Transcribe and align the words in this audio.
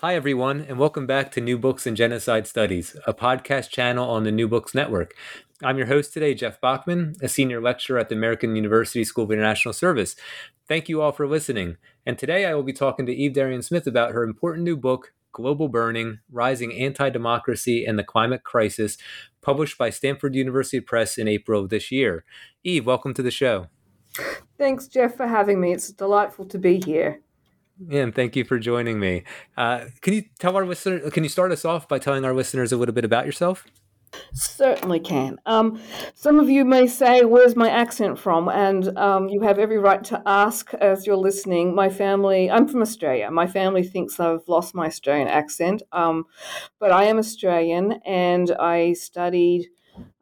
Hi, 0.00 0.14
everyone, 0.14 0.60
and 0.60 0.78
welcome 0.78 1.06
back 1.06 1.32
to 1.32 1.40
New 1.40 1.56
Books 1.56 1.86
in 1.86 1.96
Genocide 1.96 2.46
Studies, 2.46 2.94
a 3.06 3.14
podcast 3.14 3.70
channel 3.70 4.10
on 4.10 4.24
the 4.24 4.30
New 4.30 4.46
Books 4.46 4.74
Network. 4.74 5.14
I'm 5.62 5.78
your 5.78 5.86
host 5.86 6.12
today, 6.12 6.34
Jeff 6.34 6.60
Bachman, 6.60 7.14
a 7.22 7.30
senior 7.30 7.62
lecturer 7.62 7.98
at 7.98 8.10
the 8.10 8.14
American 8.14 8.54
University 8.54 9.04
School 9.04 9.24
of 9.24 9.30
International 9.30 9.72
Service. 9.72 10.14
Thank 10.68 10.90
you 10.90 11.00
all 11.00 11.12
for 11.12 11.26
listening. 11.26 11.78
And 12.04 12.18
today 12.18 12.44
I 12.44 12.52
will 12.54 12.62
be 12.62 12.74
talking 12.74 13.06
to 13.06 13.14
Eve 13.14 13.32
Darian 13.32 13.62
Smith 13.62 13.86
about 13.86 14.12
her 14.12 14.22
important 14.22 14.64
new 14.64 14.76
book, 14.76 15.14
Global 15.32 15.68
Burning 15.68 16.18
Rising 16.30 16.74
Anti 16.74 17.08
Democracy 17.08 17.86
and 17.86 17.98
the 17.98 18.04
Climate 18.04 18.44
Crisis, 18.44 18.98
published 19.40 19.78
by 19.78 19.88
Stanford 19.88 20.34
University 20.34 20.80
Press 20.80 21.16
in 21.16 21.26
April 21.26 21.62
of 21.62 21.70
this 21.70 21.90
year. 21.90 22.26
Eve, 22.62 22.84
welcome 22.84 23.14
to 23.14 23.22
the 23.22 23.30
show. 23.30 23.68
Thanks, 24.58 24.88
Jeff, 24.88 25.16
for 25.16 25.26
having 25.26 25.58
me. 25.58 25.72
It's 25.72 25.90
delightful 25.90 26.44
to 26.44 26.58
be 26.58 26.82
here. 26.84 27.22
And 27.90 28.14
thank 28.14 28.36
you 28.36 28.44
for 28.44 28.58
joining 28.58 28.98
me. 28.98 29.24
Uh, 29.56 29.86
can 30.00 30.14
you 30.14 30.24
tell 30.38 30.56
our 30.56 30.64
listeners? 30.64 31.12
Can 31.12 31.22
you 31.22 31.28
start 31.28 31.52
us 31.52 31.64
off 31.64 31.88
by 31.88 31.98
telling 31.98 32.24
our 32.24 32.32
listeners 32.32 32.72
a 32.72 32.76
little 32.76 32.94
bit 32.94 33.04
about 33.04 33.26
yourself? 33.26 33.66
Certainly 34.32 35.00
can. 35.00 35.38
Um, 35.44 35.80
some 36.14 36.38
of 36.38 36.48
you 36.48 36.64
may 36.64 36.86
say, 36.86 37.24
"Where's 37.24 37.54
my 37.54 37.68
accent 37.68 38.18
from?" 38.18 38.48
And 38.48 38.96
um, 38.96 39.28
you 39.28 39.42
have 39.42 39.58
every 39.58 39.78
right 39.78 40.02
to 40.04 40.22
ask 40.24 40.72
as 40.74 41.06
you're 41.06 41.16
listening. 41.16 41.74
My 41.74 41.90
family, 41.90 42.50
I'm 42.50 42.66
from 42.66 42.80
Australia. 42.82 43.30
My 43.30 43.46
family 43.46 43.82
thinks 43.82 44.18
I've 44.18 44.48
lost 44.48 44.74
my 44.74 44.86
Australian 44.86 45.28
accent, 45.28 45.82
um, 45.92 46.24
but 46.78 46.92
I 46.92 47.04
am 47.04 47.18
Australian, 47.18 48.00
and 48.06 48.50
I 48.52 48.94
studied 48.94 49.66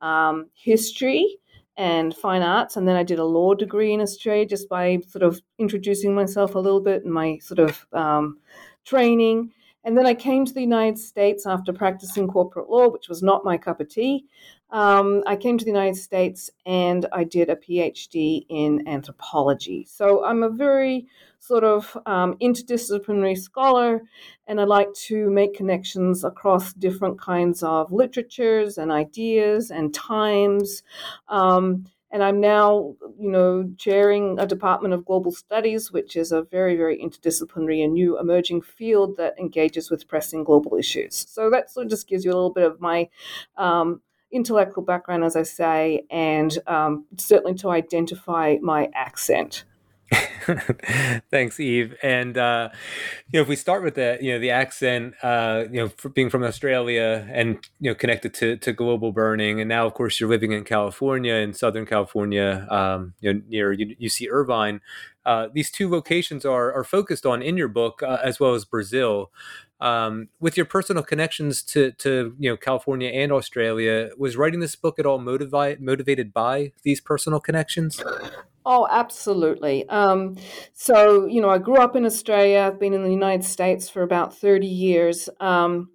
um, 0.00 0.50
history 0.55 1.39
and 1.77 2.14
fine 2.14 2.42
arts. 2.42 2.77
And 2.77 2.86
then 2.86 2.97
I 2.97 3.03
did 3.03 3.19
a 3.19 3.25
law 3.25 3.55
degree 3.55 3.92
in 3.92 4.00
Australia 4.00 4.47
just 4.47 4.69
by 4.69 4.98
sort 5.08 5.22
of 5.22 5.41
introducing 5.58 6.14
myself 6.14 6.55
a 6.55 6.58
little 6.58 6.81
bit 6.81 7.05
and 7.05 7.12
my 7.12 7.39
sort 7.39 7.58
of 7.58 7.86
um, 7.92 8.39
training. 8.84 9.53
And 9.85 9.97
then 9.97 10.07
I 10.07 10.15
came 10.15 10.45
to 10.47 10.55
the 10.55 10.63
United 10.63 10.99
States 10.99 11.47
after 11.47 11.73
practicing 11.73 12.27
corporate 12.27 12.71
law, 12.71 12.89
which 12.89 13.09
was 13.09 13.23
not 13.23 13.45
my 13.45 13.59
cup 13.59 13.81
of 13.81 13.89
tea. 13.89 14.25
Um, 14.71 15.23
I 15.27 15.37
came 15.37 15.57
to 15.59 15.65
the 15.65 15.71
United 15.71 16.01
States 16.01 16.51
and 16.67 17.07
I 17.13 17.25
did 17.25 17.51
a 17.51 17.57
PhD 17.57 18.47
in 18.49 18.89
anthropology. 18.89 19.87
So 19.89 20.25
I'm 20.25 20.43
a 20.43 20.49
very 20.49 21.07
sort 21.39 21.62
of 21.62 21.97
um, 22.07 22.35
interdisciplinary 22.41 23.37
scholar, 23.39 24.03
and 24.47 24.59
I 24.59 24.65
like 24.65 24.93
to 24.95 25.29
make 25.31 25.55
connections 25.55 26.25
across 26.25 26.73
different 26.73 27.21
kinds 27.21 27.62
of 27.62 27.93
literatures 27.93 28.79
and 28.79 28.91
ideas 28.91 29.71
and 29.71 29.93
times. 29.93 30.83
Um, 31.29 31.85
and 32.15 32.23
I'm 32.23 32.41
now, 32.41 32.95
you 33.19 33.29
know, 33.29 33.69
chairing 33.77 34.39
a 34.39 34.47
department 34.47 34.95
of 34.95 35.05
global 35.05 35.33
studies, 35.33 35.91
which 35.91 36.15
is 36.15 36.31
a 36.31 36.43
very, 36.43 36.77
very 36.77 36.97
interdisciplinary 36.97 37.83
and 37.83 37.93
new 37.93 38.21
emerging 38.21 38.62
field 38.62 39.17
that 39.17 39.37
engages 39.37 39.91
with 39.91 40.06
pressing 40.06 40.45
global 40.45 40.77
issues. 40.77 41.27
So 41.29 41.51
that 41.51 41.73
sort 41.73 41.87
of 41.87 41.91
just 41.91 42.06
gives 42.06 42.25
you 42.25 42.31
a 42.31 42.37
little 42.37 42.53
bit 42.53 42.67
of 42.67 42.81
my 42.81 43.09
um, 43.56 44.01
intellectual 44.31 44.84
background, 44.84 45.25
as 45.25 45.34
I 45.34 45.43
say, 45.43 46.05
and 46.09 46.56
um, 46.69 47.05
certainly 47.19 47.55
to 47.56 47.71
identify 47.71 48.59
my 48.62 48.91
accent. 48.94 49.65
Thanks, 51.30 51.58
Eve. 51.58 51.94
And 52.02 52.36
uh, 52.36 52.70
you 53.32 53.38
know, 53.38 53.42
if 53.42 53.48
we 53.48 53.56
start 53.56 53.82
with 53.82 53.94
the 53.94 54.19
you 54.20 54.32
know 54.32 54.38
the 54.38 54.50
accent, 54.50 55.14
uh, 55.22 55.64
you 55.70 55.80
know, 55.84 56.10
being 56.10 56.30
from 56.30 56.42
Australia 56.42 57.26
and 57.32 57.58
you 57.80 57.91
know 57.91 57.94
connected 57.94 58.34
to 58.34 58.56
to 58.58 58.72
global 58.72 59.12
burning, 59.12 59.60
and 59.60 59.69
now 59.69 59.86
of 59.86 59.94
course 59.94 60.20
you're 60.20 60.28
living 60.28 60.52
in 60.52 60.64
California, 60.64 61.34
in 61.34 61.54
Southern 61.54 61.86
California, 61.86 62.66
um, 62.70 63.14
you 63.20 63.32
know, 63.32 63.41
near 63.48 63.75
UC 63.75 64.28
Irvine. 64.30 64.80
Uh, 65.25 65.48
these 65.52 65.70
two 65.70 65.88
locations 65.88 66.44
are 66.44 66.72
are 66.72 66.84
focused 66.84 67.25
on 67.25 67.42
in 67.42 67.56
your 67.56 67.69
book, 67.69 68.02
uh, 68.02 68.19
as 68.22 68.38
well 68.38 68.54
as 68.54 68.64
Brazil. 68.64 69.31
Um, 69.81 70.28
with 70.41 70.56
your 70.56 70.66
personal 70.66 71.02
connections 71.02 71.62
to 71.64 71.92
to 71.92 72.34
you 72.38 72.50
know 72.50 72.56
California 72.56 73.08
and 73.08 73.32
Australia, 73.32 74.10
was 74.19 74.36
writing 74.36 74.60
this 74.60 74.76
book 74.76 74.98
at 74.98 75.06
all 75.06 75.19
motivated 75.19 75.81
motivated 75.81 76.32
by 76.32 76.72
these 76.82 77.00
personal 77.00 77.41
connections? 77.41 78.02
Oh, 78.66 78.86
absolutely. 78.91 79.86
Um, 79.91 80.36
so, 80.72 81.26
you 81.26 81.42
know, 81.42 81.50
I 81.50 81.58
grew 81.58 81.76
up 81.76 81.97
in 81.97 82.06
Australia. 82.06 82.60
I've 82.60 82.80
been 82.80 82.94
in 82.94 83.02
the 83.02 83.10
United 83.10 83.44
States 83.44 83.91
for 83.91 84.02
about 84.02 84.34
30 84.38 84.66
years. 84.66 85.28
Um, 85.38 85.91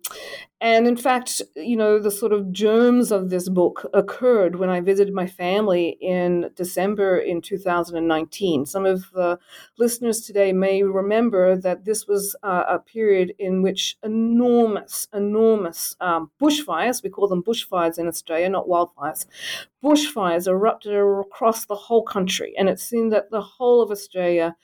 and 0.62 0.88
in 0.88 0.98
fact, 0.98 1.42
you 1.56 1.78
know, 1.78 2.00
the 2.00 2.12
sort 2.12 2.34
of 2.34 2.52
germs 2.52 3.14
of 3.14 3.30
this 3.30 3.48
book 3.48 3.90
occurred 3.94 4.58
when 4.58 4.70
I 4.70 4.82
visited 4.82 5.14
my 5.14 5.26
family 5.26 5.98
in 6.02 6.50
December 6.56 7.18
in 7.18 7.42
2019. 7.42 8.66
Some 8.66 8.86
of 8.86 9.10
the 9.14 9.40
listeners 9.78 10.20
today 10.22 10.52
may 10.52 10.84
remember 10.84 11.56
that 11.56 11.86
this 11.86 12.08
was 12.08 12.36
uh, 12.44 12.66
a 12.68 12.80
period 12.80 13.34
in 13.40 13.62
which 13.62 13.98
enormous, 14.04 15.08
enormous 15.14 15.96
um, 16.02 16.30
bushfires, 16.42 17.04
we 17.04 17.10
call 17.10 17.30
them 17.30 17.44
bushfires 17.44 17.98
in 17.98 18.08
Australia, 18.08 18.50
not 18.50 18.68
wildfires, 18.68 19.26
bushfires 19.82 20.46
erupted 20.46 20.94
across 20.94 21.66
the 21.66 21.76
whole 21.76 22.04
country. 22.04 22.54
And 22.58 22.68
it 22.68 22.80
seemed 22.80 23.14
that 23.14 23.32
the 23.32 23.42
whole 23.42 23.82
of 23.82 23.92
Australia 23.92 24.58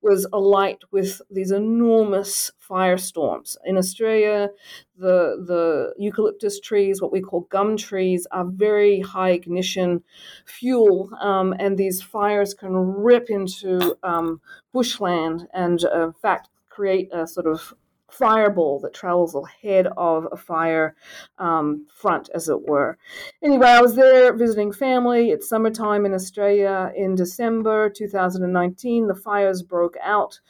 was 0.00 0.28
alight 0.32 0.78
with 0.92 1.20
these 1.28 1.50
enormous 1.50 2.52
firestorms. 2.70 3.56
In 3.64 3.76
Australia, 3.76 4.50
the, 4.96 5.42
the 5.46 5.94
eucalyptus 5.98 6.60
trees, 6.60 7.02
what 7.02 7.12
we 7.12 7.20
call 7.20 7.40
gum 7.50 7.76
trees, 7.76 8.26
are 8.30 8.44
very 8.44 9.00
high 9.00 9.30
ignition 9.30 10.02
fuel, 10.46 11.10
um, 11.20 11.54
and 11.58 11.76
these 11.76 12.00
fires 12.00 12.54
can 12.54 12.72
rip 12.72 13.28
into 13.28 13.96
um, 14.02 14.40
bushland 14.72 15.48
and, 15.52 15.84
uh, 15.84 16.06
in 16.06 16.12
fact, 16.12 16.48
create 16.68 17.08
a 17.12 17.26
sort 17.26 17.46
of 17.46 17.74
fireball 18.10 18.80
that 18.80 18.94
travels 18.94 19.34
ahead 19.34 19.86
of 19.96 20.26
a 20.32 20.36
fire 20.36 20.94
um, 21.38 21.86
front, 21.94 22.28
as 22.34 22.48
it 22.48 22.68
were. 22.68 22.98
Anyway, 23.42 23.66
I 23.66 23.80
was 23.80 23.94
there 23.94 24.32
visiting 24.32 24.72
family. 24.72 25.30
It's 25.30 25.48
summertime 25.48 26.04
in 26.04 26.14
Australia 26.14 26.92
in 26.96 27.14
December 27.14 27.90
2019. 27.90 29.06
The 29.06 29.14
fires 29.14 29.62
broke 29.62 29.96
out. 30.02 30.40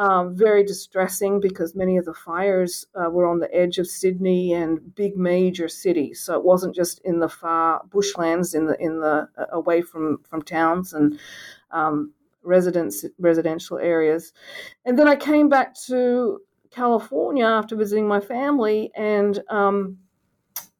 Um, 0.00 0.36
very 0.36 0.62
distressing 0.62 1.40
because 1.40 1.74
many 1.74 1.96
of 1.96 2.04
the 2.04 2.14
fires 2.14 2.86
uh, 2.94 3.10
were 3.10 3.26
on 3.26 3.40
the 3.40 3.52
edge 3.52 3.78
of 3.78 3.88
Sydney 3.88 4.54
and 4.54 4.94
big 4.94 5.16
major 5.16 5.68
cities. 5.68 6.20
So 6.20 6.36
it 6.38 6.44
wasn't 6.44 6.76
just 6.76 7.00
in 7.04 7.18
the 7.18 7.28
far 7.28 7.82
bushlands, 7.88 8.54
in 8.54 8.66
the 8.66 8.80
in 8.80 9.00
the 9.00 9.28
uh, 9.36 9.46
away 9.50 9.82
from 9.82 10.18
from 10.22 10.42
towns 10.42 10.92
and 10.92 11.18
um, 11.72 12.12
residence 12.44 13.04
residential 13.18 13.78
areas. 13.78 14.32
And 14.84 14.96
then 14.96 15.08
I 15.08 15.16
came 15.16 15.48
back 15.48 15.74
to 15.86 16.42
California 16.70 17.44
after 17.44 17.74
visiting 17.74 18.06
my 18.06 18.20
family, 18.20 18.92
and 18.94 19.42
um, 19.50 19.98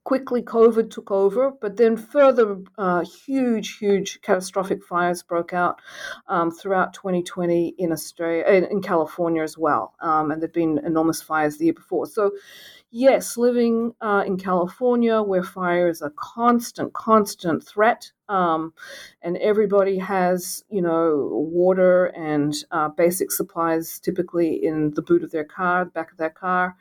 quickly 0.08 0.40
COVID 0.40 0.90
took 0.90 1.10
over. 1.10 1.50
But 1.50 1.76
then 1.76 1.94
further 1.94 2.62
uh, 2.78 3.04
huge, 3.04 3.76
huge 3.76 4.22
catastrophic 4.22 4.82
fires 4.82 5.22
broke 5.22 5.52
out 5.52 5.82
um, 6.28 6.50
throughout 6.50 6.94
2020 6.94 7.74
in 7.76 7.92
Australia, 7.92 8.42
in, 8.44 8.64
in 8.64 8.80
California 8.80 9.42
as 9.42 9.58
well, 9.58 9.92
um, 10.00 10.30
and 10.30 10.40
there'd 10.40 10.54
been 10.54 10.78
enormous 10.78 11.20
fires 11.20 11.58
the 11.58 11.66
year 11.66 11.74
before. 11.74 12.06
So 12.06 12.30
yes, 12.90 13.36
living 13.36 13.94
uh, 14.00 14.24
in 14.26 14.36
California 14.36 15.22
where 15.22 15.42
fire 15.42 15.88
is 15.88 16.02
a 16.02 16.10
constant, 16.10 16.92
constant 16.92 17.64
threat, 17.64 18.10
um, 18.28 18.74
and 19.22 19.38
everybody 19.38 19.98
has, 19.98 20.64
you 20.68 20.82
know, 20.82 21.30
water 21.50 22.06
and 22.06 22.54
uh, 22.70 22.88
basic 22.88 23.32
supplies 23.32 23.98
typically 23.98 24.64
in 24.64 24.92
the 24.94 25.02
boot 25.02 25.22
of 25.22 25.30
their 25.30 25.44
car, 25.44 25.84
the 25.84 25.90
back 25.90 26.12
of 26.12 26.18
their 26.18 26.30
car. 26.30 26.76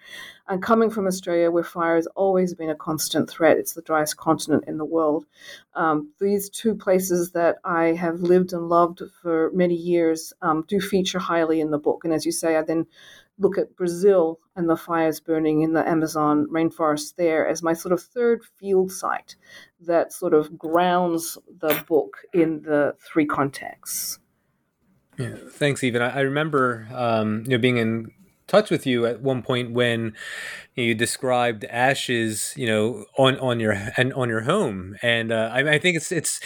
And 0.49 0.61
coming 0.61 0.89
from 0.89 1.07
Australia, 1.07 1.51
where 1.51 1.63
fire 1.63 1.95
has 1.95 2.07
always 2.07 2.53
been 2.53 2.69
a 2.69 2.75
constant 2.75 3.29
threat, 3.29 3.57
it's 3.57 3.73
the 3.73 3.81
driest 3.81 4.17
continent 4.17 4.65
in 4.67 4.77
the 4.77 4.85
world. 4.85 5.25
Um, 5.73 6.11
these 6.19 6.49
two 6.49 6.75
places 6.75 7.31
that 7.31 7.57
I 7.63 7.93
have 7.93 8.21
lived 8.21 8.53
and 8.53 8.67
loved 8.67 9.01
for 9.21 9.51
many 9.53 9.75
years 9.75 10.33
um, 10.41 10.65
do 10.67 10.79
feature 10.79 11.19
highly 11.19 11.61
in 11.61 11.71
the 11.71 11.77
book. 11.77 12.03
And 12.03 12.13
as 12.13 12.25
you 12.25 12.31
say, 12.31 12.57
I 12.57 12.61
then 12.61 12.87
look 13.39 13.57
at 13.57 13.75
Brazil 13.75 14.39
and 14.55 14.69
the 14.69 14.77
fires 14.77 15.19
burning 15.19 15.61
in 15.61 15.73
the 15.73 15.87
Amazon 15.87 16.47
rainforest 16.51 17.15
there 17.15 17.47
as 17.47 17.61
my 17.61 17.73
sort 17.73 17.93
of 17.93 18.01
third 18.01 18.43
field 18.59 18.91
site 18.91 19.35
that 19.81 20.11
sort 20.11 20.33
of 20.33 20.57
grounds 20.57 21.37
the 21.59 21.83
book 21.87 22.17
in 22.33 22.61
the 22.63 22.95
three 22.99 23.25
contexts. 23.25 24.19
Yeah, 25.17 25.35
thanks, 25.49 25.83
Even. 25.83 26.01
I, 26.01 26.17
I 26.17 26.19
remember, 26.21 26.87
um, 26.93 27.43
you 27.45 27.51
know, 27.51 27.57
being 27.57 27.77
in 27.77 28.11
touch 28.47 28.69
with 28.69 28.87
you 28.87 29.05
at 29.05 29.21
one 29.21 29.43
point 29.43 29.71
when 29.71 30.13
you 30.75 30.95
described 30.95 31.65
ashes, 31.65 32.53
you 32.55 32.65
know, 32.65 33.05
on 33.17 33.37
on 33.39 33.59
your 33.59 33.73
and 33.97 34.13
on 34.13 34.29
your 34.29 34.41
home, 34.41 34.95
and 35.01 35.31
uh, 35.31 35.49
I, 35.53 35.73
I, 35.73 35.79
think 35.79 35.97
it's 35.97 36.11
it's 36.11 36.39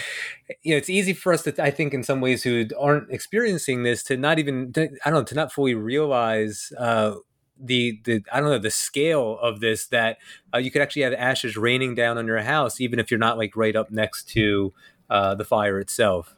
you 0.64 0.72
know 0.72 0.78
it's 0.78 0.90
easy 0.90 1.14
for 1.14 1.34
us 1.34 1.44
to 1.44 1.64
I 1.64 1.72
think 1.72 1.94
in 1.94 2.04
some 2.04 2.22
ways 2.22 2.44
who 2.44 2.66
aren't 2.80 3.12
experiencing 3.12 3.84
this 3.84 4.04
to 4.04 4.18
not 4.18 4.40
even 4.40 4.74
to, 4.74 4.90
I 5.06 5.10
don't 5.10 5.20
know 5.20 5.24
to 5.26 5.36
not 5.36 5.52
fully 5.52 5.76
realize. 5.76 6.72
Uh, 6.78 7.16
the 7.64 8.00
the 8.06 8.24
I 8.34 8.40
don't 8.40 8.50
know 8.50 8.58
the 8.58 8.72
scale 8.72 9.38
of 9.40 9.60
this 9.60 9.86
that 9.88 10.18
uh, 10.52 10.58
you 10.58 10.72
could 10.72 10.82
actually 10.82 11.04
have 11.04 11.14
ashes 11.14 11.56
raining 11.56 11.94
down 11.94 12.18
on 12.18 12.26
your 12.26 12.42
house 12.42 12.82
even 12.82 12.98
if 12.98 13.12
you're 13.12 13.20
not 13.20 13.38
like 13.38 13.56
right 13.56 13.76
up 13.76 13.92
next 13.92 14.28
to 14.30 14.74
uh, 15.12 15.36
the 15.36 15.46
fire 15.46 15.80
itself. 15.80 16.36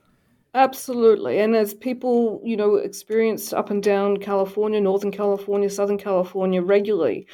Absolutely. 0.56 1.40
And 1.40 1.56
as 1.56 1.74
people, 1.74 2.40
you 2.44 2.56
know, 2.56 2.76
experience 2.76 3.54
up 3.54 3.72
and 3.72 3.82
down 3.82 4.18
California, 4.18 4.80
Northern 4.80 5.12
California, 5.12 5.68
Southern 5.70 5.98
California 5.98 6.62
regularly, 6.62 7.26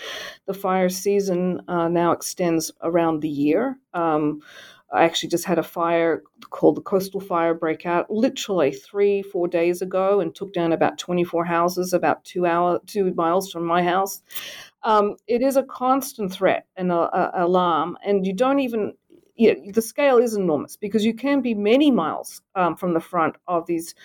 the 0.45 0.54
fire 0.54 0.88
season 0.88 1.62
uh, 1.68 1.89
now 1.89 2.12
extends 2.13 2.71
around 2.81 3.19
the 3.19 3.27
year. 3.30 3.77
Um, 3.94 4.42
I 4.92 5.04
actually 5.04 5.30
just 5.30 5.45
had 5.45 5.60
a 5.60 5.63
fire 5.63 6.24
called 6.50 6.77
the 6.77 6.81
Coastal 6.81 7.19
Fire 7.19 7.54
breakout 7.54 8.10
literally 8.10 8.71
three, 8.71 9.21
four 9.21 9.48
days 9.48 9.81
ago 9.81 10.21
and 10.21 10.33
took 10.33 10.54
down 10.54 10.71
about 10.71 10.98
24 10.98 11.44
houses 11.45 11.94
about 11.94 12.24
two 12.24 12.45
hour, 12.45 12.80
two 12.88 13.13
miles 13.13 13.51
from 13.51 13.66
my 13.66 13.83
house. 13.83 14.24
Um, 14.83 15.18
it 15.27 15.42
is 15.42 15.57
a 15.57 15.63
constant 15.63 16.31
threat 16.31 16.66
and 16.77 16.92
a, 16.92 16.95
a 16.95 17.45
alarm, 17.45 17.98
and 18.04 18.25
you 18.25 18.33
don't 18.33 18.60
even 18.60 18.94
yeah, 19.39 19.53
the 19.74 19.81
scale 19.81 20.18
is 20.18 20.36
enormous 20.36 20.75
because 20.75 21.06
you 21.06 21.13
can 21.13 21.41
be 21.41 21.53
many 21.53 21.91
miles 21.91 22.41
um, 22.56 22.75
from 22.75 22.94
the 22.94 23.00
front 23.00 23.38
of 23.47 23.65
these 23.68 23.95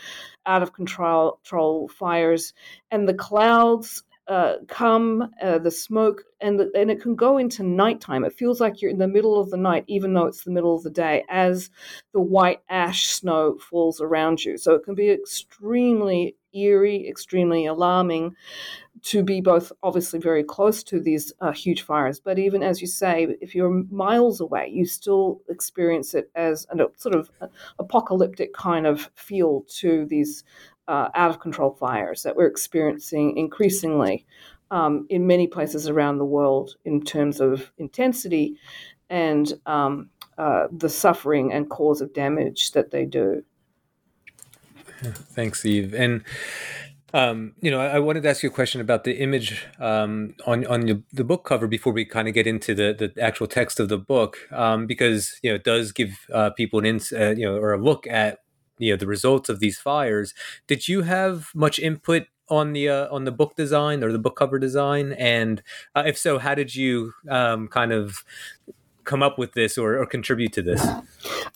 out 0.46 0.62
of 0.62 0.72
control, 0.72 1.40
control 1.42 1.88
fires, 1.88 2.54
and 2.92 3.08
the 3.08 3.14
clouds 3.14 4.04
uh, 4.28 4.54
come, 4.68 5.28
uh, 5.42 5.58
the 5.58 5.72
smoke, 5.72 6.22
and 6.40 6.60
the, 6.60 6.70
and 6.76 6.88
it 6.88 7.02
can 7.02 7.16
go 7.16 7.36
into 7.36 7.64
nighttime. 7.64 8.24
It 8.24 8.32
feels 8.32 8.60
like 8.60 8.80
you're 8.80 8.92
in 8.92 8.98
the 8.98 9.08
middle 9.08 9.40
of 9.40 9.50
the 9.50 9.56
night, 9.56 9.84
even 9.88 10.14
though 10.14 10.26
it's 10.26 10.44
the 10.44 10.52
middle 10.52 10.76
of 10.76 10.84
the 10.84 10.90
day, 10.90 11.24
as 11.28 11.68
the 12.12 12.20
white 12.20 12.60
ash 12.68 13.08
snow 13.08 13.58
falls 13.58 14.00
around 14.00 14.44
you. 14.44 14.56
So 14.56 14.74
it 14.74 14.84
can 14.84 14.94
be 14.94 15.10
extremely 15.10 16.36
eerie, 16.54 17.08
extremely 17.08 17.66
alarming 17.66 18.36
to 19.04 19.22
be 19.22 19.40
both 19.42 19.70
obviously 19.82 20.18
very 20.18 20.42
close 20.42 20.82
to 20.82 20.98
these 20.98 21.32
uh, 21.40 21.52
huge 21.52 21.82
fires, 21.82 22.18
but 22.18 22.38
even 22.38 22.62
as 22.62 22.80
you 22.80 22.86
say, 22.86 23.36
if 23.42 23.54
you're 23.54 23.84
miles 23.90 24.40
away, 24.40 24.70
you 24.72 24.86
still 24.86 25.42
experience 25.50 26.14
it 26.14 26.30
as 26.34 26.66
a 26.70 26.76
sort 26.96 27.14
of 27.14 27.30
apocalyptic 27.78 28.54
kind 28.54 28.86
of 28.86 29.10
feel 29.14 29.62
to 29.68 30.06
these 30.06 30.42
uh, 30.88 31.08
out 31.14 31.30
of 31.30 31.38
control 31.38 31.70
fires 31.70 32.22
that 32.22 32.34
we're 32.34 32.46
experiencing 32.46 33.36
increasingly 33.36 34.24
um, 34.70 35.06
in 35.10 35.26
many 35.26 35.46
places 35.46 35.86
around 35.88 36.16
the 36.16 36.24
world 36.24 36.76
in 36.86 37.02
terms 37.02 37.40
of 37.40 37.70
intensity 37.76 38.56
and 39.10 39.52
um, 39.66 40.08
uh, 40.38 40.66
the 40.72 40.88
suffering 40.88 41.52
and 41.52 41.68
cause 41.68 42.00
of 42.00 42.12
damage 42.14 42.72
that 42.72 42.90
they 42.90 43.04
do. 43.04 43.42
Thanks, 45.02 45.66
Eve. 45.66 45.92
And 45.94 46.24
um, 47.14 47.54
you 47.60 47.70
know, 47.70 47.80
I, 47.80 47.96
I, 47.96 47.98
wanted 48.00 48.24
to 48.24 48.28
ask 48.28 48.42
you 48.42 48.48
a 48.48 48.52
question 48.52 48.80
about 48.80 49.04
the 49.04 49.18
image 49.20 49.64
um, 49.78 50.34
on 50.46 50.66
on 50.66 50.80
the, 50.80 51.02
the, 51.12 51.22
book 51.22 51.44
cover 51.44 51.68
before 51.68 51.92
we 51.92 52.04
kind 52.04 52.26
of 52.26 52.34
get 52.34 52.44
into 52.44 52.74
the 52.74 52.92
the 52.92 53.22
actual 53.22 53.46
text 53.46 53.78
of 53.78 53.88
the 53.88 53.96
book, 53.96 54.36
um, 54.50 54.88
because 54.88 55.38
you 55.40 55.48
know 55.48 55.54
it 55.54 55.62
does 55.62 55.92
give 55.92 56.26
uh, 56.32 56.50
people 56.50 56.80
an 56.80 56.86
ins, 56.86 57.12
uh, 57.12 57.32
you 57.36 57.46
know, 57.46 57.56
or 57.56 57.72
a 57.72 57.78
look 57.78 58.08
at 58.08 58.40
you 58.78 58.92
know 58.92 58.96
the 58.96 59.06
results 59.06 59.48
of 59.48 59.60
these 59.60 59.78
fires. 59.78 60.34
Did 60.66 60.88
you 60.88 61.02
have 61.02 61.50
much 61.54 61.78
input 61.78 62.26
on 62.48 62.72
the 62.72 62.88
uh, 62.88 63.14
on 63.14 63.22
the 63.22 63.32
book 63.32 63.54
design 63.54 64.02
or 64.02 64.10
the 64.10 64.18
book 64.18 64.34
cover 64.34 64.58
design? 64.58 65.12
And 65.12 65.62
uh, 65.94 66.02
if 66.04 66.18
so, 66.18 66.40
how 66.40 66.56
did 66.56 66.74
you 66.74 67.12
um, 67.30 67.68
kind 67.68 67.92
of 67.92 68.24
come 69.04 69.22
up 69.22 69.38
with 69.38 69.52
this 69.52 69.78
or, 69.78 69.98
or 69.98 70.06
contribute 70.06 70.52
to 70.54 70.62
this? 70.62 70.86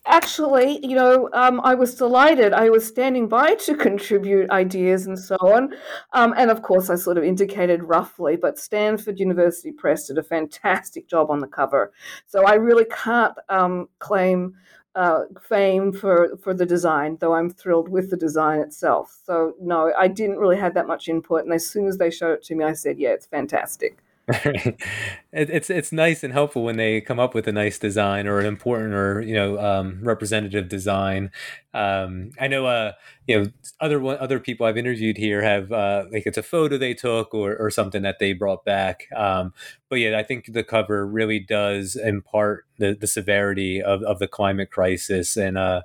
Actually, 0.06 0.85
you 0.87 0.95
know, 0.95 1.29
um, 1.33 1.61
I 1.65 1.75
was 1.75 1.95
delighted. 1.95 2.53
I 2.53 2.71
was 2.71 2.87
standing 2.87 3.29
by 3.29 3.55
to 3.55 3.75
contribute 3.75 4.50
ideas 4.50 5.06
and 5.06 5.19
so 5.19 5.37
on. 5.37 5.75
Um, 6.12 6.35
and 6.37 6.50
of 6.50 6.62
course, 6.62 6.91
I 6.91 6.95
sort 6.97 7.19
of 7.19 7.25
indicated 7.25 7.83
roughly, 7.83 8.37
but 8.37 8.59
Stanford 8.59 9.19
University 9.19 9.73
Press 9.73 10.06
did 10.06 10.19
a 10.19 10.23
fantastic 10.23 11.09
job 11.09 11.31
on 11.31 11.41
the 11.41 11.47
cover. 11.47 11.93
So 12.27 12.45
I 12.45 12.55
really 12.55 12.87
can't 12.87 13.35
um, 13.49 13.89
claim 13.99 14.55
uh, 14.95 15.25
fame 15.41 15.93
for, 15.93 16.37
for 16.43 16.53
the 16.53 16.67
design, 16.67 17.19
though 17.21 17.35
I'm 17.35 17.50
thrilled 17.50 17.89
with 17.89 18.11
the 18.11 18.17
design 18.17 18.59
itself. 18.59 19.17
So, 19.25 19.55
no, 19.61 19.93
I 19.97 20.09
didn't 20.09 20.39
really 20.39 20.56
have 20.56 20.75
that 20.75 20.89
much 20.89 21.09
input. 21.09 21.45
And 21.45 21.53
as 21.53 21.67
soon 21.67 21.87
as 21.87 21.99
they 21.99 22.11
showed 22.11 22.33
it 22.33 22.43
to 22.45 22.56
me, 22.56 22.65
I 22.65 22.73
said, 22.73 22.99
yeah, 22.99 23.11
it's 23.11 23.27
fantastic. 23.27 23.99
it's 25.33 25.71
it's 25.71 25.91
nice 25.91 26.23
and 26.23 26.33
helpful 26.35 26.63
when 26.63 26.77
they 26.77 27.01
come 27.01 27.19
up 27.19 27.35
with 27.35 27.47
a 27.49 27.53
nice 27.53 27.79
design 27.79 28.27
or 28.27 28.39
an 28.41 28.47
important 28.47 28.93
or 28.95 29.23
you 29.23 29.35
know 29.35 29.59
um, 29.59 30.01
representative 30.03 30.69
design. 30.69 31.31
Um, 31.73 32.33
I 32.39 32.47
know 32.49 32.67
uh, 32.67 32.93
you 33.29 33.39
know 33.45 33.51
other 33.81 34.05
other 34.21 34.41
people 34.41 34.67
I've 34.67 34.79
interviewed 34.79 35.19
here 35.19 35.43
have 35.43 35.71
uh, 35.71 36.07
like 36.13 36.25
it's 36.27 36.39
a 36.39 36.43
photo 36.43 36.79
they 36.79 36.95
took 36.95 37.35
or, 37.35 37.57
or 37.57 37.71
something 37.71 38.03
that 38.03 38.19
they 38.19 38.33
brought 38.33 38.65
back. 38.65 39.05
Um, 39.15 39.55
but 39.91 39.97
yeah, 40.01 40.19
I 40.19 40.25
think 40.25 40.53
the 40.53 40.65
cover 40.65 41.07
really 41.07 41.39
does 41.41 41.95
impart 41.97 42.67
the, 42.79 42.97
the 43.01 43.07
severity 43.07 43.83
of, 43.83 44.03
of 44.03 44.19
the 44.19 44.29
climate 44.29 44.71
crisis. 44.71 45.37
And 45.37 45.59
uh, 45.59 45.83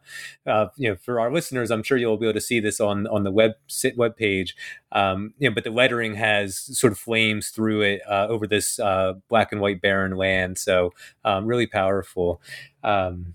uh, 0.47 0.67
you 0.77 0.89
know, 0.89 0.95
for 0.95 1.19
our 1.19 1.31
listeners, 1.31 1.71
I'm 1.71 1.83
sure 1.83 1.97
you'll 1.97 2.17
be 2.17 2.25
able 2.27 2.33
to 2.35 2.41
see 2.41 2.59
this 2.61 2.79
on 2.79 3.07
on 3.07 3.23
the 3.23 3.31
web 3.31 3.51
sit 3.67 3.97
web 3.97 4.15
page. 4.15 4.55
Um, 4.93 5.33
you 5.39 5.49
know, 5.49 5.53
but 5.55 5.65
the 5.65 5.71
lettering 5.71 6.15
has 6.15 6.57
sort 6.57 6.93
of 6.93 6.99
flames 6.99 7.49
through 7.49 7.81
it 7.81 8.01
uh, 8.09 8.27
over 8.29 8.47
this 8.47 8.79
uh, 8.79 9.13
black 9.29 9.51
and 9.51 9.59
white 9.61 9.81
barren 9.81 10.15
land. 10.15 10.57
So 10.57 10.93
um, 11.25 11.45
really 11.45 11.67
powerful. 11.67 12.41
Um, 12.83 13.33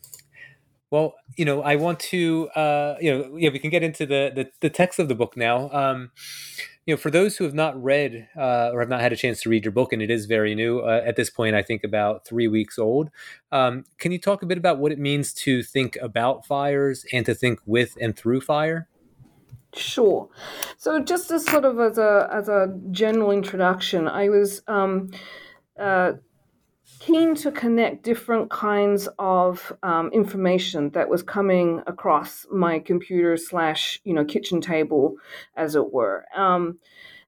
well, 0.90 1.14
you 1.36 1.44
know, 1.44 1.62
I 1.62 1.76
want 1.76 2.00
to, 2.00 2.48
uh, 2.54 2.96
you 3.00 3.12
know, 3.12 3.36
yeah, 3.36 3.50
we 3.50 3.58
can 3.58 3.70
get 3.70 3.82
into 3.82 4.06
the, 4.06 4.32
the, 4.34 4.50
the 4.60 4.70
text 4.70 4.98
of 4.98 5.08
the 5.08 5.14
book 5.14 5.36
now. 5.36 5.70
Um, 5.70 6.10
you 6.86 6.94
know, 6.94 6.96
for 6.96 7.10
those 7.10 7.36
who 7.36 7.44
have 7.44 7.52
not 7.52 7.80
read 7.82 8.28
uh, 8.34 8.70
or 8.72 8.80
have 8.80 8.88
not 8.88 9.02
had 9.02 9.12
a 9.12 9.16
chance 9.16 9.42
to 9.42 9.50
read 9.50 9.66
your 9.66 9.72
book, 9.72 9.92
and 9.92 10.00
it 10.00 10.10
is 10.10 10.24
very 10.24 10.54
new 10.54 10.78
uh, 10.78 11.02
at 11.04 11.16
this 11.16 11.28
point, 11.28 11.54
I 11.54 11.62
think 11.62 11.84
about 11.84 12.26
three 12.26 12.48
weeks 12.48 12.78
old. 12.78 13.10
Um, 13.52 13.84
can 13.98 14.10
you 14.10 14.18
talk 14.18 14.42
a 14.42 14.46
bit 14.46 14.56
about 14.56 14.78
what 14.78 14.90
it 14.90 14.98
means 14.98 15.34
to 15.34 15.62
think 15.62 15.98
about 16.00 16.46
fires 16.46 17.04
and 17.12 17.26
to 17.26 17.34
think 17.34 17.60
with 17.66 17.94
and 18.00 18.16
through 18.16 18.40
fire? 18.40 18.88
Sure. 19.74 20.30
So, 20.78 20.98
just 20.98 21.30
as 21.30 21.44
sort 21.44 21.66
of 21.66 21.78
as 21.78 21.98
a 21.98 22.26
as 22.32 22.48
a 22.48 22.74
general 22.90 23.32
introduction, 23.32 24.08
I 24.08 24.30
was. 24.30 24.62
Um, 24.66 25.10
uh, 25.78 26.14
keen 27.00 27.34
to 27.36 27.50
connect 27.50 28.02
different 28.02 28.50
kinds 28.50 29.08
of 29.18 29.72
um, 29.82 30.10
information 30.12 30.90
that 30.90 31.08
was 31.08 31.22
coming 31.22 31.82
across 31.86 32.46
my 32.50 32.78
computer 32.78 33.36
slash 33.36 34.00
you 34.04 34.14
know 34.14 34.24
kitchen 34.24 34.60
table, 34.60 35.16
as 35.56 35.74
it 35.74 35.92
were, 35.92 36.26
um, 36.36 36.78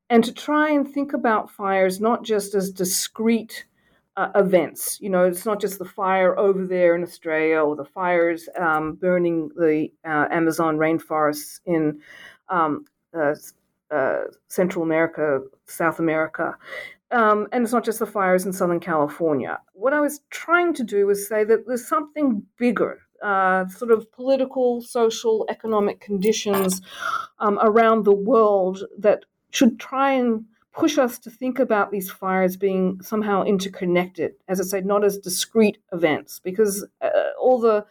and 0.09 0.25
to 0.25 0.33
try 0.33 0.71
and 0.71 0.93
think 0.93 1.12
about 1.12 1.50
fires 1.50 2.00
not 2.00 2.25
just 2.25 2.55
as 2.55 2.71
discrete. 2.71 3.67
Uh, 4.17 4.29
events. 4.35 4.99
You 5.00 5.09
know, 5.09 5.25
it's 5.25 5.47
not 5.47 5.61
just 5.61 5.79
the 5.79 5.85
fire 5.85 6.37
over 6.37 6.67
there 6.67 6.95
in 6.95 7.03
Australia 7.03 7.61
or 7.61 7.75
the 7.75 7.85
fires 7.85 8.49
um, 8.59 8.95
burning 8.97 9.50
the 9.57 9.89
uh, 10.05 10.27
Amazon 10.31 10.77
rainforests 10.77 11.61
in 11.65 12.00
um, 12.49 12.85
uh, 13.17 13.35
uh, 13.91 14.23
Central 14.49 14.85
America, 14.85 15.41
South 15.67 16.00
America. 16.00 16.57
Um, 17.12 17.49
and 17.52 17.64
it's 17.64 17.73
not 17.73 17.85
just 17.85 17.99
the 17.99 18.07
fires 18.07 18.47
in 18.47 18.52
Southern 18.52 18.81
California. 18.81 19.61
What 19.73 19.93
I 19.93 20.00
was 20.00 20.21
trying 20.31 20.75
to 20.75 20.85
do 20.85 21.07
was 21.07 21.26
say 21.26 21.43
that 21.45 21.67
there's 21.67 21.87
something 21.88 22.43
bigger, 22.57 23.00
uh, 23.23 23.67
sort 23.67 23.90
of 23.90 24.11
political, 24.12 24.81
social, 24.81 25.45
economic 25.49 26.00
conditions 26.00 26.81
um, 27.40 27.59
around 27.62 28.05
the 28.05 28.14
world 28.14 28.85
that 28.99 29.25
should 29.50 29.81
try 29.81 30.12
and 30.12 30.45
push 30.73 30.99
us 30.99 31.19
to 31.19 31.31
think 31.31 31.59
about 31.59 31.90
these 31.90 32.11
fires 32.11 32.57
being 32.57 33.00
somehow 33.02 33.43
interconnected, 33.43 34.33
as 34.47 34.61
I 34.61 34.64
say, 34.64 34.81
not 34.81 35.05
as 35.05 35.19
discrete 35.19 35.79
events, 35.93 36.38
because 36.38 36.87
uh, 37.02 37.11
all 37.40 37.59
the 37.59 37.85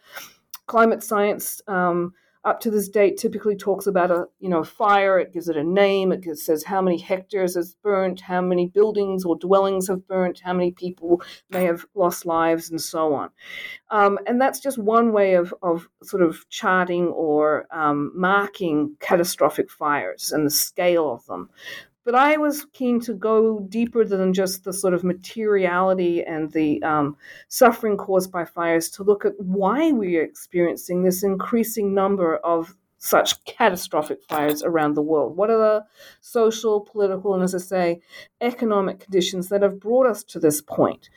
climate 0.66 1.02
science. 1.02 1.60
Um, 1.66 2.14
up 2.44 2.60
to 2.60 2.70
this 2.70 2.88
date 2.88 3.18
typically 3.18 3.54
talks 3.54 3.86
about 3.86 4.10
a 4.10 4.24
you 4.38 4.48
know 4.48 4.64
fire. 4.64 5.18
It 5.18 5.32
gives 5.32 5.48
it 5.48 5.56
a 5.56 5.64
name. 5.64 6.12
It 6.12 6.38
says 6.38 6.64
how 6.64 6.80
many 6.80 6.98
hectares 6.98 7.54
has 7.54 7.74
burnt 7.82 8.20
how 8.20 8.40
many 8.40 8.66
buildings 8.66 9.24
or 9.24 9.36
dwellings 9.36 9.88
have 9.88 10.06
burnt 10.06 10.40
how 10.40 10.52
many 10.52 10.72
people 10.72 11.22
may 11.50 11.64
have 11.64 11.84
lost 11.94 12.24
lives 12.24 12.70
and 12.70 12.80
so 12.80 13.12
on. 13.14 13.30
Um, 13.90 14.18
and 14.26 14.40
that's 14.40 14.60
just 14.60 14.78
one 14.78 15.12
way 15.12 15.34
of, 15.34 15.52
of 15.62 15.88
sort 16.02 16.22
of 16.22 16.48
charting 16.48 17.08
or 17.08 17.66
um, 17.70 18.12
marking 18.14 18.96
catastrophic 19.00 19.70
fires 19.70 20.32
and 20.32 20.46
the 20.46 20.50
scale 20.50 21.12
of 21.12 21.24
them 21.26 21.50
but 22.04 22.14
I 22.14 22.36
was 22.36 22.66
keen 22.72 23.00
to 23.02 23.14
go 23.14 23.60
deeper 23.68 24.04
than 24.04 24.32
just 24.32 24.64
the 24.64 24.72
sort 24.72 24.94
of 24.94 25.04
materiality 25.04 26.24
and 26.24 26.50
the 26.52 26.82
um, 26.82 27.16
suffering 27.48 27.96
caused 27.96 28.32
by 28.32 28.44
fires 28.44 28.88
to 28.90 29.02
look 29.02 29.24
at 29.24 29.38
why 29.38 29.92
we 29.92 30.16
are 30.16 30.22
experiencing 30.22 31.02
this 31.02 31.22
increasing 31.22 31.94
number 31.94 32.36
of 32.38 32.74
such 33.00 33.42
catastrophic 33.44 34.22
fires 34.22 34.62
around 34.62 34.94
the 34.94 35.02
world? 35.02 35.36
What 35.36 35.50
are 35.50 35.58
the 35.58 35.84
social, 36.20 36.80
political, 36.80 37.34
and 37.34 37.42
as 37.42 37.54
I 37.54 37.58
say, 37.58 38.00
economic 38.40 39.00
conditions 39.00 39.48
that 39.48 39.62
have 39.62 39.80
brought 39.80 40.06
us 40.06 40.22
to 40.24 40.38
this 40.38 40.60
point? 40.60 41.08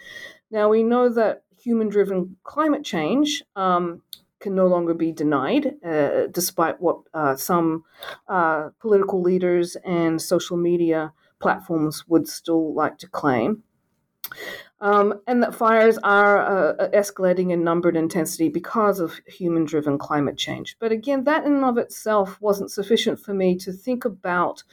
Now, 0.49 0.69
we 0.69 0.81
know 0.81 1.09
that 1.09 1.43
human 1.57 1.89
driven 1.89 2.37
climate 2.43 2.83
change 2.83 3.43
um, 3.55 4.01
can 4.43 4.53
no 4.53 4.67
longer 4.67 4.93
be 4.93 5.11
denied, 5.11 5.73
uh, 5.83 6.27
despite 6.29 6.79
what 6.79 6.97
uh, 7.13 7.35
some 7.35 7.83
uh, 8.27 8.69
political 8.79 9.21
leaders 9.21 9.75
and 9.83 10.21
social 10.21 10.57
media 10.57 11.11
platforms 11.39 12.05
would 12.07 12.27
still 12.27 12.73
like 12.75 12.97
to 12.99 13.07
claim. 13.07 13.63
Um, 14.81 15.21
and 15.27 15.41
that 15.41 15.55
fires 15.55 15.97
are 16.03 16.37
uh, 16.39 16.89
escalating 16.89 17.51
in 17.51 17.63
number 17.63 17.87
and 17.87 17.97
intensity 17.97 18.49
because 18.49 18.99
of 18.99 19.19
human 19.27 19.63
driven 19.63 19.97
climate 19.97 20.37
change. 20.37 20.75
But 20.79 20.91
again, 20.91 21.23
that 21.23 21.45
in 21.45 21.53
and 21.53 21.65
of 21.65 21.77
itself 21.77 22.37
wasn't 22.41 22.71
sufficient 22.71 23.19
for 23.19 23.33
me 23.33 23.55
to 23.59 23.71
think 23.71 24.03
about 24.03 24.63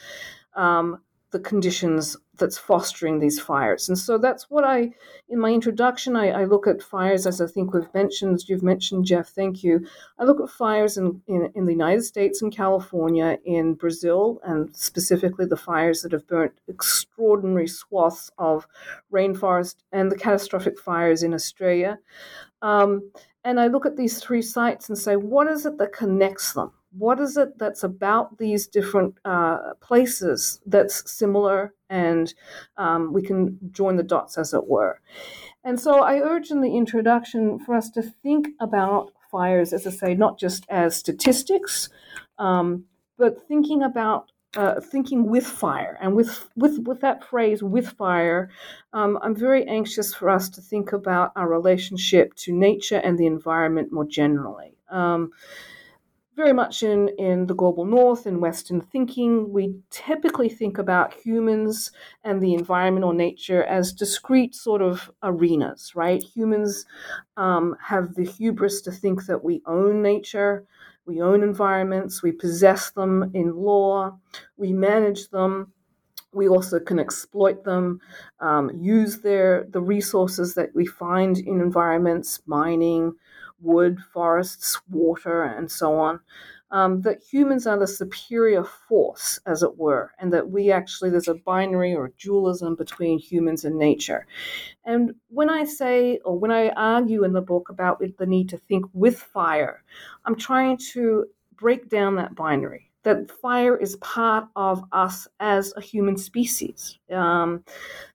um, 0.55 0.99
the 1.31 1.39
conditions 1.39 2.17
that's 2.41 2.59
fostering 2.59 3.21
these 3.21 3.39
fires. 3.39 3.89
And 3.89 3.97
so 3.97 4.19
that's 4.19 4.51
what 4.51 4.65
I, 4.65 4.91
in 5.29 5.39
my 5.39 5.51
introduction, 5.51 6.17
I, 6.17 6.31
I, 6.31 6.45
look 6.45 6.67
at 6.67 6.83
fires 6.83 7.27
as 7.27 7.41
I 7.41 7.47
think 7.47 7.73
we've 7.73 7.95
mentioned, 7.95 8.49
you've 8.49 8.65
mentioned, 8.65 9.05
Jeff, 9.05 9.29
thank 9.29 9.63
you. 9.63 9.87
I 10.19 10.25
look 10.25 10.41
at 10.41 10.51
fires 10.51 10.97
in, 10.97 11.23
in, 11.29 11.53
in 11.55 11.67
the 11.67 11.73
United 11.73 12.03
States 12.03 12.43
and 12.43 12.55
California, 12.55 13.39
in 13.45 13.75
Brazil, 13.75 14.41
and 14.45 14.75
specifically 14.75 15.47
the 15.47 15.57
fires 15.57 16.03
that 16.03 16.13
have 16.13 16.27
burnt 16.27 16.53
extraordinary 16.67 17.69
swaths 17.69 18.33
of 18.39 18.67
rainforest 19.13 19.77
and 19.93 20.11
the 20.11 20.17
catastrophic 20.17 20.81
fires 20.81 21.23
in 21.23 21.33
Australia. 21.33 21.99
Um, 22.63 23.13
and 23.45 23.61
I 23.61 23.69
look 23.69 23.87
at 23.87 23.97
these 23.97 24.19
three 24.19 24.43
sites 24.43 24.89
and 24.89 24.99
say, 24.99 25.17
what 25.17 25.47
is 25.47 25.65
it 25.65 25.79
that 25.79 25.93
connects 25.93 26.53
them? 26.53 26.73
What 26.93 27.21
is 27.21 27.37
it 27.37 27.59
that's 27.59 27.83
about 27.85 28.39
these 28.39 28.67
different 28.67 29.15
uh, 29.25 29.75
places 29.81 30.61
that's 30.67 31.11
similar 31.11 31.75
and 31.89 32.35
um, 32.77 33.13
we 33.13 33.23
can 33.23 33.59
join 33.71 33.97
the 33.97 34.03
dots 34.03 34.39
as 34.39 34.53
it 34.55 34.67
were? 34.67 35.01
And 35.65 35.79
so 35.79 36.03
i 36.03 36.21
urge 36.21 36.51
in 36.51 36.61
the 36.63 36.77
introduction 36.77 37.59
for 37.59 37.75
us 37.75 37.91
to 37.91 38.03
think 38.03 38.49
about 38.61 39.13
fires 39.31 39.73
as 39.73 39.87
i 39.87 39.91
say 39.91 40.15
not 40.15 40.39
just 40.39 40.65
as 40.69 40.97
statistics 40.97 41.89
um, 42.39 42.85
but 43.19 43.47
thinking 43.47 43.83
about 43.83 44.33
uh, 44.57 44.81
thinking 44.81 45.31
with 45.31 45.47
fire. 45.47 45.97
And 46.01 46.17
with 46.17 46.49
with 46.57 46.81
with 46.81 47.01
that 47.03 47.23
phrase 47.23 47.63
with 47.63 47.91
fire 47.91 48.51
um, 48.93 49.19
i'm 49.23 49.37
very 49.37 49.65
anxious 49.67 50.13
for 50.13 50.29
us 50.29 50.49
to 50.51 50.61
think 50.61 50.93
about 50.93 51.33
our 51.37 51.49
relationship 51.49 52.35
to 52.35 52.53
nature 52.53 52.97
and 52.97 53.19
the 53.19 53.27
environment 53.27 53.93
more 53.93 54.07
generally. 54.07 54.77
Um, 54.89 55.31
very 56.41 56.55
much 56.55 56.83
in, 56.83 57.11
in 57.19 57.47
the 57.47 57.55
global 57.55 57.85
north 57.85 58.25
and 58.25 58.41
Western 58.41 58.81
thinking, 58.81 59.53
we 59.53 59.75
typically 59.91 60.49
think 60.49 60.79
about 60.79 61.13
humans 61.13 61.93
and 62.25 62.41
the 62.41 62.55
environment 62.55 63.05
or 63.05 63.13
nature 63.13 63.63
as 63.65 63.93
discrete 63.93 64.55
sort 64.55 64.81
of 64.81 65.11
arenas, 65.23 65.95
right? 65.95 66.23
Humans 66.23 66.87
um, 67.37 67.77
have 67.79 68.15
the 68.15 68.25
hubris 68.25 68.81
to 68.81 68.91
think 68.91 69.27
that 69.27 69.45
we 69.45 69.61
own 69.67 70.01
nature, 70.01 70.65
we 71.05 71.21
own 71.21 71.43
environments, 71.43 72.23
we 72.23 72.33
possess 72.33 72.91
them 72.93 73.31
in 73.35 73.55
law, 73.55 74.19
we 74.57 74.73
manage 74.73 75.29
them. 75.29 75.73
We 76.33 76.49
also 76.49 76.79
can 76.79 77.01
exploit 77.01 77.65
them, 77.65 78.01
um, 78.39 78.71
use 78.81 79.19
their 79.19 79.67
the 79.71 79.81
resources 79.83 80.55
that 80.55 80.71
we 80.77 80.87
find 80.87 81.37
in 81.39 81.61
environments, 81.61 82.41
mining, 82.47 83.15
wood, 83.61 83.99
forests, 84.12 84.81
water, 84.90 85.45
and 85.45 85.71
so 85.71 85.95
on. 85.99 86.21
Um, 86.73 87.02
that 87.02 87.21
humans 87.21 87.67
are 87.67 87.76
the 87.76 87.87
superior 87.88 88.62
force, 88.62 89.40
as 89.45 89.64
it 89.64 89.76
were, 89.76 90.12
and 90.21 90.33
that 90.33 90.50
we 90.50 90.71
actually, 90.71 91.11
there's 91.11 91.26
a 91.26 91.35
binary 91.35 91.97
or 91.97 92.12
dualism 92.17 92.76
between 92.76 93.19
humans 93.19 93.64
and 93.64 93.76
nature. 93.76 94.25
And 94.85 95.17
when 95.31 95.50
I 95.50 95.64
say, 95.64 96.21
or 96.25 96.38
when 96.38 96.52
I 96.52 96.69
argue 96.71 97.25
in 97.25 97.33
the 97.33 97.40
book 97.40 97.71
about 97.71 98.00
the 98.19 98.26
need 98.26 98.49
to 98.50 98.57
think 98.57 98.85
with 98.93 99.19
fire, 99.19 99.83
I'm 100.25 100.37
trying 100.37 100.76
to 100.93 101.26
break 101.57 101.88
down 101.88 102.14
that 102.17 102.37
binary. 102.37 102.88
That 103.02 103.31
fire 103.31 103.76
is 103.76 103.97
part 103.97 104.47
of 104.55 104.85
us 104.93 105.26
as 105.40 105.73
a 105.76 105.81
human 105.81 106.17
species. 106.17 106.99
Um, 107.11 107.64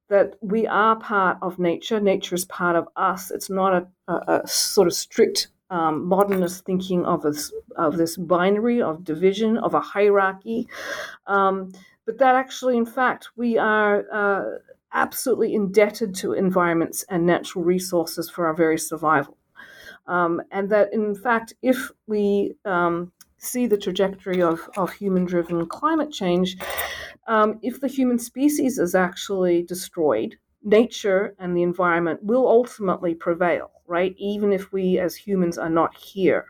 that 0.09 0.35
we 0.41 0.67
are 0.67 0.95
part 0.97 1.38
of 1.41 1.59
nature. 1.59 2.00
Nature 2.00 2.35
is 2.35 2.45
part 2.45 2.75
of 2.75 2.88
us. 2.95 3.31
It's 3.31 3.50
not 3.50 3.74
a, 3.74 3.88
a, 4.07 4.41
a 4.43 4.47
sort 4.47 4.88
of 4.88 4.93
strict 4.93 5.47
um, 5.69 6.05
modernist 6.05 6.63
thinking 6.65 7.05
of 7.05 7.24
this, 7.24 7.51
of 7.75 7.97
this 7.97 8.17
binary 8.17 8.81
of 8.81 9.03
division 9.03 9.57
of 9.57 9.74
a 9.74 9.79
hierarchy, 9.79 10.67
um, 11.27 11.71
but 12.05 12.19
that 12.19 12.35
actually, 12.35 12.77
in 12.77 12.85
fact, 12.85 13.29
we 13.35 13.57
are 13.57 14.05
uh, 14.13 14.59
absolutely 14.93 15.55
indebted 15.55 16.13
to 16.15 16.33
environments 16.33 17.03
and 17.09 17.25
natural 17.25 17.63
resources 17.63 18.29
for 18.29 18.45
our 18.45 18.53
very 18.53 18.77
survival. 18.77 19.38
Um, 20.07 20.41
and 20.51 20.69
that, 20.69 20.93
in 20.93 21.15
fact, 21.15 21.55
if 21.63 21.89
we 22.05 22.55
um, 22.63 23.12
see 23.38 23.65
the 23.65 23.77
trajectory 23.77 24.41
of, 24.41 24.69
of 24.77 24.93
human 24.93 25.25
driven 25.25 25.65
climate 25.65 26.12
change, 26.12 26.57
um, 27.27 27.60
if 27.62 27.79
the 27.79 27.88
human 27.88 28.20
species 28.20 28.77
is 28.79 28.96
actually 28.96 29.63
destroyed, 29.63 30.38
nature 30.63 31.36
and 31.39 31.55
the 31.55 31.63
environment 31.63 32.24
will 32.24 32.48
ultimately 32.48 33.13
prevail, 33.13 33.72
right? 33.88 34.15
Even 34.17 34.51
if 34.51 34.72
we 34.72 35.00
as 35.00 35.15
humans 35.15 35.58
are 35.58 35.70
not 35.70 35.96
here. 35.96 36.46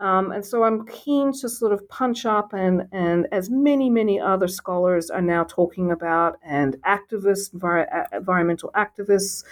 Um, 0.00 0.30
and 0.30 0.44
so 0.44 0.62
I'm 0.62 0.86
keen 0.86 1.32
to 1.40 1.48
sort 1.48 1.72
of 1.72 1.88
punch 1.88 2.24
up, 2.24 2.52
and, 2.52 2.86
and 2.92 3.26
as 3.32 3.50
many, 3.50 3.90
many 3.90 4.20
other 4.20 4.46
scholars 4.46 5.10
are 5.10 5.22
now 5.22 5.42
talking 5.42 5.90
about, 5.90 6.36
and 6.44 6.76
activists, 6.86 7.52
envir- 7.52 8.06
environmental 8.12 8.70
activists, 8.76 9.42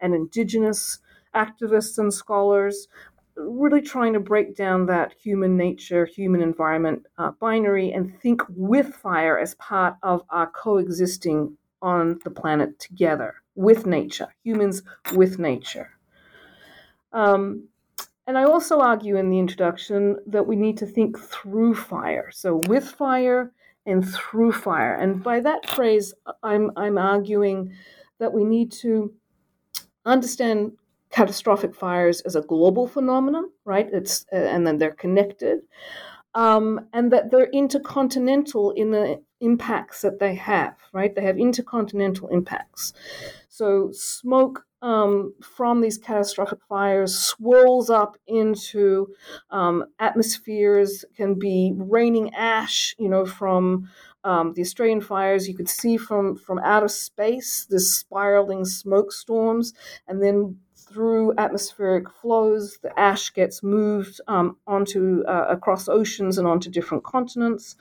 and 0.00 0.12
indigenous 0.12 0.98
activists 1.36 1.98
and 1.98 2.12
scholars 2.12 2.88
really 3.36 3.80
trying 3.80 4.12
to 4.12 4.20
break 4.20 4.56
down 4.56 4.86
that 4.86 5.14
human 5.22 5.56
nature, 5.56 6.06
human 6.06 6.42
environment 6.42 7.06
uh, 7.18 7.30
binary 7.40 7.92
and 7.92 8.18
think 8.20 8.42
with 8.48 8.94
fire 8.94 9.38
as 9.38 9.54
part 9.56 9.96
of 10.02 10.22
our 10.30 10.48
coexisting 10.50 11.56
on 11.80 12.18
the 12.24 12.30
planet 12.30 12.78
together 12.78 13.34
with 13.54 13.86
nature, 13.86 14.28
humans 14.44 14.82
with 15.14 15.38
nature. 15.38 15.90
Um, 17.12 17.68
and 18.26 18.38
I 18.38 18.44
also 18.44 18.80
argue 18.80 19.16
in 19.16 19.30
the 19.30 19.38
introduction 19.38 20.16
that 20.26 20.46
we 20.46 20.56
need 20.56 20.78
to 20.78 20.86
think 20.86 21.18
through 21.18 21.74
fire. 21.74 22.30
So, 22.32 22.62
with 22.68 22.88
fire 22.88 23.52
and 23.84 24.08
through 24.08 24.52
fire. 24.52 24.94
And 24.94 25.22
by 25.22 25.40
that 25.40 25.68
phrase, 25.68 26.14
I'm, 26.42 26.70
I'm 26.76 26.98
arguing 26.98 27.74
that 28.18 28.32
we 28.32 28.44
need 28.44 28.70
to 28.72 29.12
understand 30.04 30.72
catastrophic 31.12 31.74
fires 31.74 32.20
as 32.22 32.34
a 32.34 32.40
global 32.42 32.88
phenomenon, 32.88 33.50
right? 33.64 33.88
It's 33.92 34.26
uh, 34.32 34.36
and 34.36 34.66
then 34.66 34.78
they're 34.78 34.90
connected, 34.90 35.60
um, 36.34 36.88
and 36.92 37.12
that 37.12 37.30
they're 37.30 37.50
intercontinental 37.52 38.72
in 38.72 38.90
the 38.90 39.22
impacts 39.40 40.00
that 40.02 40.18
they 40.18 40.34
have, 40.34 40.76
right? 40.92 41.14
They 41.14 41.22
have 41.22 41.38
intercontinental 41.38 42.28
impacts. 42.28 42.92
So 43.48 43.90
smoke 43.92 44.64
um, 44.80 45.34
from 45.42 45.80
these 45.80 45.98
catastrophic 45.98 46.58
fires 46.68 47.16
swirls 47.16 47.90
up 47.90 48.16
into 48.26 49.14
um, 49.50 49.84
atmospheres, 49.98 51.04
can 51.16 51.38
be 51.38 51.72
raining 51.76 52.34
ash, 52.34 52.94
you 52.98 53.08
know, 53.08 53.24
from 53.24 53.88
um, 54.24 54.54
the 54.54 54.62
Australian 54.62 55.00
fires. 55.00 55.48
You 55.48 55.54
could 55.54 55.68
see 55.68 55.96
from 55.96 56.36
from 56.36 56.58
outer 56.60 56.88
space 56.88 57.66
this 57.68 57.94
spiraling 57.94 58.64
smoke 58.64 59.12
storms, 59.12 59.72
and 60.08 60.22
then 60.22 60.58
through 60.92 61.34
atmospheric 61.38 62.10
flows, 62.10 62.78
the 62.82 62.98
ash 62.98 63.32
gets 63.32 63.62
moved 63.62 64.20
um, 64.28 64.56
onto 64.66 65.22
uh, 65.26 65.46
across 65.48 65.88
oceans 65.88 66.38
and 66.38 66.46
onto 66.46 66.70
different 66.70 67.04
continents. 67.04 67.76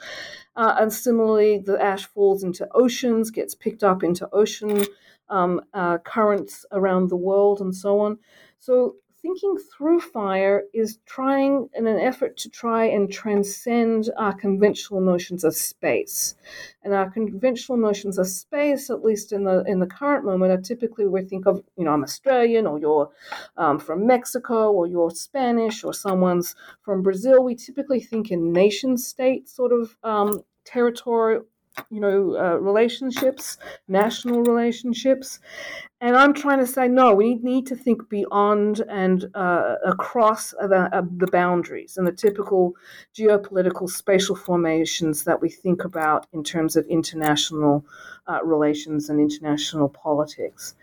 Uh, 0.56 0.76
and 0.80 0.92
similarly, 0.92 1.58
the 1.58 1.82
ash 1.82 2.06
falls 2.06 2.44
into 2.44 2.68
oceans, 2.74 3.32
gets 3.32 3.56
picked 3.56 3.84
up 3.84 4.04
into 4.04 4.30
ocean 4.34 4.86
um, 5.30 5.62
uh, 5.74 5.98
currents 6.00 6.66
around 6.72 7.10
the 7.10 7.16
world, 7.16 7.62
and 7.62 7.76
so 7.76 8.00
on. 8.00 8.18
So 8.60 8.96
thinking 9.22 9.58
through 9.58 10.00
fire 10.00 10.64
is 10.74 11.00
trying 11.06 11.70
in 11.76 11.88
an 11.88 12.00
effort 12.00 12.38
to 12.38 12.50
try 12.50 12.86
and 12.86 13.12
transcend 13.12 14.10
our 14.18 14.34
conventional 14.34 15.00
notions 15.00 15.44
of 15.44 15.56
space. 15.56 16.36
And 16.84 16.94
our 16.94 17.10
conventional 17.10 17.78
notions 17.78 18.18
of 18.18 18.28
space, 18.28 18.90
at 18.90 19.04
least 19.04 19.32
in 19.32 19.44
the 19.44 19.64
in 19.68 19.80
the 19.80 19.86
current 19.86 20.26
moment, 20.26 20.52
are 20.52 20.62
typically 20.62 21.08
we 21.08 21.22
think 21.22 21.46
of, 21.46 21.64
you 21.78 21.86
know, 21.86 21.92
I'm 21.92 22.04
Australian 22.04 22.66
or 22.66 22.80
you're 22.80 23.10
um, 23.58 23.80
from 23.80 24.08
Mexico 24.08 24.72
or 24.72 24.88
you're 24.88 25.12
Spanish 25.12 25.84
or 25.84 25.94
someone's 25.94 26.56
from 26.82 27.04
Brazil. 27.04 27.44
We 27.44 27.56
typically 27.56 28.00
think 28.00 28.32
in 28.32 28.52
nation 28.52 28.98
state 28.98 29.50
sort 29.50 29.72
of 29.72 29.96
um, 30.04 30.44
territory 30.66 31.42
you 31.90 32.00
know, 32.00 32.36
uh, 32.38 32.56
relationships, 32.58 33.58
national 33.88 34.44
relationships. 34.44 35.40
And 36.02 36.16
I'm 36.16 36.34
trying 36.34 36.60
to 36.60 36.68
say, 36.68 36.88
no, 36.88 37.14
we 37.14 37.36
need 37.36 37.68
to 37.68 37.76
think 37.76 38.10
beyond 38.10 38.84
and 38.90 39.26
uh, 39.36 39.76
across 39.86 40.52
the, 40.52 40.90
uh, 40.92 41.02
the, 41.18 41.28
boundaries 41.28 41.98
and 41.98 42.08
the 42.08 42.12
typical 42.12 42.74
geopolitical 43.16 43.90
spatial 43.90 44.36
formations 44.36 45.24
that 45.26 45.42
we 45.42 45.50
think 45.50 45.84
about 45.84 46.26
in 46.34 46.44
terms 46.44 46.76
of 46.76 46.86
international 46.88 47.86
uh, 48.28 48.40
relations 48.44 49.10
and 49.10 49.20
international 49.20 49.90
politics. 49.90 50.76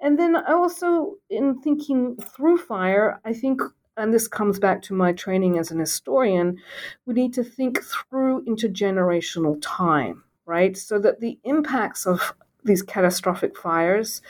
And 0.00 0.18
then 0.18 0.36
also, 0.36 1.16
in 1.28 1.60
thinking 1.60 2.16
through 2.16 2.58
fire, 2.58 3.20
I 3.24 3.32
think 3.32 3.60
and 3.96 4.12
this 4.12 4.28
comes 4.28 4.58
back 4.58 4.82
to 4.82 4.94
my 4.94 5.12
training 5.12 5.58
as 5.58 5.70
an 5.70 5.78
historian, 5.78 6.58
we 7.06 7.14
need 7.14 7.34
to 7.34 7.44
think 7.44 7.82
through 7.82 8.44
intergenerational 8.44 9.58
time 9.60 10.24
right? 10.46 10.76
So 10.76 10.98
that 10.98 11.20
the 11.20 11.38
impacts 11.44 12.06
of 12.06 12.34
these 12.64 12.82
catastrophic 12.82 13.56
fires, 13.56 14.22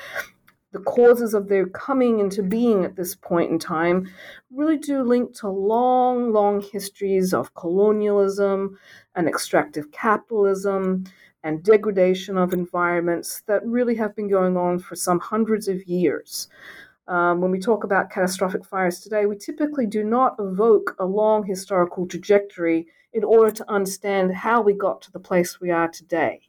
the 0.73 0.81
causes 0.81 1.35
of 1.35 1.49
their 1.49 1.67
coming 1.67 2.19
into 2.19 2.43
being 2.43 2.85
at 2.85 2.97
this 2.97 3.15
point 3.15 3.51
in 3.51 3.59
time, 3.59 4.09
really 4.51 4.79
do 4.79 5.03
link 5.03 5.35
to 5.37 5.49
long, 5.49 6.33
long 6.33 6.63
histories 6.63 7.35
of 7.35 7.55
colonialism 7.55 8.79
and 9.15 9.29
extractive 9.29 9.91
capitalism 9.93 11.05
and 11.45 11.63
degradation 11.63 12.39
of 12.39 12.53
environments 12.53 13.43
that 13.47 13.67
really 13.67 13.97
have 13.97 14.15
been 14.15 14.29
going 14.29 14.57
on 14.57 14.79
for 14.79 14.95
some 14.95 15.19
hundreds 15.19 15.67
of 15.69 15.85
years. 15.85 16.49
Um, 17.09 17.41
when 17.41 17.51
we 17.51 17.59
talk 17.59 17.85
about 17.85 18.11
catastrophic 18.11 18.65
fires 18.65 19.01
today, 19.01 19.27
we 19.27 19.37
typically 19.37 19.87
do 19.87 20.05
not 20.05 20.37
evoke 20.39 20.95
a 20.99 21.05
long 21.05 21.45
historical 21.45 22.07
trajectory 22.07 22.87
in 23.13 23.25
order 23.25 23.51
to 23.51 23.71
understand 23.71 24.35
how 24.35 24.63
we 24.63 24.73
got 24.73 25.03
to 25.03 25.13
the 25.13 25.21
place 25.21 25.61
we 25.61 25.71
are 25.71 25.89
today. 25.89 26.41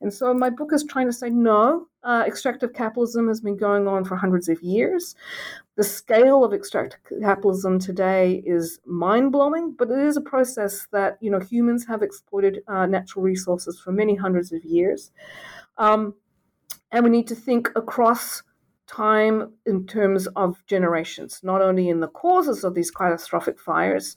And 0.00 0.12
so 0.12 0.34
my 0.34 0.50
book 0.50 0.72
is 0.72 0.84
trying 0.84 1.06
to 1.06 1.12
say 1.12 1.30
no, 1.30 1.86
uh, 2.02 2.24
extractive 2.26 2.74
capitalism 2.74 3.28
has 3.28 3.40
been 3.40 3.56
going 3.56 3.86
on 3.86 4.04
for 4.04 4.16
hundreds 4.16 4.48
of 4.48 4.60
years. 4.62 5.14
The 5.76 5.84
scale 5.84 6.44
of 6.44 6.52
extractive 6.52 7.00
capitalism 7.22 7.78
today 7.78 8.42
is 8.44 8.80
mind 8.84 9.32
blowing, 9.32 9.74
but 9.78 9.90
it 9.90 9.98
is 9.98 10.16
a 10.16 10.22
process 10.22 10.86
that 10.92 11.16
you 11.20 11.30
know 11.30 11.40
humans 11.40 11.86
have 11.86 12.02
exploited 12.02 12.62
uh, 12.68 12.86
natural 12.86 13.22
resources 13.22 13.80
for 13.80 13.92
many 13.92 14.14
hundreds 14.14 14.52
of 14.52 14.64
years. 14.64 15.12
Um, 15.78 16.14
and 16.92 17.04
we 17.04 17.10
need 17.10 17.28
to 17.28 17.34
think 17.34 17.70
across 17.76 18.42
time 18.90 19.52
in 19.66 19.86
terms 19.86 20.26
of 20.36 20.64
generations, 20.66 21.40
not 21.42 21.62
only 21.62 21.88
in 21.88 22.00
the 22.00 22.08
causes 22.08 22.64
of 22.64 22.74
these 22.74 22.90
catastrophic 22.90 23.60
fires, 23.60 24.16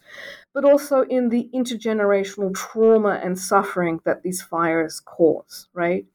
but 0.54 0.66
also 0.66 1.02
in 1.04 1.30
the 1.30 1.50
intergenerational 1.54 2.54
trauma 2.54 3.20
and 3.24 3.38
suffering 3.38 4.00
that 4.06 4.24
these 4.24 4.42
fires 4.42 5.00
cause, 5.00 5.68
right? 5.74 6.06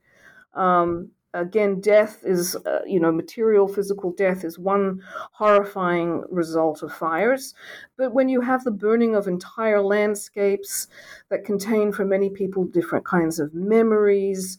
Um, 0.54 1.10
again, 1.34 1.80
death 1.80 2.24
is, 2.24 2.56
uh, 2.56 2.80
you 2.86 2.98
know, 2.98 3.12
material 3.12 3.68
physical 3.68 4.12
death 4.12 4.44
is 4.44 4.58
one 4.58 5.02
horrifying 5.32 6.24
result 6.30 6.82
of 6.82 6.92
fires. 6.92 7.54
But 7.96 8.12
when 8.12 8.28
you 8.28 8.40
have 8.40 8.64
the 8.64 8.70
burning 8.70 9.14
of 9.14 9.28
entire 9.28 9.82
landscapes 9.82 10.88
that 11.30 11.44
contain 11.44 11.92
for 11.92 12.04
many 12.04 12.30
people 12.30 12.64
different 12.64 13.04
kinds 13.04 13.38
of 13.38 13.54
memories, 13.54 14.58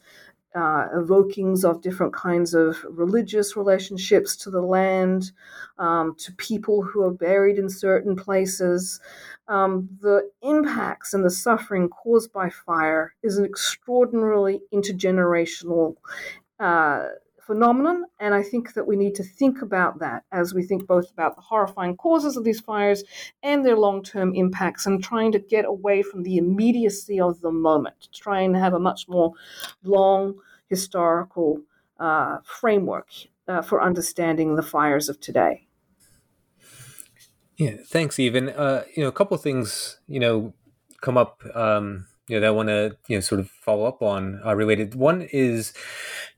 uh, 0.55 0.87
evokings 0.95 1.63
of 1.63 1.81
different 1.81 2.13
kinds 2.13 2.53
of 2.53 2.83
religious 2.89 3.55
relationships 3.55 4.35
to 4.35 4.49
the 4.49 4.61
land, 4.61 5.31
um, 5.77 6.15
to 6.17 6.31
people 6.33 6.81
who 6.81 7.03
are 7.03 7.11
buried 7.11 7.57
in 7.57 7.69
certain 7.69 8.15
places. 8.15 8.99
Um, 9.47 9.89
the 10.01 10.29
impacts 10.41 11.13
and 11.13 11.23
the 11.23 11.29
suffering 11.29 11.89
caused 11.89 12.31
by 12.33 12.49
fire 12.49 13.13
is 13.23 13.37
an 13.37 13.45
extraordinarily 13.45 14.61
intergenerational 14.73 15.95
uh, 16.59 17.09
phenomenon. 17.49 18.05
And 18.19 18.35
I 18.35 18.43
think 18.43 18.75
that 18.75 18.85
we 18.85 18.95
need 18.95 19.15
to 19.15 19.23
think 19.23 19.63
about 19.63 19.99
that 19.99 20.23
as 20.31 20.53
we 20.53 20.61
think 20.61 20.85
both 20.85 21.11
about 21.11 21.35
the 21.35 21.41
horrifying 21.41 21.97
causes 21.97 22.37
of 22.37 22.43
these 22.43 22.59
fires 22.59 23.03
and 23.41 23.65
their 23.65 23.75
long 23.75 24.03
term 24.03 24.35
impacts 24.35 24.85
and 24.85 25.03
trying 25.03 25.31
to 25.31 25.39
get 25.39 25.65
away 25.65 26.03
from 26.03 26.21
the 26.21 26.37
immediacy 26.37 27.19
of 27.19 27.41
the 27.41 27.51
moment, 27.51 28.09
trying 28.13 28.53
to 28.53 28.59
have 28.59 28.75
a 28.75 28.79
much 28.79 29.07
more 29.09 29.33
long 29.83 30.35
historical 30.67 31.59
uh, 31.99 32.37
framework 32.45 33.07
uh, 33.47 33.63
for 33.63 33.81
understanding 33.81 34.55
the 34.55 34.61
fires 34.61 35.09
of 35.09 35.19
today. 35.19 35.67
Yeah, 37.57 37.77
thanks, 37.87 38.19
Even. 38.19 38.49
Uh, 38.49 38.83
you 38.95 39.01
know, 39.01 39.09
a 39.09 39.17
couple 39.19 39.35
of 39.35 39.41
things, 39.41 39.99
you 40.07 40.19
know, 40.19 40.53
come 41.01 41.17
up 41.17 41.41
um, 41.55 42.05
you 42.29 42.35
know 42.35 42.41
that 42.41 42.47
I 42.47 42.51
want 42.51 42.69
to 42.69 42.95
you 43.07 43.17
know 43.17 43.21
sort 43.21 43.41
of 43.41 43.49
follow 43.49 43.85
up 43.85 44.01
on 44.01 44.39
uh, 44.45 44.55
related. 44.55 44.95
One 44.95 45.27
is 45.33 45.73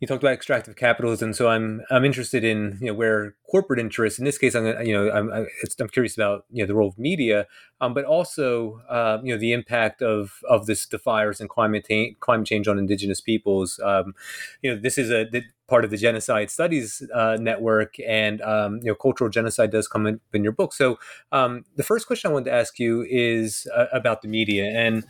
you 0.01 0.07
talked 0.07 0.23
about 0.23 0.33
extractive 0.33 0.75
capitalism, 0.75 1.31
so 1.31 1.47
I'm 1.47 1.83
I'm 1.91 2.03
interested 2.03 2.43
in 2.43 2.79
you 2.81 2.87
know 2.87 2.95
where 2.95 3.35
corporate 3.49 3.79
interests. 3.79 4.17
In 4.17 4.25
this 4.25 4.39
case, 4.39 4.55
I'm 4.55 4.65
you 4.83 4.93
know 4.93 5.11
I'm 5.11 5.31
I'm 5.31 5.89
curious 5.89 6.17
about 6.17 6.45
you 6.49 6.63
know 6.63 6.67
the 6.67 6.73
role 6.73 6.89
of 6.89 6.97
media, 6.97 7.45
um, 7.81 7.93
but 7.93 8.03
also 8.03 8.81
uh, 8.89 9.19
you 9.23 9.31
know 9.31 9.39
the 9.39 9.53
impact 9.53 10.01
of 10.01 10.39
of 10.49 10.65
this 10.65 10.87
the 10.87 10.97
fires 10.97 11.39
and 11.39 11.47
climate 11.47 11.85
ta- 11.87 12.17
climate 12.19 12.47
change 12.47 12.67
on 12.67 12.79
indigenous 12.79 13.21
peoples. 13.21 13.79
Um, 13.83 14.15
you 14.63 14.73
know 14.73 14.81
this 14.81 14.97
is 14.97 15.11
a 15.11 15.25
the, 15.31 15.43
part 15.67 15.85
of 15.85 15.91
the 15.91 15.97
genocide 15.97 16.49
studies 16.49 17.03
uh, 17.13 17.37
network, 17.39 17.93
and 17.99 18.41
um, 18.41 18.77
you 18.77 18.87
know 18.87 18.95
cultural 18.95 19.29
genocide 19.29 19.69
does 19.69 19.87
come 19.87 20.07
in, 20.07 20.19
in 20.33 20.43
your 20.43 20.51
book. 20.51 20.73
So 20.73 20.97
um, 21.31 21.63
the 21.75 21.83
first 21.83 22.07
question 22.07 22.31
I 22.31 22.33
wanted 22.33 22.45
to 22.45 22.55
ask 22.55 22.79
you 22.79 23.05
is 23.07 23.67
uh, 23.75 23.85
about 23.93 24.23
the 24.23 24.27
media 24.29 24.65
and 24.65 25.05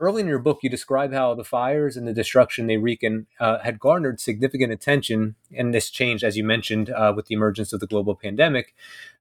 Early 0.00 0.22
in 0.22 0.28
your 0.28 0.38
book, 0.38 0.60
you 0.62 0.70
describe 0.70 1.12
how 1.12 1.34
the 1.34 1.44
fires 1.44 1.94
and 1.94 2.08
the 2.08 2.14
destruction 2.14 2.66
they 2.66 2.78
wreak 2.78 3.04
uh, 3.38 3.58
had 3.58 3.78
garnered 3.78 4.18
significant 4.18 4.72
attention, 4.72 5.34
and 5.54 5.74
this 5.74 5.90
changed, 5.90 6.24
as 6.24 6.38
you 6.38 6.42
mentioned, 6.42 6.88
uh, 6.88 7.12
with 7.14 7.26
the 7.26 7.34
emergence 7.34 7.74
of 7.74 7.80
the 7.80 7.86
global 7.86 8.14
pandemic. 8.14 8.74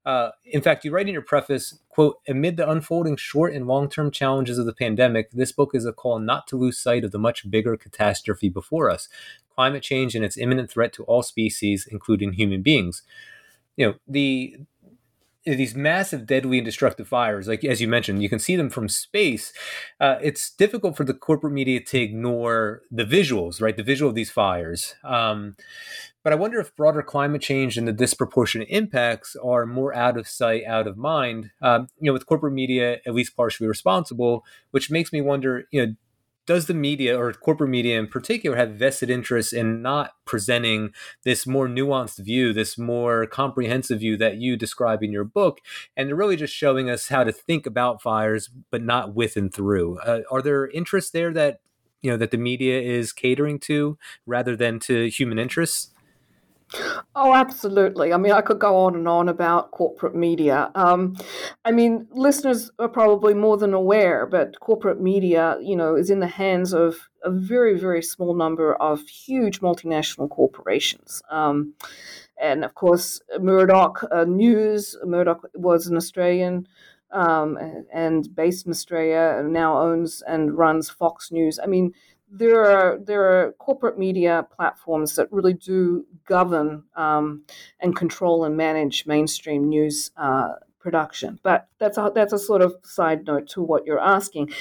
Uh, 0.05 0.29
in 0.45 0.61
fact, 0.61 0.85
you 0.85 0.91
write 0.91 1.07
in 1.07 1.11
your 1.11 1.21
preface, 1.21 1.79
quote, 1.89 2.21
amid 2.29 2.55
the 2.55 2.69
unfolding 2.69 3.17
short 3.17 3.53
and 3.53 3.67
long-term 3.67 4.09
challenges 4.09 4.57
of 4.57 4.65
the 4.65 4.73
pandemic, 4.73 5.29
this 5.31 5.51
book 5.51 5.71
is 5.73 5.85
a 5.85 5.91
call 5.91 6.17
not 6.17 6.47
to 6.47 6.55
lose 6.55 6.79
sight 6.79 7.03
of 7.03 7.11
the 7.11 7.19
much 7.19 7.51
bigger 7.51 7.75
catastrophe 7.75 8.47
before 8.47 8.89
us, 8.89 9.09
climate 9.53 9.83
change 9.83 10.15
and 10.15 10.23
its 10.23 10.37
imminent 10.37 10.71
threat 10.71 10.93
to 10.93 11.03
all 11.03 11.21
species, 11.21 11.89
including 11.91 12.31
human 12.31 12.61
beings. 12.61 13.03
You 13.75 13.85
know, 13.85 13.95
the 14.07 14.55
these 15.55 15.75
massive 15.75 16.25
deadly 16.25 16.59
and 16.59 16.65
destructive 16.65 17.07
fires 17.07 17.47
like 17.47 17.63
as 17.63 17.81
you 17.81 17.87
mentioned 17.87 18.21
you 18.21 18.29
can 18.29 18.39
see 18.39 18.55
them 18.55 18.69
from 18.69 18.87
space 18.89 19.53
uh, 19.99 20.17
it's 20.21 20.49
difficult 20.51 20.95
for 20.95 21.03
the 21.03 21.13
corporate 21.13 21.53
media 21.53 21.79
to 21.79 21.99
ignore 21.99 22.81
the 22.91 23.03
visuals 23.03 23.59
right? 23.61 23.77
The 23.77 23.83
visual 23.83 24.09
of 24.09 24.15
these 24.15 24.31
fires. 24.31 24.95
Um, 25.03 25.55
but 26.23 26.33
i 26.33 26.35
wonder 26.35 26.59
if 26.59 26.75
broader 26.75 27.01
climate 27.01 27.41
change 27.41 27.77
and 27.77 27.87
the 27.87 27.93
disproportionate 27.93 28.67
impacts 28.69 29.35
are 29.43 29.65
more 29.65 29.95
out 29.95 30.17
of 30.17 30.27
sight 30.27 30.63
out 30.65 30.87
of 30.87 30.97
mind. 30.97 31.51
Um, 31.61 31.87
you 31.99 32.07
know 32.07 32.13
with 32.13 32.25
corporate 32.25 32.53
media 32.53 32.99
at 33.05 33.13
least 33.13 33.35
partially 33.35 33.67
responsible 33.67 34.45
which 34.71 34.91
makes 34.91 35.11
me 35.13 35.21
wonder 35.21 35.65
you 35.71 35.85
know 35.85 35.93
does 36.45 36.65
the 36.65 36.73
media 36.73 37.17
or 37.17 37.31
corporate 37.33 37.69
media 37.69 37.99
in 37.99 38.07
particular 38.07 38.57
have 38.57 38.71
vested 38.71 39.09
interest 39.09 39.53
in 39.53 39.81
not 39.81 40.13
presenting 40.25 40.91
this 41.23 41.45
more 41.45 41.67
nuanced 41.67 42.17
view, 42.19 42.53
this 42.53 42.77
more 42.77 43.25
comprehensive 43.25 43.99
view 43.99 44.17
that 44.17 44.37
you 44.37 44.57
describe 44.57 45.03
in 45.03 45.11
your 45.11 45.23
book, 45.23 45.59
and 45.95 46.09
they're 46.09 46.15
really 46.15 46.35
just 46.35 46.53
showing 46.53 46.89
us 46.89 47.09
how 47.09 47.23
to 47.23 47.31
think 47.31 47.65
about 47.65 48.01
fires, 48.01 48.49
but 48.71 48.81
not 48.81 49.13
with 49.13 49.37
and 49.37 49.53
through? 49.53 49.99
Uh, 49.99 50.21
are 50.31 50.41
there 50.41 50.67
interests 50.69 51.11
there 51.11 51.31
that 51.33 51.59
you 52.01 52.09
know 52.09 52.17
that 52.17 52.31
the 52.31 52.37
media 52.37 52.79
is 52.79 53.13
catering 53.13 53.59
to 53.59 53.97
rather 54.25 54.55
than 54.55 54.79
to 54.79 55.09
human 55.09 55.37
interests? 55.37 55.91
Oh, 57.15 57.33
absolutely. 57.33 58.13
I 58.13 58.17
mean, 58.17 58.31
I 58.31 58.41
could 58.41 58.59
go 58.59 58.75
on 58.77 58.95
and 58.95 59.07
on 59.07 59.29
about 59.29 59.71
corporate 59.71 60.15
media. 60.15 60.71
Um, 60.75 61.15
I 61.65 61.71
mean, 61.71 62.07
listeners 62.11 62.71
are 62.79 62.87
probably 62.87 63.33
more 63.33 63.57
than 63.57 63.73
aware, 63.73 64.25
but 64.25 64.59
corporate 64.59 65.01
media, 65.01 65.57
you 65.61 65.75
know, 65.75 65.95
is 65.95 66.09
in 66.09 66.19
the 66.19 66.27
hands 66.27 66.73
of 66.73 67.09
a 67.23 67.31
very, 67.31 67.77
very 67.79 68.01
small 68.03 68.35
number 68.35 68.75
of 68.75 69.07
huge 69.07 69.61
multinational 69.61 70.29
corporations. 70.29 71.21
Um, 71.29 71.73
and 72.39 72.63
of 72.63 72.75
course, 72.75 73.19
Murdoch 73.39 74.03
uh, 74.11 74.25
News, 74.25 74.95
Murdoch 75.03 75.41
was 75.55 75.87
an 75.87 75.97
Australian 75.97 76.67
um, 77.11 77.57
and 77.91 78.33
based 78.35 78.65
in 78.65 78.71
Australia 78.71 79.35
and 79.37 79.51
now 79.51 79.79
owns 79.79 80.21
and 80.27 80.57
runs 80.57 80.89
Fox 80.89 81.31
News. 81.31 81.59
I 81.61 81.65
mean, 81.65 81.93
there 82.31 82.63
are 82.63 82.99
there 82.99 83.23
are 83.23 83.53
corporate 83.53 83.97
media 83.97 84.45
platforms 84.55 85.15
that 85.15 85.31
really 85.31 85.53
do 85.53 86.05
govern 86.25 86.83
um, 86.95 87.43
and 87.79 87.95
control 87.95 88.43
and 88.43 88.55
manage 88.55 89.05
mainstream 89.05 89.67
news 89.67 90.11
uh, 90.17 90.53
production. 90.79 91.39
But 91.43 91.67
that's 91.79 91.97
a 91.97 92.11
that's 92.13 92.33
a 92.33 92.39
sort 92.39 92.61
of 92.61 92.75
side 92.83 93.25
note 93.25 93.47
to 93.49 93.61
what 93.61 93.85
you're 93.85 93.99
asking. 93.99 94.51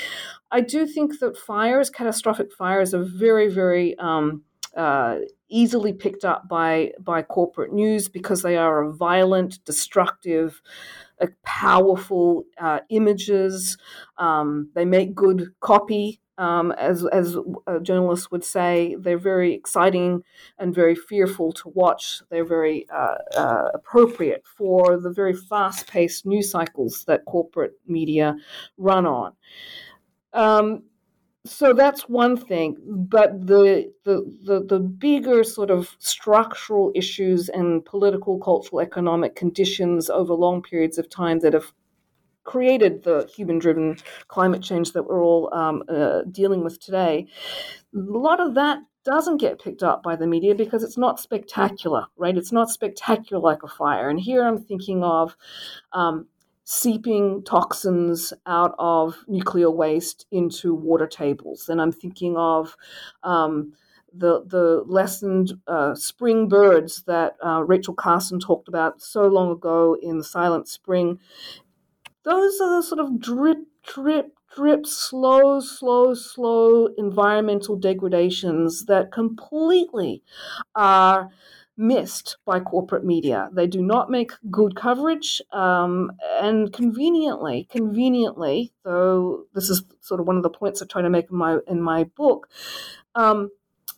I 0.50 0.60
do 0.62 0.86
think 0.86 1.20
that 1.20 1.36
fires, 1.36 1.90
catastrophic 1.90 2.52
fires, 2.52 2.94
are 2.94 3.04
very 3.04 3.48
very 3.48 3.96
um, 3.98 4.42
uh, 4.76 5.18
easily 5.48 5.92
picked 5.92 6.24
up 6.24 6.48
by 6.48 6.92
by 7.00 7.22
corporate 7.22 7.72
news 7.72 8.08
because 8.08 8.42
they 8.42 8.56
are 8.56 8.82
a 8.82 8.92
violent, 8.92 9.64
destructive. 9.64 10.62
powerful 11.44 12.44
uh, 12.58 12.78
images. 12.90 13.76
Um, 14.18 14.70
they 14.74 14.84
make 14.84 15.14
good 15.14 15.52
copy 15.60 16.20
Um, 16.38 16.70
as 16.72 17.04
as 17.06 17.36
journalists 17.82 18.30
would 18.30 18.44
say, 18.44 18.96
they're 18.98 19.18
very 19.18 19.52
exciting 19.52 20.22
and 20.58 20.72
very 20.72 20.94
fearful 20.94 21.52
to 21.54 21.68
watch. 21.70 22.22
They're 22.30 22.44
very 22.44 22.86
uh, 22.90 23.16
uh, 23.36 23.68
appropriate 23.74 24.44
for 24.56 25.00
the 25.00 25.10
very 25.10 25.34
fast-paced 25.34 26.24
news 26.24 26.50
cycles 26.50 27.04
that 27.08 27.24
corporate 27.24 27.72
media 27.86 28.36
run 28.76 29.04
on. 29.04 29.32
Um, 30.32 30.84
so 31.44 31.72
that's 31.72 32.02
one 32.08 32.36
thing 32.36 32.76
but 32.86 33.46
the, 33.46 33.90
the 34.04 34.22
the 34.44 34.64
the 34.64 34.78
bigger 34.78 35.42
sort 35.42 35.70
of 35.70 35.96
structural 35.98 36.92
issues 36.94 37.48
and 37.48 37.84
political 37.84 38.38
cultural 38.38 38.80
economic 38.80 39.34
conditions 39.34 40.10
over 40.10 40.34
long 40.34 40.60
periods 40.62 40.98
of 40.98 41.08
time 41.08 41.38
that 41.40 41.54
have 41.54 41.72
created 42.48 43.02
the 43.04 43.30
human 43.34 43.58
driven 43.58 43.96
climate 44.28 44.62
change 44.62 44.92
that 44.92 45.04
we're 45.06 45.22
all 45.22 45.52
um, 45.54 45.82
uh, 45.88 46.22
dealing 46.30 46.64
with 46.64 46.80
today 46.80 47.26
a 47.94 47.98
lot 47.98 48.40
of 48.40 48.54
that 48.54 48.78
doesn't 49.04 49.38
get 49.38 49.62
picked 49.62 49.82
up 49.82 50.02
by 50.02 50.14
the 50.16 50.26
media 50.26 50.54
because 50.54 50.82
it's 50.82 50.98
not 50.98 51.20
spectacular 51.20 52.04
right 52.16 52.36
it's 52.36 52.52
not 52.52 52.70
spectacular 52.70 53.40
like 53.40 53.62
a 53.62 53.68
fire 53.68 54.08
and 54.10 54.20
here 54.20 54.42
i'm 54.46 54.58
thinking 54.58 55.02
of 55.02 55.36
um, 55.92 56.26
seeping 56.70 57.42
toxins 57.44 58.34
out 58.44 58.74
of 58.78 59.24
nuclear 59.26 59.70
waste 59.70 60.26
into 60.30 60.74
water 60.74 61.06
tables. 61.06 61.70
And 61.70 61.80
I'm 61.80 61.92
thinking 61.92 62.36
of 62.36 62.76
um, 63.22 63.72
the 64.12 64.44
the 64.44 64.84
lessened 64.86 65.54
uh, 65.66 65.94
spring 65.94 66.46
birds 66.46 67.04
that 67.04 67.36
uh, 67.42 67.64
Rachel 67.64 67.94
Carson 67.94 68.38
talked 68.38 68.68
about 68.68 69.00
so 69.00 69.28
long 69.28 69.50
ago 69.50 69.96
in 70.02 70.22
Silent 70.22 70.68
Spring. 70.68 71.18
Those 72.28 72.60
are 72.60 72.76
the 72.76 72.82
sort 72.82 73.00
of 73.00 73.18
drip, 73.18 73.60
drip, 73.86 74.36
drip, 74.54 74.84
slow, 74.86 75.60
slow, 75.60 76.12
slow 76.12 76.88
environmental 76.98 77.74
degradations 77.74 78.84
that 78.84 79.10
completely 79.10 80.22
are 80.74 81.30
missed 81.78 82.36
by 82.44 82.60
corporate 82.60 83.02
media. 83.02 83.48
They 83.54 83.66
do 83.66 83.80
not 83.80 84.10
make 84.10 84.32
good 84.50 84.76
coverage, 84.76 85.40
um, 85.52 86.12
and 86.42 86.70
conveniently, 86.70 87.66
conveniently, 87.70 88.74
though 88.82 89.46
this 89.54 89.70
is 89.70 89.84
sort 90.02 90.20
of 90.20 90.26
one 90.26 90.36
of 90.36 90.42
the 90.42 90.50
points 90.50 90.82
I 90.82 90.86
try 90.86 91.00
to 91.00 91.08
make 91.08 91.30
in 91.30 91.36
my 91.38 91.60
in 91.66 91.80
my 91.80 92.04
book. 92.04 92.50
Um, 93.14 93.50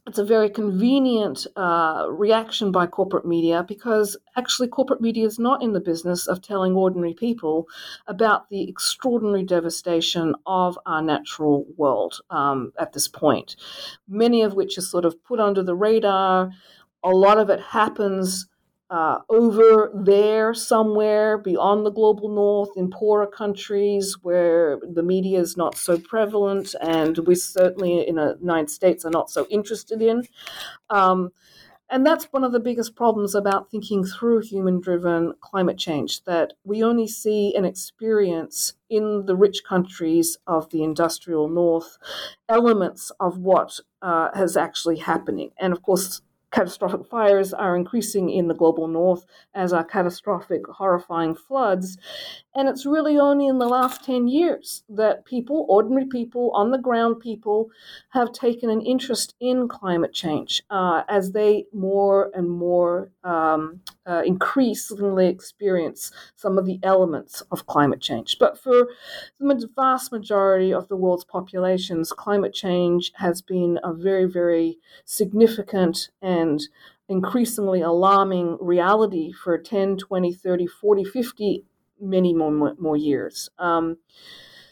it's 0.06 0.18
a 0.18 0.24
very 0.24 0.48
convenient 0.48 1.46
uh, 1.56 2.06
reaction 2.10 2.72
by 2.72 2.86
corporate 2.86 3.26
media 3.26 3.64
because 3.66 4.16
actually 4.36 4.68
corporate 4.68 5.00
media 5.00 5.26
is 5.26 5.38
not 5.38 5.62
in 5.62 5.72
the 5.72 5.80
business 5.80 6.26
of 6.26 6.42
telling 6.42 6.74
ordinary 6.74 7.14
people 7.14 7.68
about 8.06 8.48
the 8.48 8.68
extraordinary 8.68 9.44
devastation 9.44 10.34
of 10.46 10.78
our 10.86 11.02
natural 11.02 11.66
world 11.76 12.20
um, 12.30 12.72
at 12.78 12.92
this 12.92 13.08
point, 13.08 13.56
many 14.08 14.42
of 14.42 14.54
which 14.54 14.78
is 14.78 14.90
sort 14.90 15.04
of 15.04 15.22
put 15.24 15.38
under 15.38 15.62
the 15.62 15.76
radar. 15.76 16.50
A 17.02 17.10
lot 17.10 17.38
of 17.38 17.50
it 17.50 17.60
happens 17.60 18.46
uh, 18.90 19.20
over 19.28 19.92
there 19.94 20.52
somewhere 20.52 21.38
beyond 21.38 21.86
the 21.86 21.92
global 21.92 22.28
north 22.28 22.70
in 22.76 22.90
poorer 22.90 23.26
countries 23.26 24.16
where 24.22 24.80
the 24.92 25.02
media 25.02 25.38
is 25.38 25.56
not 25.56 25.76
so 25.76 25.96
prevalent 25.96 26.74
and 26.80 27.18
we 27.18 27.36
certainly 27.36 28.06
in 28.06 28.16
the 28.16 28.36
united 28.40 28.68
states 28.68 29.04
are 29.04 29.10
not 29.10 29.30
so 29.30 29.46
interested 29.48 30.02
in. 30.02 30.24
Um, 30.90 31.30
and 31.92 32.06
that's 32.06 32.26
one 32.26 32.44
of 32.44 32.52
the 32.52 32.60
biggest 32.60 32.94
problems 32.94 33.34
about 33.34 33.70
thinking 33.70 34.04
through 34.04 34.40
human 34.42 34.80
driven 34.80 35.34
climate 35.40 35.76
change 35.76 36.22
that 36.24 36.52
we 36.62 36.84
only 36.84 37.08
see 37.08 37.54
and 37.56 37.66
experience 37.66 38.74
in 38.88 39.26
the 39.26 39.34
rich 39.34 39.62
countries 39.68 40.38
of 40.46 40.70
the 40.70 40.84
industrial 40.84 41.48
north 41.48 41.98
elements 42.48 43.10
of 43.18 43.38
what 43.38 43.80
uh, 44.02 44.28
has 44.34 44.56
actually 44.56 44.98
happening. 44.98 45.50
And 45.58 45.72
of 45.72 45.82
course 45.82 46.22
catastrophic 46.50 47.06
fires 47.06 47.52
are 47.52 47.76
increasing 47.76 48.28
in 48.28 48.48
the 48.48 48.54
global 48.54 48.88
north, 48.88 49.24
as 49.54 49.72
are 49.72 49.84
catastrophic, 49.84 50.66
horrifying 50.66 51.34
floods. 51.34 51.96
And 52.54 52.68
it's 52.68 52.84
really 52.84 53.18
only 53.18 53.46
in 53.46 53.58
the 53.58 53.68
last 53.68 54.04
10 54.04 54.26
years 54.26 54.82
that 54.88 55.24
people, 55.24 55.66
ordinary 55.68 56.06
people, 56.06 56.50
on 56.52 56.72
the 56.72 56.78
ground 56.78 57.20
people, 57.20 57.70
have 58.10 58.32
taken 58.32 58.68
an 58.68 58.80
interest 58.80 59.34
in 59.40 59.68
climate 59.68 60.12
change 60.12 60.62
uh, 60.70 61.02
as 61.08 61.32
they 61.32 61.66
more 61.72 62.30
and 62.34 62.50
more 62.50 63.12
um, 63.22 63.80
uh, 64.06 64.22
increasingly 64.26 65.28
experience 65.28 66.10
some 66.34 66.58
of 66.58 66.66
the 66.66 66.80
elements 66.82 67.42
of 67.52 67.66
climate 67.66 68.00
change. 68.00 68.36
But 68.40 68.58
for 68.58 68.88
the 69.38 69.68
vast 69.76 70.10
majority 70.10 70.72
of 70.72 70.88
the 70.88 70.96
world's 70.96 71.24
populations, 71.24 72.12
climate 72.12 72.52
change 72.52 73.12
has 73.16 73.40
been 73.40 73.78
a 73.84 73.92
very, 73.92 74.24
very 74.24 74.78
significant 75.04 76.08
and 76.40 76.60
increasingly 77.08 77.82
alarming 77.82 78.56
reality 78.60 79.32
for 79.32 79.58
10, 79.58 79.98
20, 79.98 80.32
30, 80.32 80.66
40, 80.66 81.04
50, 81.04 81.64
many 82.00 82.34
more, 82.34 82.74
more 82.78 82.96
years. 82.96 83.50
Um, 83.58 83.98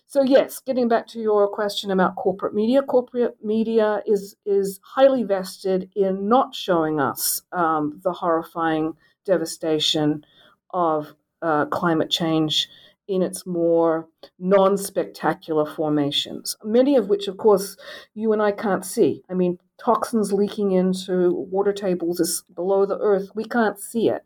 so 0.07 0.23
yes, 0.23 0.61
getting 0.61 0.89
back 0.89 1.07
to 1.09 1.21
your 1.21 1.49
question 1.49 1.91
about 1.91 2.17
corporate 2.17 2.55
media, 2.55 2.81
corporate 2.81 3.37
media 3.45 4.03
is 4.07 4.37
is 4.47 4.81
highly 4.83 5.23
vested 5.23 5.91
in 5.95 6.29
not 6.29 6.55
showing 6.55 6.99
us 6.99 7.43
um, 7.53 8.01
the 8.03 8.13
horrifying 8.13 8.95
devastation 9.27 10.25
of 10.71 11.15
uh, 11.43 11.67
climate 11.67 12.11
change 12.11 12.71
in 13.09 13.23
its 13.23 13.47
more 13.47 14.09
non 14.39 14.77
spectacular 14.77 15.67
formations, 15.67 16.57
many 16.63 16.97
of 16.97 17.09
which, 17.09 17.27
of 17.27 17.39
course, 17.39 17.77
you 18.15 18.33
and 18.33 18.41
I 18.43 18.53
can't 18.53 18.85
see. 18.85 19.23
I 19.29 19.35
mean, 19.35 19.59
toxins 19.79 20.33
leaking 20.33 20.73
into 20.73 21.33
water 21.33 21.73
tables 21.73 22.21
is 22.21 22.45
below 22.55 22.87
the 22.87 22.99
earth. 22.99 23.31
We 23.35 23.45
can't 23.45 23.81
see 23.81 24.11
it. 24.11 24.23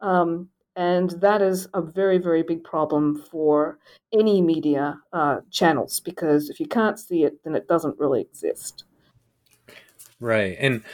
Um, 0.00 0.50
and 0.76 1.10
that 1.20 1.42
is 1.42 1.66
a 1.74 1.82
very, 1.82 2.18
very 2.18 2.44
big 2.44 2.62
problem 2.62 3.16
for 3.30 3.78
any 4.12 4.40
media 4.40 5.00
uh, 5.12 5.38
channels 5.50 5.98
because 5.98 6.50
if 6.50 6.60
you 6.60 6.66
can't 6.66 7.00
see 7.00 7.24
it, 7.24 7.42
then 7.42 7.56
it 7.56 7.66
doesn't 7.66 7.98
really 7.98 8.20
exist. 8.20 8.84
Right. 10.20 10.56
And 10.60 10.84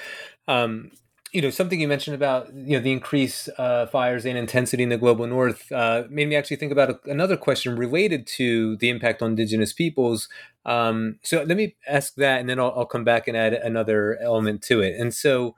um, 0.48 0.90
you 1.34 1.42
know 1.42 1.50
something 1.50 1.80
you 1.80 1.88
mentioned 1.88 2.14
about 2.14 2.54
you 2.54 2.76
know 2.76 2.82
the 2.82 2.92
increased 2.92 3.50
uh, 3.58 3.86
fires 3.86 4.24
and 4.24 4.38
intensity 4.38 4.84
in 4.84 4.88
the 4.88 4.96
global 4.96 5.26
north 5.26 5.70
uh, 5.72 6.04
made 6.08 6.28
me 6.28 6.36
actually 6.36 6.56
think 6.56 6.70
about 6.70 6.90
a, 6.90 6.98
another 7.10 7.36
question 7.36 7.76
related 7.76 8.24
to 8.26 8.76
the 8.76 8.88
impact 8.88 9.20
on 9.20 9.30
indigenous 9.30 9.72
peoples. 9.72 10.28
Um, 10.64 11.18
so 11.22 11.42
let 11.42 11.56
me 11.56 11.74
ask 11.86 12.14
that 12.14 12.40
and 12.40 12.48
then 12.48 12.60
I'll, 12.60 12.72
I'll, 12.76 12.86
come 12.86 13.04
back 13.04 13.28
and 13.28 13.36
add 13.36 13.52
another 13.52 14.16
element 14.22 14.62
to 14.62 14.80
it. 14.80 14.98
And 14.98 15.12
so 15.12 15.56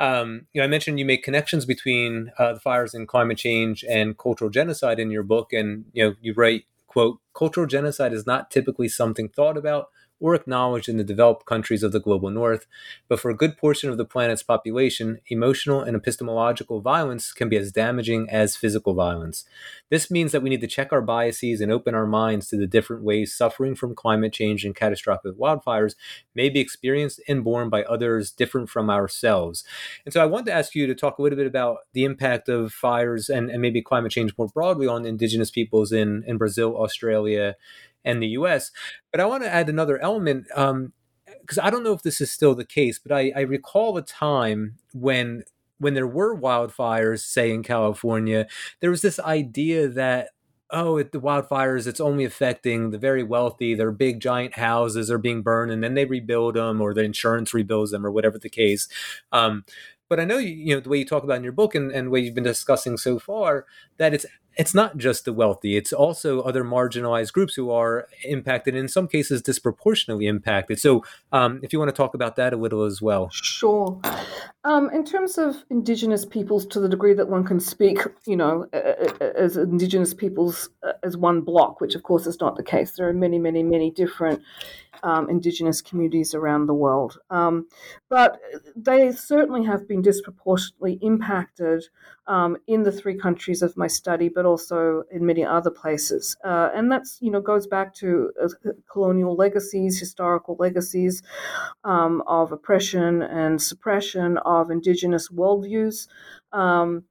um, 0.00 0.46
you 0.52 0.60
know 0.60 0.64
i 0.64 0.68
mentioned 0.68 0.98
you 0.98 1.04
make 1.04 1.22
connections 1.22 1.66
between 1.66 2.32
uh, 2.38 2.54
the 2.54 2.60
fires 2.60 2.94
and 2.94 3.06
climate 3.06 3.36
change 3.36 3.84
and 3.88 4.16
cultural 4.16 4.48
genocide 4.48 4.98
in 4.98 5.10
your 5.10 5.24
book 5.24 5.52
and 5.52 5.84
you 5.92 6.04
know 6.04 6.14
you 6.20 6.32
write 6.34 6.64
quote 6.86 7.18
cultural 7.34 7.66
genocide 7.66 8.12
is 8.12 8.26
not 8.26 8.50
typically 8.50 8.88
something 8.88 9.28
thought 9.28 9.56
about 9.56 9.88
or 10.20 10.34
acknowledged 10.34 10.88
in 10.88 10.96
the 10.96 11.04
developed 11.04 11.46
countries 11.46 11.82
of 11.82 11.92
the 11.92 12.00
global 12.00 12.30
north, 12.30 12.66
but 13.08 13.20
for 13.20 13.30
a 13.30 13.36
good 13.36 13.56
portion 13.56 13.88
of 13.88 13.96
the 13.96 14.04
planet's 14.04 14.42
population, 14.42 15.20
emotional 15.28 15.80
and 15.80 15.96
epistemological 15.96 16.80
violence 16.80 17.32
can 17.32 17.48
be 17.48 17.56
as 17.56 17.72
damaging 17.72 18.28
as 18.28 18.56
physical 18.56 18.94
violence. 18.94 19.44
This 19.90 20.10
means 20.10 20.32
that 20.32 20.42
we 20.42 20.50
need 20.50 20.60
to 20.60 20.66
check 20.66 20.92
our 20.92 21.00
biases 21.00 21.60
and 21.60 21.70
open 21.70 21.94
our 21.94 22.06
minds 22.06 22.48
to 22.48 22.56
the 22.56 22.66
different 22.66 23.02
ways 23.02 23.34
suffering 23.34 23.74
from 23.74 23.94
climate 23.94 24.32
change 24.32 24.64
and 24.64 24.74
catastrophic 24.74 25.38
wildfires 25.38 25.94
may 26.34 26.48
be 26.48 26.60
experienced 26.60 27.20
and 27.28 27.44
borne 27.44 27.68
by 27.68 27.84
others 27.84 28.30
different 28.30 28.68
from 28.68 28.90
ourselves. 28.90 29.64
And 30.04 30.12
so 30.12 30.20
I 30.20 30.26
wanted 30.26 30.46
to 30.46 30.54
ask 30.54 30.74
you 30.74 30.86
to 30.86 30.94
talk 30.94 31.18
a 31.18 31.22
little 31.22 31.38
bit 31.38 31.46
about 31.46 31.78
the 31.92 32.04
impact 32.04 32.48
of 32.48 32.72
fires 32.72 33.28
and, 33.28 33.50
and 33.50 33.62
maybe 33.62 33.82
climate 33.82 34.12
change 34.12 34.32
more 34.36 34.48
broadly 34.48 34.86
on 34.86 35.06
indigenous 35.06 35.50
peoples 35.50 35.92
in, 35.92 36.24
in 36.26 36.38
Brazil, 36.38 36.76
Australia, 36.76 37.27
and 38.04 38.22
the 38.22 38.28
US. 38.28 38.70
But 39.10 39.20
I 39.20 39.26
want 39.26 39.42
to 39.42 39.52
add 39.52 39.68
another 39.68 39.98
element 39.98 40.46
because 40.48 41.58
um, 41.58 41.64
I 41.64 41.70
don't 41.70 41.84
know 41.84 41.92
if 41.92 42.02
this 42.02 42.20
is 42.20 42.30
still 42.30 42.54
the 42.54 42.64
case, 42.64 42.98
but 42.98 43.12
I, 43.12 43.32
I 43.36 43.40
recall 43.40 43.96
a 43.96 44.02
time 44.02 44.76
when 44.92 45.44
when 45.80 45.94
there 45.94 46.08
were 46.08 46.36
wildfires, 46.36 47.20
say 47.20 47.52
in 47.52 47.62
California, 47.62 48.48
there 48.80 48.90
was 48.90 49.02
this 49.02 49.20
idea 49.20 49.88
that 49.88 50.30
oh, 50.70 50.98
it, 50.98 51.12
the 51.12 51.20
wildfires, 51.20 51.86
it's 51.86 52.00
only 52.00 52.24
affecting 52.24 52.90
the 52.90 52.98
very 52.98 53.22
wealthy. 53.22 53.74
Their 53.74 53.90
big 53.90 54.20
giant 54.20 54.54
houses 54.54 55.10
are 55.10 55.18
being 55.18 55.42
burned, 55.42 55.70
and 55.70 55.82
then 55.82 55.94
they 55.94 56.04
rebuild 56.04 56.54
them, 56.56 56.80
or 56.80 56.92
the 56.92 57.02
insurance 57.02 57.54
rebuilds 57.54 57.90
them, 57.90 58.04
or 58.04 58.10
whatever 58.10 58.38
the 58.38 58.50
case. 58.50 58.88
Um, 59.32 59.64
but 60.08 60.20
I 60.20 60.24
know 60.24 60.38
you, 60.38 60.50
you 60.50 60.74
know 60.74 60.80
the 60.80 60.88
way 60.88 60.98
you 60.98 61.04
talk 61.04 61.24
about 61.24 61.36
in 61.36 61.44
your 61.44 61.52
book 61.52 61.74
and, 61.74 61.90
and 61.92 62.10
way 62.10 62.20
you've 62.20 62.34
been 62.34 62.44
discussing 62.44 62.96
so 62.96 63.18
far 63.18 63.66
that 63.98 64.14
it's 64.14 64.26
it's 64.58 64.74
not 64.74 64.98
just 64.98 65.24
the 65.24 65.32
wealthy; 65.32 65.76
it's 65.76 65.92
also 65.92 66.40
other 66.42 66.64
marginalized 66.64 67.32
groups 67.32 67.54
who 67.54 67.70
are 67.70 68.08
impacted, 68.24 68.74
in 68.74 68.88
some 68.88 69.08
cases 69.08 69.40
disproportionately 69.40 70.26
impacted. 70.26 70.78
So, 70.78 71.04
um, 71.32 71.60
if 71.62 71.72
you 71.72 71.78
want 71.78 71.88
to 71.90 71.96
talk 71.96 72.14
about 72.14 72.36
that 72.36 72.52
a 72.52 72.56
little 72.56 72.84
as 72.84 73.00
well, 73.00 73.30
sure. 73.30 74.00
Um, 74.64 74.90
in 74.90 75.04
terms 75.04 75.38
of 75.38 75.64
Indigenous 75.70 76.26
peoples, 76.26 76.66
to 76.66 76.80
the 76.80 76.88
degree 76.88 77.14
that 77.14 77.28
one 77.28 77.44
can 77.44 77.60
speak, 77.60 78.00
you 78.26 78.36
know, 78.36 78.66
as 78.72 79.56
Indigenous 79.56 80.12
peoples 80.12 80.68
as 81.02 81.16
one 81.16 81.40
block, 81.40 81.80
which 81.80 81.94
of 81.94 82.02
course 82.02 82.26
is 82.26 82.40
not 82.40 82.56
the 82.56 82.62
case. 82.62 82.96
There 82.96 83.08
are 83.08 83.12
many, 83.12 83.38
many, 83.38 83.62
many 83.62 83.90
different 83.90 84.42
um, 85.02 85.28
Indigenous 85.28 85.82
communities 85.82 86.34
around 86.34 86.66
the 86.66 86.74
world. 86.74 87.18
Um, 87.30 87.68
but 88.08 88.40
they 88.76 89.12
certainly 89.12 89.64
have 89.64 89.88
been 89.88 90.02
disproportionately 90.02 90.98
impacted 91.02 91.84
um, 92.26 92.56
in 92.66 92.82
the 92.82 92.92
three 92.92 93.16
countries 93.16 93.62
of 93.62 93.76
my 93.76 93.86
study, 93.86 94.28
but 94.28 94.44
also 94.44 95.04
in 95.10 95.24
many 95.24 95.44
other 95.44 95.70
places. 95.70 96.36
Uh, 96.44 96.70
and 96.74 96.90
that's, 96.90 97.18
you 97.20 97.30
know, 97.30 97.40
goes 97.40 97.66
back 97.66 97.94
to 97.94 98.30
uh, 98.42 98.48
colonial 98.90 99.34
legacies, 99.34 99.98
historical 99.98 100.56
legacies 100.58 101.22
um, 101.84 102.22
of 102.26 102.52
oppression 102.52 103.22
and 103.22 103.60
suppression 103.60 104.38
of 104.38 104.70
Indigenous 104.70 105.28
worldviews. 105.30 106.08
Um, 106.52 107.04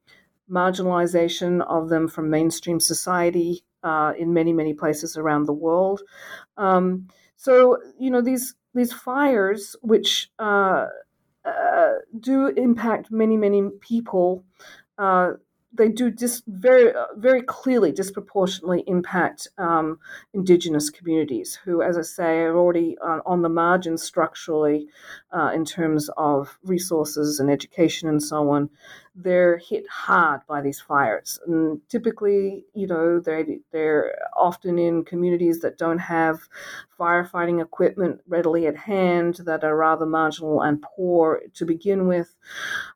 marginalization 0.49 1.61
of 1.67 1.89
them 1.89 2.07
from 2.07 2.29
mainstream 2.29 2.79
society 2.79 3.63
uh, 3.83 4.13
in 4.17 4.33
many, 4.33 4.53
many 4.53 4.73
places 4.73 5.17
around 5.17 5.45
the 5.45 5.53
world. 5.53 6.01
So, 7.37 7.77
you 7.99 8.11
know, 8.11 8.21
these 8.21 8.55
these 8.73 8.93
fires, 8.93 9.75
which 9.81 10.29
uh, 10.39 10.87
uh, 11.45 11.93
do 12.19 12.47
impact 12.47 13.11
many, 13.11 13.37
many 13.37 13.69
people, 13.79 14.43
uh, 14.97 15.33
they 15.73 15.89
do 15.89 16.09
just 16.09 16.43
very, 16.47 16.93
very 17.17 17.41
clearly 17.41 17.91
disproportionately 17.91 18.83
impact 18.87 19.47
um, 19.57 19.99
indigenous 20.33 20.89
communities, 20.89 21.59
who, 21.63 21.81
as 21.81 21.97
I 21.97 22.01
say, 22.01 22.39
are 22.39 22.57
already 22.57 22.97
on, 22.99 23.21
on 23.25 23.41
the 23.41 23.49
margins 23.49 24.03
structurally 24.03 24.87
uh, 25.31 25.51
in 25.53 25.65
terms 25.65 26.09
of 26.17 26.57
resources 26.63 27.39
and 27.39 27.51
education 27.51 28.09
and 28.09 28.21
so 28.21 28.49
on 28.49 28.69
they're 29.17 29.57
hit 29.57 29.87
hard 29.89 30.41
by 30.47 30.61
these 30.61 30.79
fires. 30.79 31.39
And 31.47 31.81
typically, 31.89 32.65
you 32.73 32.85
know, 32.85 33.19
they 33.19 33.59
they're 33.71 34.15
often 34.37 34.77
in 34.77 35.03
communities 35.03 35.59
that 35.61 35.79
don't 35.79 35.97
have 35.97 36.39
firefighting 36.99 37.61
equipment 37.61 38.21
readily 38.27 38.67
at 38.67 38.77
hand, 38.77 39.41
that 39.45 39.63
are 39.63 39.75
rather 39.75 40.05
marginal 40.05 40.61
and 40.61 40.81
poor 40.81 41.41
to 41.55 41.65
begin 41.65 42.07
with. 42.07 42.35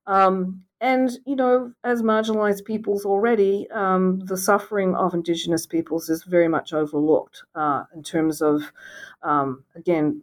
Um, 0.05 0.63
and, 0.81 1.11
you 1.27 1.35
know, 1.35 1.71
as 1.83 2.01
marginalized 2.01 2.65
peoples 2.65 3.05
already, 3.05 3.69
um, 3.69 4.19
the 4.21 4.35
suffering 4.35 4.95
of 4.95 5.13
Indigenous 5.13 5.67
peoples 5.67 6.09
is 6.09 6.23
very 6.23 6.47
much 6.47 6.73
overlooked 6.73 7.43
uh, 7.53 7.83
in 7.95 8.01
terms 8.01 8.41
of, 8.41 8.63
um, 9.21 9.63
again, 9.75 10.19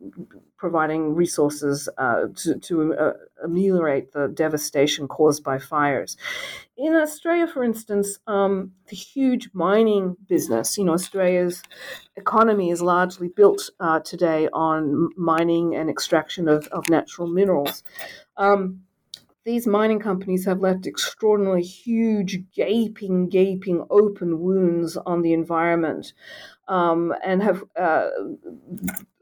providing 0.56 1.14
resources 1.14 1.88
uh, 1.96 2.26
to, 2.34 2.58
to 2.58 2.92
uh, 2.94 3.12
ameliorate 3.44 4.10
the 4.10 4.26
devastation 4.26 5.06
caused 5.06 5.44
by 5.44 5.60
fires. 5.60 6.16
In 6.76 6.92
Australia, 6.96 7.46
for 7.46 7.62
instance, 7.62 8.18
um, 8.26 8.72
the 8.88 8.96
huge 8.96 9.50
mining 9.52 10.16
business, 10.28 10.76
you 10.76 10.82
know, 10.82 10.94
Australia's 10.94 11.62
economy 12.16 12.70
is 12.70 12.82
largely 12.82 13.28
built 13.28 13.70
uh, 13.78 14.00
today 14.00 14.48
on 14.52 15.10
mining 15.16 15.76
and 15.76 15.88
extraction 15.88 16.48
of, 16.48 16.66
of 16.72 16.88
natural 16.90 17.28
minerals. 17.28 17.84
Um, 18.36 18.80
these 19.48 19.66
mining 19.66 19.98
companies 19.98 20.44
have 20.44 20.61
left 20.61 20.87
extraordinarily 20.87 21.62
huge, 21.62 22.38
gaping, 22.54 23.30
gaping 23.30 23.82
open 23.88 24.40
wounds 24.40 24.98
on 24.98 25.22
the 25.22 25.32
environment 25.32 26.12
um, 26.68 27.14
and 27.24 27.42
have 27.42 27.64
uh, 27.80 28.11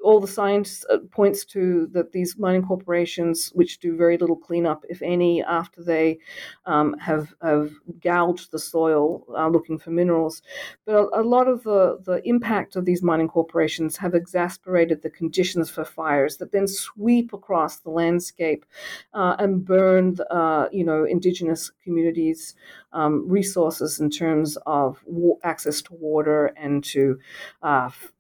all 0.07 0.21
the 0.21 0.29
science 0.29 0.85
uh, 0.89 0.99
points 1.11 1.45
to 1.45 1.89
that 1.91 2.13
these 2.13 2.39
mining 2.39 2.63
corporations, 2.63 3.51
which 3.55 3.81
do 3.81 3.97
very 3.97 4.17
little 4.17 4.37
cleanup, 4.37 4.85
if 4.89 5.03
any, 5.03 5.43
after 5.43 5.83
they 5.83 6.17
um, 6.65 6.97
have, 6.99 7.35
have 7.43 7.73
gouged 8.01 8.53
the 8.53 8.59
soil 8.59 9.27
uh, 9.37 9.49
looking 9.49 9.77
for 9.77 9.91
minerals. 9.91 10.43
But 10.85 10.95
a, 10.95 11.21
a, 11.21 11.23
lot 11.23 11.49
of 11.49 11.65
the, 11.65 11.99
the 12.05 12.23
impact 12.25 12.77
of 12.77 12.85
these 12.85 13.03
mining 13.03 13.27
corporations 13.27 13.97
have 13.97 14.15
exasperated 14.15 15.03
the 15.03 15.11
conditions 15.11 15.71
for 15.71 15.85
fires 15.85 16.37
that 16.37 16.53
then 16.53 16.69
sweep 16.69 17.33
across 17.33 17.81
the 17.81 17.91
landscape 17.91 18.65
uh, 19.13 19.35
and 19.41 19.65
burn, 19.65 20.19
uh, 20.31 20.69
you 20.71 20.85
know, 20.85 21.03
indigenous 21.03 21.73
communities' 21.83 22.55
um, 22.93 23.29
resources 23.29 23.99
in 23.99 24.09
terms 24.09 24.57
of 24.67 25.03
wa- 25.05 25.35
access 25.43 25.83
to 25.83 25.95
water 25.95 26.53
and 26.57 26.85
to 26.85 27.19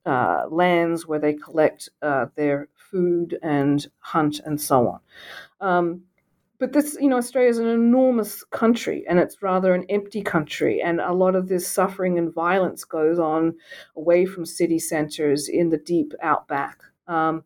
uh, 0.07 0.45
lands 0.49 1.07
where 1.07 1.19
they 1.19 1.35
collect 1.35 1.88
uh, 2.03 2.27
their 2.37 2.69
food 2.75 3.38
and 3.42 3.87
hunt 3.99 4.40
and 4.45 4.61
so 4.61 4.88
on. 4.88 5.01
Um, 5.61 6.03
but 6.59 6.73
this, 6.73 6.97
you 7.01 7.09
know, 7.09 7.19
Australia 7.19 7.51
is 7.51 7.59
an 7.59 7.66
enormous 7.66 8.42
country 8.45 9.05
and 9.09 9.19
it's 9.19 9.42
rather 9.42 9.75
an 9.75 9.85
empty 9.90 10.23
country. 10.23 10.81
And 10.81 11.01
a 11.01 11.12
lot 11.12 11.35
of 11.35 11.49
this 11.49 11.69
suffering 11.69 12.19
and 12.19 12.33
violence 12.33 12.85
goes 12.85 13.19
on 13.19 13.55
away 13.97 14.25
from 14.25 14.47
city 14.47 14.79
centers 14.79 15.49
in 15.49 15.69
the 15.69 15.77
deep 15.77 16.14
outback. 16.23 16.81
Um, 17.09 17.45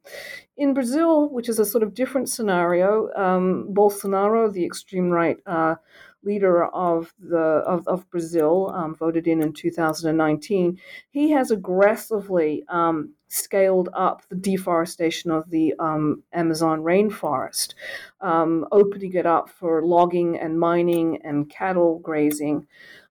in 0.57 0.73
Brazil, 0.75 1.29
which 1.29 1.49
is 1.49 1.59
a 1.59 1.67
sort 1.67 1.83
of 1.83 1.93
different 1.93 2.29
scenario, 2.29 3.11
um, 3.15 3.69
Bolsonaro, 3.73 4.51
the 4.51 4.65
extreme 4.65 5.11
right 5.11 5.39
uh, 5.45 5.75
leader 6.23 6.67
of 6.67 7.13
the 7.19 7.39
of, 7.39 7.87
of 7.89 8.09
Brazil, 8.11 8.71
um, 8.75 8.95
voted 8.95 9.27
in 9.27 9.43
in 9.43 9.53
2019, 9.53 10.79
he 11.11 11.31
has 11.31 11.51
aggressively 11.51 12.65
um, 12.69 13.13
scaled 13.29 13.89
up 13.95 14.23
the 14.29 14.37
deforestation 14.37 15.31
of 15.31 15.49
the 15.51 15.75
um, 15.79 16.23
Amazon 16.33 16.81
rainforest, 16.83 17.75
um, 18.21 18.67
opening 18.73 19.15
it 19.15 19.27
up 19.27 19.49
for 19.49 19.85
logging 19.85 20.39
and 20.39 20.59
mining 20.59 21.21
and 21.25 21.49
cattle 21.49 22.01
grazing. 22.01 22.67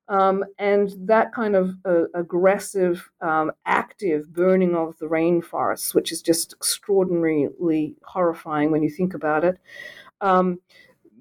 Um, 0.09 0.43
and 0.57 0.91
that 1.07 1.31
kind 1.33 1.55
of 1.55 1.75
uh, 1.85 2.05
aggressive, 2.15 3.07
um, 3.21 3.51
active 3.67 4.33
burning 4.33 4.75
of 4.75 4.97
the 4.97 5.05
rainforests, 5.05 5.93
which 5.93 6.11
is 6.11 6.23
just 6.23 6.51
extraordinarily 6.53 7.95
horrifying 8.03 8.71
when 8.71 8.81
you 8.81 8.89
think 8.89 9.13
about 9.13 9.45
it, 9.45 9.59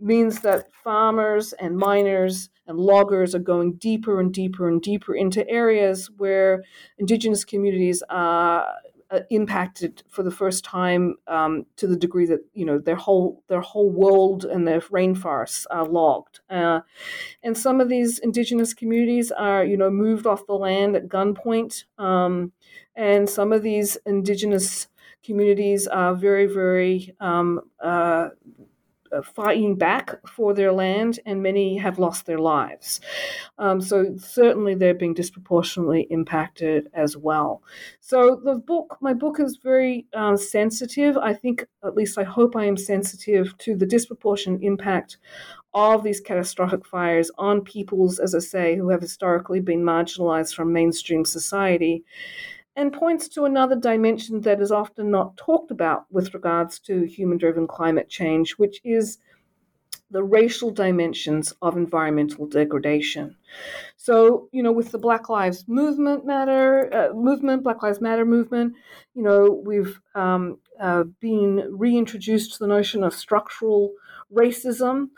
means 0.00 0.40
that 0.40 0.72
farmers 0.72 1.52
and 1.54 1.76
miners 1.76 2.50
and 2.66 2.78
loggers 2.78 3.34
are 3.34 3.40
going 3.40 3.74
deeper 3.74 4.20
and 4.20 4.32
deeper 4.32 4.68
and 4.68 4.82
deeper 4.82 5.14
into 5.14 5.48
areas 5.48 6.10
where 6.16 6.62
indigenous 6.98 7.44
communities 7.44 8.02
are 8.10 8.68
uh, 9.10 9.20
impacted 9.30 10.02
for 10.08 10.22
the 10.22 10.30
first 10.30 10.64
time 10.64 11.16
um, 11.26 11.64
to 11.76 11.86
the 11.86 11.96
degree 11.96 12.26
that 12.26 12.40
you 12.52 12.64
know 12.64 12.78
their 12.78 12.96
whole 12.96 13.42
their 13.48 13.60
whole 13.60 13.90
world 13.90 14.44
and 14.44 14.68
their 14.68 14.80
rainforests 14.80 15.64
are 15.70 15.86
logged. 15.86 16.40
Uh, 16.50 16.80
and 17.42 17.56
some 17.56 17.80
of 17.80 17.88
these 17.88 18.18
indigenous 18.18 18.74
communities 18.74 19.30
are 19.30 19.64
you 19.64 19.76
know 19.76 19.90
moved 19.90 20.26
off 20.26 20.46
the 20.46 20.52
land 20.52 20.94
at 20.94 21.08
gunpoint, 21.08 21.84
um, 21.98 22.52
and 22.96 23.28
some 23.28 23.52
of 23.52 23.62
these 23.62 23.96
indigenous 24.04 24.88
communities 25.24 25.86
are 25.86 26.14
very 26.14 26.46
very 26.46 27.14
um, 27.18 27.60
uh, 27.82 28.28
fighting 29.22 29.76
back 29.76 30.14
for 30.26 30.54
their 30.54 30.72
land, 30.72 31.20
and 31.26 31.42
many 31.42 31.76
have 31.76 31.98
lost 31.98 32.26
their 32.26 32.38
lives. 32.38 33.00
Um, 33.58 33.80
so 33.80 34.16
certainly 34.16 34.74
they're 34.74 34.94
being 34.94 35.14
disproportionately 35.14 36.06
impacted 36.10 36.88
as 36.94 37.16
well. 37.16 37.62
So 38.00 38.40
the 38.44 38.54
book, 38.54 38.96
my 39.00 39.14
book, 39.14 39.40
is 39.40 39.58
very 39.62 40.06
uh, 40.14 40.36
sensitive. 40.36 41.16
I 41.16 41.34
think, 41.34 41.66
at 41.84 41.94
least 41.94 42.18
I 42.18 42.24
hope, 42.24 42.56
I 42.56 42.64
am 42.64 42.76
sensitive 42.76 43.56
to 43.58 43.76
the 43.76 43.86
disproportionate 43.86 44.62
impact 44.62 45.18
of 45.74 46.02
these 46.02 46.20
catastrophic 46.20 46.86
fires 46.86 47.30
on 47.38 47.60
peoples, 47.60 48.18
as 48.18 48.34
I 48.34 48.38
say, 48.38 48.76
who 48.76 48.88
have 48.88 49.02
historically 49.02 49.60
been 49.60 49.82
marginalized 49.82 50.54
from 50.54 50.72
mainstream 50.72 51.24
society 51.24 52.04
and 52.78 52.92
points 52.92 53.26
to 53.26 53.44
another 53.44 53.74
dimension 53.74 54.40
that 54.42 54.60
is 54.60 54.70
often 54.70 55.10
not 55.10 55.36
talked 55.36 55.72
about 55.72 56.06
with 56.12 56.32
regards 56.32 56.78
to 56.78 57.02
human 57.02 57.36
driven 57.36 57.66
climate 57.66 58.08
change, 58.08 58.52
which 58.52 58.80
is 58.84 59.18
the 60.12 60.22
racial 60.22 60.70
dimensions 60.70 61.52
of 61.60 61.76
environmental 61.76 62.46
degradation. 62.46 63.34
So, 63.96 64.48
you 64.52 64.62
know, 64.62 64.70
with 64.70 64.92
the 64.92 64.98
Black 64.98 65.28
Lives 65.28 65.66
Movement 65.66 66.24
Matter 66.24 66.88
uh, 66.94 67.14
movement, 67.14 67.64
Black 67.64 67.82
Lives 67.82 68.00
Matter 68.00 68.24
movement, 68.24 68.74
you 69.12 69.24
know, 69.24 69.60
we've 69.66 70.00
um, 70.14 70.58
uh, 70.80 71.02
been 71.18 71.76
reintroduced 71.76 72.52
to 72.52 72.58
the 72.60 72.68
notion 72.68 73.02
of 73.02 73.12
structural 73.12 73.92
racism 74.32 75.08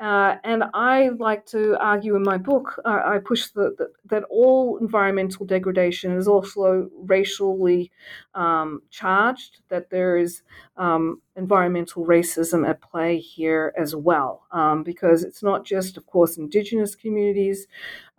uh, 0.00 0.36
and 0.44 0.62
I 0.74 1.08
like 1.18 1.44
to 1.46 1.76
argue 1.80 2.14
in 2.14 2.22
my 2.22 2.38
book, 2.38 2.80
uh, 2.84 3.00
I 3.04 3.18
push 3.18 3.48
the, 3.48 3.74
the, 3.76 3.90
that 4.04 4.22
all 4.30 4.78
environmental 4.78 5.44
degradation 5.44 6.16
is 6.16 6.28
also 6.28 6.88
racially 6.96 7.90
um, 8.34 8.82
charged, 8.90 9.58
that 9.70 9.90
there 9.90 10.16
is 10.16 10.42
um, 10.76 11.20
environmental 11.34 12.06
racism 12.06 12.68
at 12.68 12.80
play 12.80 13.18
here 13.18 13.72
as 13.76 13.96
well, 13.96 14.46
um, 14.52 14.84
because 14.84 15.24
it's 15.24 15.42
not 15.42 15.64
just, 15.64 15.96
of 15.96 16.06
course, 16.06 16.36
indigenous 16.36 16.94
communities, 16.94 17.66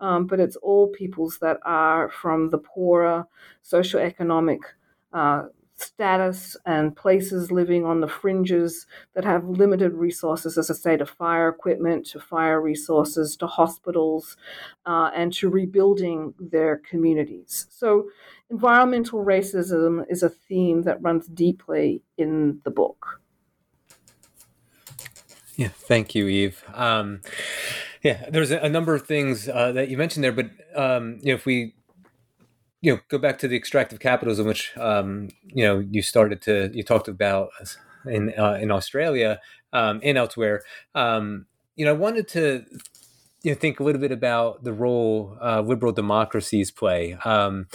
um, 0.01 0.27
but 0.27 0.41
it's 0.41 0.57
all 0.57 0.89
peoples 0.89 1.37
that 1.37 1.59
are 1.63 2.09
from 2.09 2.49
the 2.49 2.57
poorer 2.57 3.25
socioeconomic 3.63 4.59
uh, 5.13 5.43
status 5.79 6.57
and 6.65 6.95
places 6.95 7.51
living 7.51 7.85
on 7.85 8.01
the 8.01 8.07
fringes 8.07 8.85
that 9.15 9.25
have 9.25 9.47
limited 9.47 9.93
resources, 9.93 10.57
as 10.57 10.69
I 10.69 10.73
say, 10.73 10.97
to 10.97 11.05
fire 11.05 11.49
equipment, 11.49 12.05
to 12.07 12.19
fire 12.19 12.61
resources, 12.61 13.35
to 13.37 13.47
hospitals, 13.47 14.37
uh, 14.85 15.11
and 15.15 15.33
to 15.33 15.49
rebuilding 15.49 16.33
their 16.39 16.77
communities. 16.77 17.67
So, 17.69 18.09
environmental 18.49 19.23
racism 19.23 20.05
is 20.09 20.23
a 20.23 20.29
theme 20.29 20.83
that 20.83 21.01
runs 21.01 21.27
deeply 21.27 22.01
in 22.17 22.61
the 22.63 22.71
book. 22.71 23.21
Yeah, 25.55 25.67
thank 25.67 26.15
you, 26.15 26.27
Eve. 26.27 26.63
Um, 26.73 27.21
yeah, 28.01 28.29
there's 28.29 28.51
a, 28.51 28.69
number 28.69 28.95
of 28.95 29.05
things 29.05 29.49
uh, 29.49 29.73
that 29.73 29.89
you 29.89 29.97
mentioned 29.97 30.23
there, 30.23 30.31
but 30.31 30.49
um, 30.73 31.19
you 31.21 31.27
know, 31.27 31.33
if 31.33 31.45
we 31.45 31.73
you 32.81 32.93
know 32.93 32.99
go 33.09 33.17
back 33.17 33.37
to 33.39 33.47
the 33.47 33.55
extractive 33.55 33.99
capitalism, 33.99 34.47
which 34.47 34.75
um, 34.77 35.29
you 35.47 35.63
know 35.63 35.79
you 35.79 36.01
started 36.01 36.41
to 36.43 36.69
you 36.73 36.83
talked 36.83 37.07
about 37.07 37.49
in 38.05 38.33
uh, 38.37 38.57
in 38.61 38.71
Australia 38.71 39.39
um, 39.73 39.99
and 40.03 40.17
elsewhere. 40.17 40.63
Um, 40.95 41.45
you 41.75 41.85
know, 41.85 41.91
I 41.91 41.97
wanted 41.97 42.27
to 42.29 42.65
you 43.43 43.51
know 43.51 43.55
think 43.55 43.79
a 43.79 43.83
little 43.83 44.01
bit 44.01 44.11
about 44.11 44.63
the 44.63 44.73
role 44.73 45.37
uh, 45.41 45.61
liberal 45.61 45.91
democracies 45.93 46.71
play. 46.71 47.13
Um, 47.25 47.67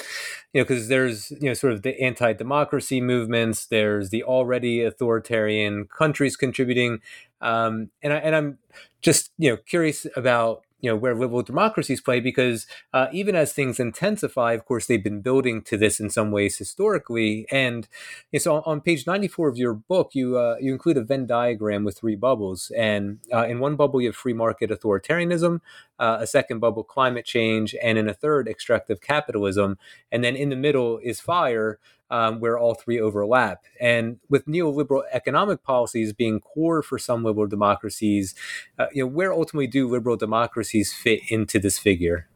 you 0.53 0.61
know, 0.61 0.65
because 0.65 0.89
there's 0.89 1.31
you 1.33 1.49
know 1.49 1.55
sort 1.55 1.73
of 1.73 1.83
the 1.83 2.01
anti-democracy 2.01 3.01
movements. 3.01 3.67
There's 3.67 4.11
the 4.11 4.25
already 4.25 4.83
authoritarian 4.83 5.87
countries 5.87 6.37
contributing, 6.37 7.01
um, 7.41 7.91
and 8.03 8.13
I, 8.13 8.17
and 8.19 8.37
I'm 8.37 8.59
just 9.03 9.33
you 9.39 9.51
know 9.51 9.57
curious 9.57 10.07
about 10.17 10.64
you 10.85 10.91
know 10.91 10.97
where 10.97 11.15
liberal 11.15 11.43
democracies 11.43 12.01
play 12.01 12.21
because 12.21 12.67
uh, 12.93 13.07
even 13.11 13.35
as 13.35 13.53
things 13.53 13.81
intensify 13.81 14.53
of 14.53 14.67
course 14.67 14.87
they've 14.87 15.03
been 15.03 15.23
building 15.23 15.63
to 15.63 15.79
this 15.79 15.99
in 15.99 16.11
some 16.11 16.31
ways 16.31 16.59
historically. 16.59 17.47
And 17.51 17.89
you 18.31 18.39
know, 18.39 18.43
so 18.43 18.55
on, 18.57 18.63
on, 18.67 18.81
page 18.83 19.07
94 19.07 19.49
of 19.49 19.57
your 19.57 19.73
book 19.73 20.11
you 20.15 20.37
uh, 20.37 20.57
you 20.61 20.73
include 20.73 20.99
a 20.99 21.03
venn 21.03 21.27
diagram 21.27 21.85
with 21.85 21.99
three 21.99 22.17
bubbles. 22.17 22.71
And 22.77 23.21
uh, 23.33 23.47
in 23.47 23.59
one 23.59 23.77
bubble 23.77 24.01
you 24.01 24.09
have 24.09 24.17
free 24.17 24.35
market 24.35 24.71
authoritarianism 24.71 25.61
uh, 25.99 26.19
a 26.21 26.27
second 26.27 26.59
bubble 26.59 26.85
climate 26.85 27.25
change 27.25 27.75
and 27.83 27.97
in 27.97 28.09
a 28.09 28.15
third 28.15 28.49
extractive 28.49 29.01
capitalism. 29.01 29.79
And 30.13 30.23
then 30.23 30.37
in 30.37 30.51
the 30.51 30.57
middle 30.57 30.99
is 31.03 31.21
fire 31.21 31.79
um, 32.15 32.39
where 32.39 32.57
all 32.57 32.75
three 32.75 33.01
overlap. 33.01 33.65
And 33.81 34.21
with 34.29 34.47
neoliberal 34.47 35.03
economic 35.11 35.65
policies 35.65 36.13
being 36.13 36.39
core 36.39 36.81
for 36.81 36.97
some 36.97 37.25
liberal 37.25 37.49
democracies, 37.49 38.37
uh, 38.79 38.87
you 38.93 39.03
know, 39.03 39.09
where 39.09 39.33
ultimately 39.33 39.67
do 39.67 39.89
liberal 39.89 40.17
democracies 40.17 40.95
fit 40.95 41.23
into 41.29 41.59
this 41.59 41.77
figure? 41.77 42.29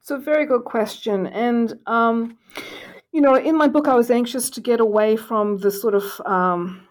It's 0.00 0.10
a 0.10 0.18
very 0.18 0.46
good 0.46 0.64
question, 0.64 1.28
and 1.28 1.74
um, 1.86 2.38
you 3.12 3.20
know, 3.20 3.36
in 3.36 3.56
my 3.56 3.68
book, 3.68 3.86
I 3.86 3.94
was 3.94 4.10
anxious 4.10 4.50
to 4.50 4.60
get 4.60 4.80
away 4.80 5.14
from 5.14 5.58
the 5.58 5.70
sort 5.70 5.94
of 5.94 6.20
um, 6.26 6.88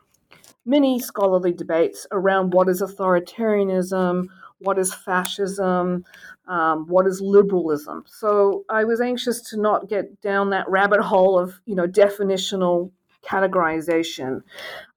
many 0.66 1.00
scholarly 1.00 1.52
debates 1.52 2.08
around 2.12 2.54
what 2.54 2.70
is 2.70 2.82
authoritarianism, 2.82 4.28
what 4.60 4.78
is 4.78 4.94
fascism, 4.94 6.06
um, 6.48 6.86
what 6.88 7.08
is 7.08 7.22
liberalism. 7.22 8.04
So 8.08 8.66
I 8.70 8.84
was 8.84 9.02
anxious 9.02 9.42
to 9.50 9.60
not 9.60 9.90
get 9.90 10.22
down 10.22 10.50
that 10.52 10.70
rabbit 10.70 11.02
hole 11.02 11.38
of 11.40 11.60
you 11.66 11.76
know 11.76 11.88
definitional 11.88 12.92
categorization, 13.24 14.42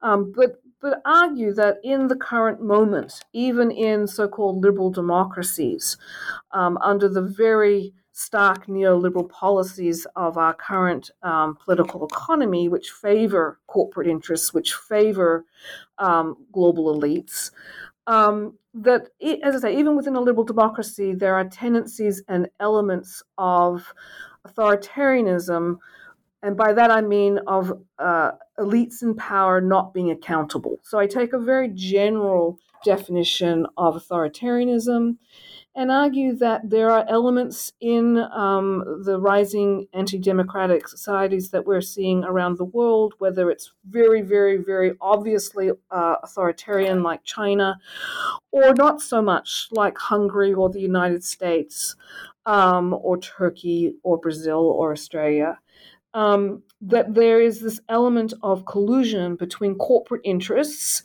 um, 0.01 0.33
but 0.35 0.61
but 0.79 1.01
argue 1.05 1.53
that 1.53 1.77
in 1.81 2.07
the 2.07 2.15
current 2.15 2.61
moment, 2.61 3.21
even 3.31 3.71
in 3.71 4.05
so-called 4.05 4.61
liberal 4.61 4.91
democracies, 4.91 5.95
um, 6.51 6.77
under 6.81 7.07
the 7.07 7.21
very 7.21 7.93
stark 8.11 8.67
neoliberal 8.67 9.29
policies 9.29 10.05
of 10.15 10.37
our 10.37 10.53
current 10.53 11.09
um, 11.23 11.57
political 11.63 12.05
economy, 12.05 12.67
which 12.67 12.91
favor 12.91 13.59
corporate 13.67 14.07
interests, 14.07 14.53
which 14.53 14.73
favor 14.73 15.45
um, 15.97 16.35
global 16.51 16.93
elites, 16.93 17.51
um, 18.07 18.57
that, 18.73 19.09
as 19.43 19.55
I 19.55 19.59
say, 19.59 19.77
even 19.77 19.95
within 19.95 20.15
a 20.15 20.21
liberal 20.21 20.43
democracy, 20.43 21.13
there 21.13 21.35
are 21.35 21.45
tendencies 21.45 22.23
and 22.27 22.49
elements 22.59 23.23
of 23.37 23.93
authoritarianism, 24.47 25.77
and 26.41 26.57
by 26.57 26.73
that 26.73 26.91
I 26.91 27.01
mean 27.01 27.39
of 27.47 27.71
uh, 27.99 28.31
elites 28.59 29.01
in 29.01 29.15
power 29.15 29.61
not 29.61 29.93
being 29.93 30.11
accountable. 30.11 30.79
So 30.83 30.99
I 30.99 31.07
take 31.07 31.33
a 31.33 31.39
very 31.39 31.69
general 31.69 32.59
definition 32.83 33.65
of 33.77 33.95
authoritarianism 33.95 35.17
and 35.75 35.91
argue 35.91 36.35
that 36.35 36.69
there 36.69 36.91
are 36.91 37.05
elements 37.09 37.73
in 37.81 38.17
um, 38.17 39.01
the 39.03 39.19
rising 39.19 39.87
anti 39.93 40.19
democratic 40.19 40.87
societies 40.87 41.49
that 41.49 41.65
we're 41.65 41.81
seeing 41.81 42.23
around 42.23 42.57
the 42.57 42.65
world, 42.65 43.15
whether 43.17 43.49
it's 43.49 43.71
very, 43.89 44.21
very, 44.21 44.57
very 44.57 44.93
obviously 45.01 45.71
uh, 45.89 46.15
authoritarian 46.21 47.01
like 47.01 47.23
China, 47.23 47.75
or 48.51 48.73
not 48.75 49.01
so 49.01 49.21
much 49.21 49.67
like 49.71 49.97
Hungary 49.97 50.53
or 50.53 50.69
the 50.69 50.81
United 50.81 51.23
States, 51.23 51.95
um, 52.45 52.93
or 52.93 53.17
Turkey 53.17 53.95
or 54.03 54.19
Brazil 54.19 54.59
or 54.59 54.91
Australia. 54.91 55.59
Um, 56.13 56.61
that 56.79 57.15
there 57.15 57.41
is 57.41 57.59
this 57.59 57.79
element 57.89 58.35
of 58.43 58.65
collusion 58.65 59.35
between 59.35 59.73
corporate 59.73 60.21
interests 60.23 61.01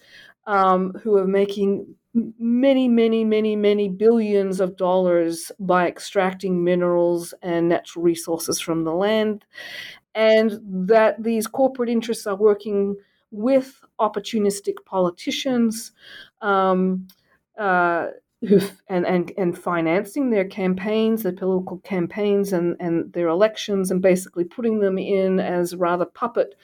um, 0.48 0.92
who 1.02 1.16
are 1.18 1.26
making 1.26 1.94
many, 2.38 2.88
many, 2.88 3.22
many, 3.22 3.54
many 3.54 3.88
billions 3.88 4.60
of 4.60 4.76
dollars 4.76 5.52
by 5.60 5.86
extracting 5.86 6.64
minerals 6.64 7.34
and 7.42 7.68
natural 7.68 8.02
resources 8.02 8.58
from 8.58 8.82
the 8.82 8.92
land, 8.92 9.44
and 10.14 10.58
that 10.64 11.22
these 11.22 11.46
corporate 11.46 11.90
interests 11.90 12.26
are 12.26 12.34
working 12.34 12.96
with 13.30 13.78
opportunistic 14.00 14.76
politicians. 14.86 15.92
Um, 16.40 17.06
uh, 17.58 18.08
who 18.46 18.60
and, 18.88 19.04
and 19.04 19.32
and 19.36 19.58
financing 19.58 20.30
their 20.30 20.44
campaigns, 20.44 21.24
their 21.24 21.32
political 21.32 21.78
campaigns, 21.78 22.52
and 22.52 22.76
and 22.78 23.12
their 23.12 23.28
elections, 23.28 23.90
and 23.90 24.00
basically 24.00 24.44
putting 24.44 24.78
them 24.78 24.96
in 24.96 25.40
as 25.40 25.74
rather 25.74 26.04
puppet 26.04 26.54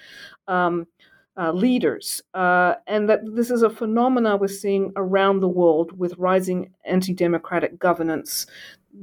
um, 0.47 0.87
uh, 1.37 1.53
leaders, 1.53 2.23
uh, 2.35 2.75
and 2.87 3.09
that 3.09 3.20
this 3.35 3.51
is 3.51 3.62
a 3.62 3.70
phenomena 3.70 4.37
we're 4.37 4.49
seeing 4.49 4.92
around 4.97 5.40
the 5.40 5.49
world 5.49 5.97
with 5.99 6.18
rising 6.18 6.70
anti-democratic 6.85 7.79
governance 7.79 8.47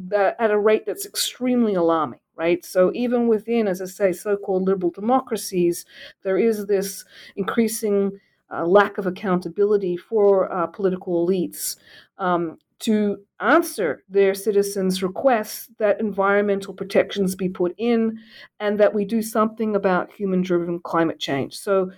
that, 0.07 0.35
at 0.39 0.51
a 0.51 0.57
rate 0.57 0.85
that's 0.85 1.05
extremely 1.05 1.75
alarming. 1.75 2.19
Right, 2.37 2.65
so 2.65 2.91
even 2.95 3.27
within, 3.27 3.67
as 3.67 3.81
I 3.81 3.85
say, 3.85 4.11
so-called 4.13 4.63
liberal 4.63 4.89
democracies, 4.89 5.85
there 6.23 6.39
is 6.39 6.65
this 6.65 7.05
increasing 7.35 8.19
uh, 8.49 8.65
lack 8.65 8.97
of 8.97 9.05
accountability 9.05 9.95
for 9.95 10.51
uh, 10.51 10.65
political 10.65 11.27
elites 11.27 11.75
um, 12.17 12.57
to 12.81 13.17
answer 13.39 14.03
their 14.09 14.33
citizens' 14.33 15.01
requests 15.01 15.69
that 15.79 15.99
environmental 15.99 16.73
protections 16.73 17.35
be 17.35 17.49
put 17.49 17.73
in 17.77 18.17
and 18.59 18.79
that 18.79 18.93
we 18.93 19.05
do 19.05 19.21
something 19.21 19.75
about 19.75 20.11
human 20.11 20.41
driven 20.41 20.79
climate 20.79 21.19
change. 21.19 21.57
So, 21.57 21.91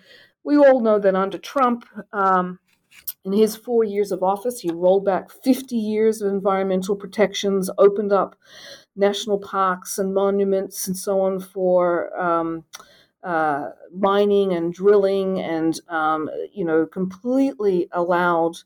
we 0.44 0.58
all 0.58 0.82
know 0.82 1.00
that 1.00 1.16
under 1.16 1.38
Trump, 1.38 1.86
um, 2.12 2.60
in 3.26 3.32
his 3.32 3.56
four 3.56 3.84
years 3.84 4.12
of 4.12 4.22
office, 4.22 4.60
he 4.60 4.72
rolled 4.72 5.06
back 5.06 5.32
50 5.32 5.76
years 5.76 6.22
of 6.22 6.32
environmental 6.32 6.96
protections, 6.96 7.70
opened 7.78 8.12
up 8.12 8.36
national 8.96 9.40
parks 9.40 9.98
and 9.98 10.14
monuments 10.14 10.88
and 10.88 10.98
so 10.98 11.22
on 11.22 11.40
for. 11.40 12.16
Um, 12.20 12.66
uh, 13.24 13.70
mining 13.96 14.52
and 14.52 14.74
drilling, 14.74 15.40
and 15.40 15.80
um, 15.88 16.30
you 16.52 16.66
know, 16.66 16.86
completely 16.86 17.88
allowed 17.94 18.58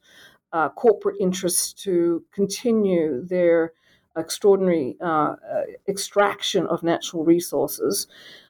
uh, 0.57 0.69
corporate 0.69 1.17
interests 1.19 1.71
to 1.71 2.23
continue 2.31 3.23
their 3.23 3.73
extraordinary 4.17 4.97
uh, 4.99 5.35
uh, 5.53 5.61
extraction 5.87 6.65
of 6.65 6.81
natural 6.81 7.23
resources. 7.23 8.07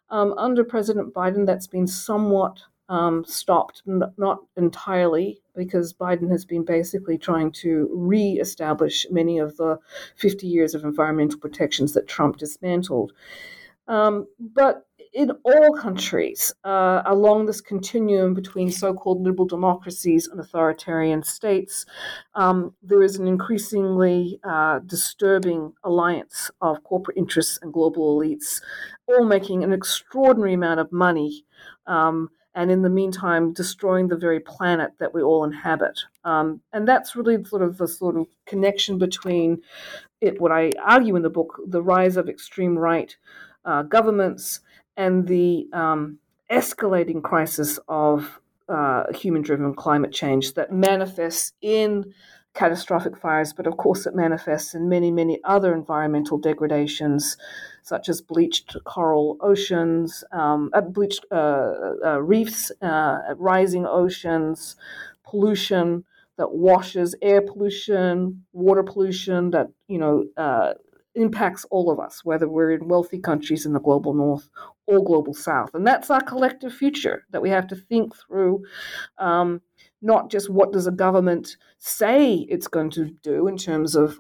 Um, 0.10 0.34
under 0.38 0.63
President 0.63 1.13
Biden, 1.13 1.46
that's 1.46 1.67
been 1.67 1.86
somewhat 1.86 2.62
um, 2.88 3.26
stopped, 3.26 3.82
not 3.86 4.39
entirely, 4.56 5.41
because 5.54 5.93
Biden 5.93 6.32
has 6.32 6.46
been 6.46 6.63
basically 6.63 7.17
trying 7.17 7.52
to 7.63 7.89
re 7.91 8.39
establish 8.39 9.06
many 9.12 9.38
of 9.38 9.58
the 9.58 9.78
50 10.15 10.48
years 10.48 10.74
of 10.74 10.86
environmental 10.86 11.39
protections 11.41 11.91
that 11.93 12.08
Trump 12.08 12.38
dismantled. 12.38 13.12
Um, 13.89 14.28
but 14.39 14.87
in 15.17 15.32
all 15.43 15.73
countries 15.73 16.53
uh, 16.63 17.01
along 17.08 17.47
this 17.47 17.60
continuum 17.60 18.36
between 18.36 18.69
so 18.69 18.93
called 18.93 19.23
liberal 19.23 19.47
democracies 19.47 20.27
and 20.27 20.39
authoritarian 20.39 21.23
states, 21.23 21.88
um, 22.36 22.75
there 22.84 23.01
is 23.01 23.15
an 23.15 23.27
increasingly 23.27 24.39
uh, 24.47 24.77
disturbing 24.86 25.73
alliance 25.84 26.51
of 26.62 26.84
corporate 26.84 27.17
interests 27.17 27.58
and 27.63 27.73
global 27.73 28.15
elites, 28.15 28.62
all 29.08 29.25
making 29.25 29.63
an 29.63 29.73
extraordinary 29.73 30.53
amount 30.53 30.80
of 30.80 30.92
money. 30.92 31.44
Um, 31.87 32.29
and 32.54 32.69
in 32.69 32.83
the 32.83 32.89
meantime, 32.89 33.54
destroying 33.54 34.08
the 34.08 34.17
very 34.17 34.39
planet 34.39 34.92
that 35.00 35.15
we 35.15 35.23
all 35.23 35.44
inhabit. 35.44 36.00
Um, 36.25 36.62
and 36.73 36.87
that's 36.87 37.15
really 37.15 37.44
sort 37.44 37.63
of 37.63 37.77
the 37.77 37.87
sort 37.87 38.17
of 38.17 38.27
connection 38.46 39.00
between 39.00 39.63
it, 40.21 40.39
what 40.39 40.52
I 40.52 40.73
argue 40.83 41.15
in 41.15 41.23
the 41.23 41.29
book, 41.29 41.60
the 41.67 41.81
rise 41.81 42.17
of 42.17 42.29
extreme 42.29 42.77
right 42.77 43.15
uh, 43.65 43.81
governments 43.81 44.62
and 44.98 45.27
the 45.27 45.67
um, 45.71 46.17
escalating 46.52 47.21
crisis 47.21 47.79
of 47.87 48.41
uh, 48.67 49.04
human 49.13 49.41
driven 49.41 49.73
climate 49.73 50.12
change 50.12 50.56
that 50.56 50.71
manifests 50.73 51.54
in 51.62 52.13
catastrophic 52.54 53.15
fires, 53.15 53.54
but 53.54 53.67
of 53.67 53.77
course 53.77 54.08
it 54.08 54.15
manifests 54.15 54.73
in 54.73 54.89
many, 54.89 55.12
many 55.12 55.39
other 55.43 55.73
environmental 55.75 56.39
degradations, 56.39 57.37
such 57.83 58.10
as 58.10 58.19
bleached 58.19 58.75
coral 58.83 59.37
oceans, 59.41 60.23
um, 60.31 60.71
uh, 60.73 60.81
bleached 60.81 61.25
uh, 61.31 61.69
uh, 62.04 62.19
reefs, 62.21 62.71
uh, 62.81 63.19
rising 63.37 63.85
oceans, 63.85 64.75
pollution 65.23 66.04
that 66.37 66.52
washes, 66.52 67.15
air 67.21 67.41
pollution, 67.41 68.43
water 68.54 68.83
pollution 68.83 69.52
that 69.52 69.67
you 69.87 70.00
know 70.00 70.25
uh, 70.35 70.73
impacts 71.15 71.65
all 71.69 71.91
of 71.91 72.00
us, 72.00 72.25
whether 72.25 72.48
we're 72.48 72.71
in 72.71 72.87
wealthy 72.87 73.19
countries 73.19 73.65
in 73.65 73.73
the 73.73 73.79
global 73.79 74.13
north 74.13 74.50
or 74.88 75.04
global 75.04 75.33
south. 75.33 75.73
And 75.73 75.85
that's 75.85 76.10
our 76.10 76.21
collective 76.21 76.73
future 76.73 77.25
that 77.31 77.42
we 77.42 77.50
have 77.50 77.67
to 77.67 77.75
think 77.75 78.15
through. 78.15 78.63
Um, 79.17 79.62
not 80.02 80.29
just 80.29 80.50
what 80.50 80.71
does 80.71 80.85
a 80.85 80.92
government 80.92 81.58
say 81.79 82.46
it's 82.50 82.67
going 82.67 82.90
to 82.92 83.06
do 83.23 83.48
in 83.48 83.58
terms 83.58 83.96
of 83.96 84.19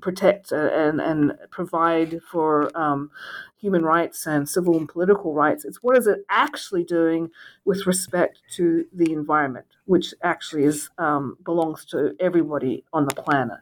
protect 0.00 0.52
and, 0.52 1.00
and 1.00 1.32
provide 1.50 2.20
for 2.30 2.76
um, 2.76 3.10
human 3.58 3.82
rights 3.82 4.26
and 4.26 4.48
civil 4.48 4.76
and 4.76 4.88
political 4.88 5.34
rights. 5.34 5.64
It's 5.64 5.82
what 5.82 5.98
is 5.98 6.06
it 6.06 6.24
actually 6.30 6.84
doing 6.84 7.30
with 7.64 7.86
respect 7.86 8.40
to 8.56 8.86
the 8.92 9.12
environment, 9.12 9.66
which 9.84 10.14
actually 10.22 10.64
is 10.64 10.88
um, 10.98 11.36
belongs 11.44 11.84
to 11.86 12.14
everybody 12.18 12.84
on 12.92 13.04
the 13.04 13.14
planet. 13.14 13.58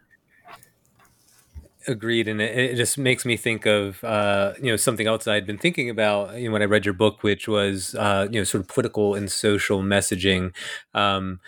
Agreed, 1.89 2.29
and 2.29 2.43
it, 2.43 2.73
it, 2.73 2.77
just 2.77 2.99
makes 2.99 3.25
me 3.25 3.39
think 3.39 3.65
of 3.65 4.05
uh, 4.05 4.53
you 4.59 4.71
know 4.71 4.77
something 4.77 5.07
else 5.07 5.27
I'd 5.27 5.47
been 5.47 5.57
thinking 5.57 5.89
about 5.89 6.37
you 6.37 6.49
know, 6.49 6.53
when 6.53 6.61
I 6.61 6.67
read 6.67 6.85
your 6.85 6.93
book, 6.93 7.23
which 7.23 7.49
was 7.49 7.95
uh, 7.95 8.29
you 8.31 8.39
know 8.39 8.45
sort 8.45 8.63
of 8.63 8.69
political 8.69 9.15
and 9.15 9.33
social 9.33 9.83
messaging. 9.83 10.55
Um, 10.93 11.41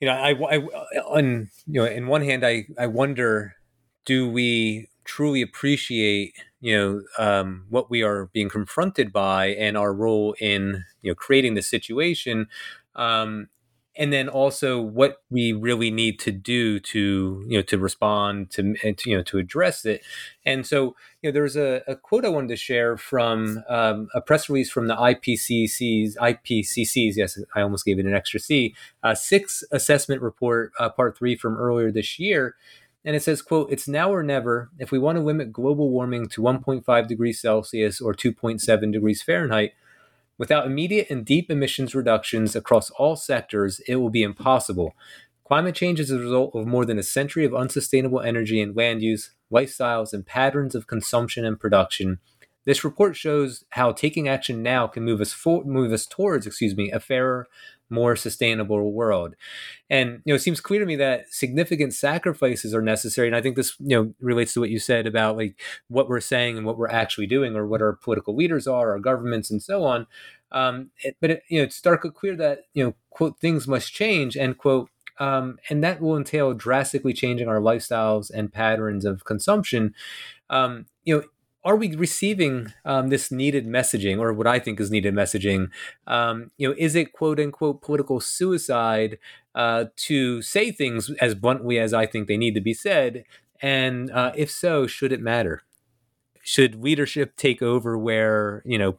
you 0.00 0.08
know, 0.08 0.14
I, 0.14 0.30
I 0.30 0.56
on 1.00 1.50
you 1.66 1.82
know, 1.82 1.84
in 1.84 2.06
one 2.06 2.22
hand, 2.22 2.46
I 2.46 2.66
I 2.78 2.86
wonder, 2.86 3.56
do 4.06 4.28
we 4.28 4.88
truly 5.04 5.42
appreciate 5.42 6.34
you 6.60 6.76
know 6.76 7.02
um, 7.18 7.66
what 7.68 7.90
we 7.90 8.02
are 8.02 8.26
being 8.32 8.48
confronted 8.48 9.12
by 9.12 9.48
and 9.48 9.76
our 9.76 9.92
role 9.92 10.34
in 10.40 10.84
you 11.02 11.10
know 11.10 11.14
creating 11.14 11.54
the 11.54 11.62
situation 11.62 12.46
um, 12.94 13.48
and 13.98 14.12
then 14.12 14.28
also 14.28 14.80
what 14.80 15.22
we 15.28 15.52
really 15.52 15.90
need 15.90 16.20
to 16.20 16.30
do 16.30 16.78
to 16.78 17.44
you 17.48 17.58
know 17.58 17.62
to 17.62 17.76
respond 17.76 18.48
to, 18.50 18.74
to 18.74 19.10
you 19.10 19.16
know 19.16 19.22
to 19.24 19.38
address 19.38 19.84
it. 19.84 20.02
And 20.46 20.64
so 20.64 20.94
you 21.20 21.28
know 21.28 21.32
there's 21.32 21.56
a, 21.56 21.82
a 21.88 21.96
quote 21.96 22.24
i 22.24 22.28
wanted 22.28 22.48
to 22.48 22.56
share 22.56 22.96
from 22.96 23.62
um, 23.68 24.08
a 24.14 24.20
press 24.20 24.48
release 24.48 24.70
from 24.70 24.86
the 24.86 24.94
ipcc's 24.94 26.16
ipcc's 26.16 27.16
yes 27.16 27.38
i 27.56 27.60
almost 27.60 27.84
gave 27.84 27.98
it 27.98 28.06
an 28.06 28.14
extra 28.14 28.38
c 28.38 28.74
uh, 29.02 29.14
six 29.14 29.64
assessment 29.72 30.22
report 30.22 30.70
uh, 30.78 30.88
part 30.88 31.18
three 31.18 31.36
from 31.36 31.56
earlier 31.56 31.90
this 31.90 32.18
year. 32.18 32.54
And 33.04 33.16
it 33.16 33.22
says 33.22 33.42
quote 33.42 33.70
it's 33.72 33.88
now 33.88 34.12
or 34.12 34.22
never. 34.22 34.70
If 34.78 34.92
we 34.92 34.98
want 34.98 35.16
to 35.16 35.24
limit 35.24 35.52
global 35.52 35.90
warming 35.90 36.28
to 36.28 36.42
1.5 36.42 37.08
degrees 37.08 37.40
celsius 37.40 38.00
or 38.00 38.14
2.7 38.14 38.92
degrees 38.92 39.22
fahrenheit 39.22 39.72
Without 40.38 40.66
immediate 40.66 41.08
and 41.10 41.26
deep 41.26 41.50
emissions 41.50 41.94
reductions 41.94 42.54
across 42.54 42.90
all 42.90 43.16
sectors, 43.16 43.80
it 43.88 43.96
will 43.96 44.10
be 44.10 44.22
impossible. 44.22 44.94
Climate 45.44 45.74
change 45.74 45.98
is 45.98 46.10
a 46.10 46.18
result 46.18 46.54
of 46.54 46.66
more 46.66 46.84
than 46.84 46.98
a 46.98 47.02
century 47.02 47.44
of 47.44 47.54
unsustainable 47.54 48.20
energy 48.20 48.60
and 48.60 48.76
land 48.76 49.02
use, 49.02 49.32
lifestyles, 49.52 50.12
and 50.12 50.24
patterns 50.24 50.74
of 50.74 50.86
consumption 50.86 51.44
and 51.44 51.58
production. 51.58 52.18
This 52.64 52.84
report 52.84 53.16
shows 53.16 53.64
how 53.70 53.92
taking 53.92 54.28
action 54.28 54.62
now 54.62 54.86
can 54.86 55.02
move 55.02 55.20
us 55.20 55.32
for, 55.32 55.64
move 55.64 55.90
us 55.90 56.06
towards, 56.06 56.46
excuse 56.46 56.76
me, 56.76 56.90
a 56.92 57.00
fairer, 57.00 57.48
more 57.90 58.16
sustainable 58.16 58.92
world. 58.92 59.34
And 59.90 60.20
you 60.24 60.32
know, 60.32 60.36
it 60.36 60.42
seems 60.42 60.60
clear 60.60 60.80
to 60.80 60.86
me 60.86 60.96
that 60.96 61.32
significant 61.32 61.94
sacrifices 61.94 62.74
are 62.74 62.82
necessary. 62.82 63.26
And 63.26 63.36
I 63.36 63.42
think 63.42 63.56
this, 63.56 63.74
you 63.78 63.96
know, 63.96 64.14
relates 64.20 64.54
to 64.54 64.60
what 64.60 64.70
you 64.70 64.78
said 64.78 65.06
about 65.06 65.36
like 65.36 65.60
what 65.88 66.08
we're 66.08 66.20
saying 66.20 66.56
and 66.56 66.66
what 66.66 66.78
we're 66.78 66.88
actually 66.88 67.26
doing, 67.26 67.56
or 67.56 67.66
what 67.66 67.82
our 67.82 67.94
political 67.94 68.36
leaders 68.36 68.66
are, 68.66 68.92
our 68.92 68.98
governments, 68.98 69.50
and 69.50 69.62
so 69.62 69.84
on. 69.84 70.06
Um, 70.50 70.90
it, 71.02 71.16
but 71.20 71.30
it, 71.30 71.42
you 71.48 71.58
know, 71.58 71.64
it's 71.64 71.76
stark 71.76 72.02
clear 72.14 72.36
that 72.36 72.60
you 72.74 72.84
know, 72.84 72.94
quote, 73.10 73.38
things 73.38 73.68
must 73.68 73.92
change, 73.92 74.36
end 74.36 74.58
quote. 74.58 74.90
Um, 75.20 75.58
and 75.68 75.82
that 75.82 76.00
will 76.00 76.16
entail 76.16 76.54
drastically 76.54 77.12
changing 77.12 77.48
our 77.48 77.58
lifestyles 77.58 78.30
and 78.32 78.52
patterns 78.52 79.04
of 79.04 79.24
consumption. 79.24 79.94
Um, 80.48 80.86
you 81.04 81.16
know, 81.16 81.24
are 81.64 81.76
we 81.76 81.94
receiving 81.96 82.72
um, 82.84 83.08
this 83.08 83.30
needed 83.30 83.66
messaging 83.66 84.18
or 84.18 84.32
what 84.32 84.46
I 84.46 84.58
think 84.58 84.80
is 84.80 84.90
needed 84.90 85.14
messaging? 85.14 85.68
Um, 86.06 86.50
you 86.56 86.68
know, 86.68 86.74
is 86.78 86.94
it 86.94 87.12
quote 87.12 87.40
unquote 87.40 87.82
political 87.82 88.20
suicide 88.20 89.18
uh, 89.54 89.86
to 89.96 90.40
say 90.42 90.70
things 90.70 91.10
as 91.20 91.34
bluntly 91.34 91.78
as 91.78 91.92
I 91.92 92.06
think 92.06 92.28
they 92.28 92.36
need 92.36 92.54
to 92.54 92.60
be 92.60 92.74
said? 92.74 93.24
And 93.60 94.10
uh, 94.10 94.32
if 94.36 94.50
so, 94.50 94.86
should 94.86 95.12
it 95.12 95.20
matter? 95.20 95.62
Should 96.42 96.82
leadership 96.82 97.36
take 97.36 97.60
over 97.60 97.98
where, 97.98 98.62
you 98.64 98.78
know, 98.78 98.98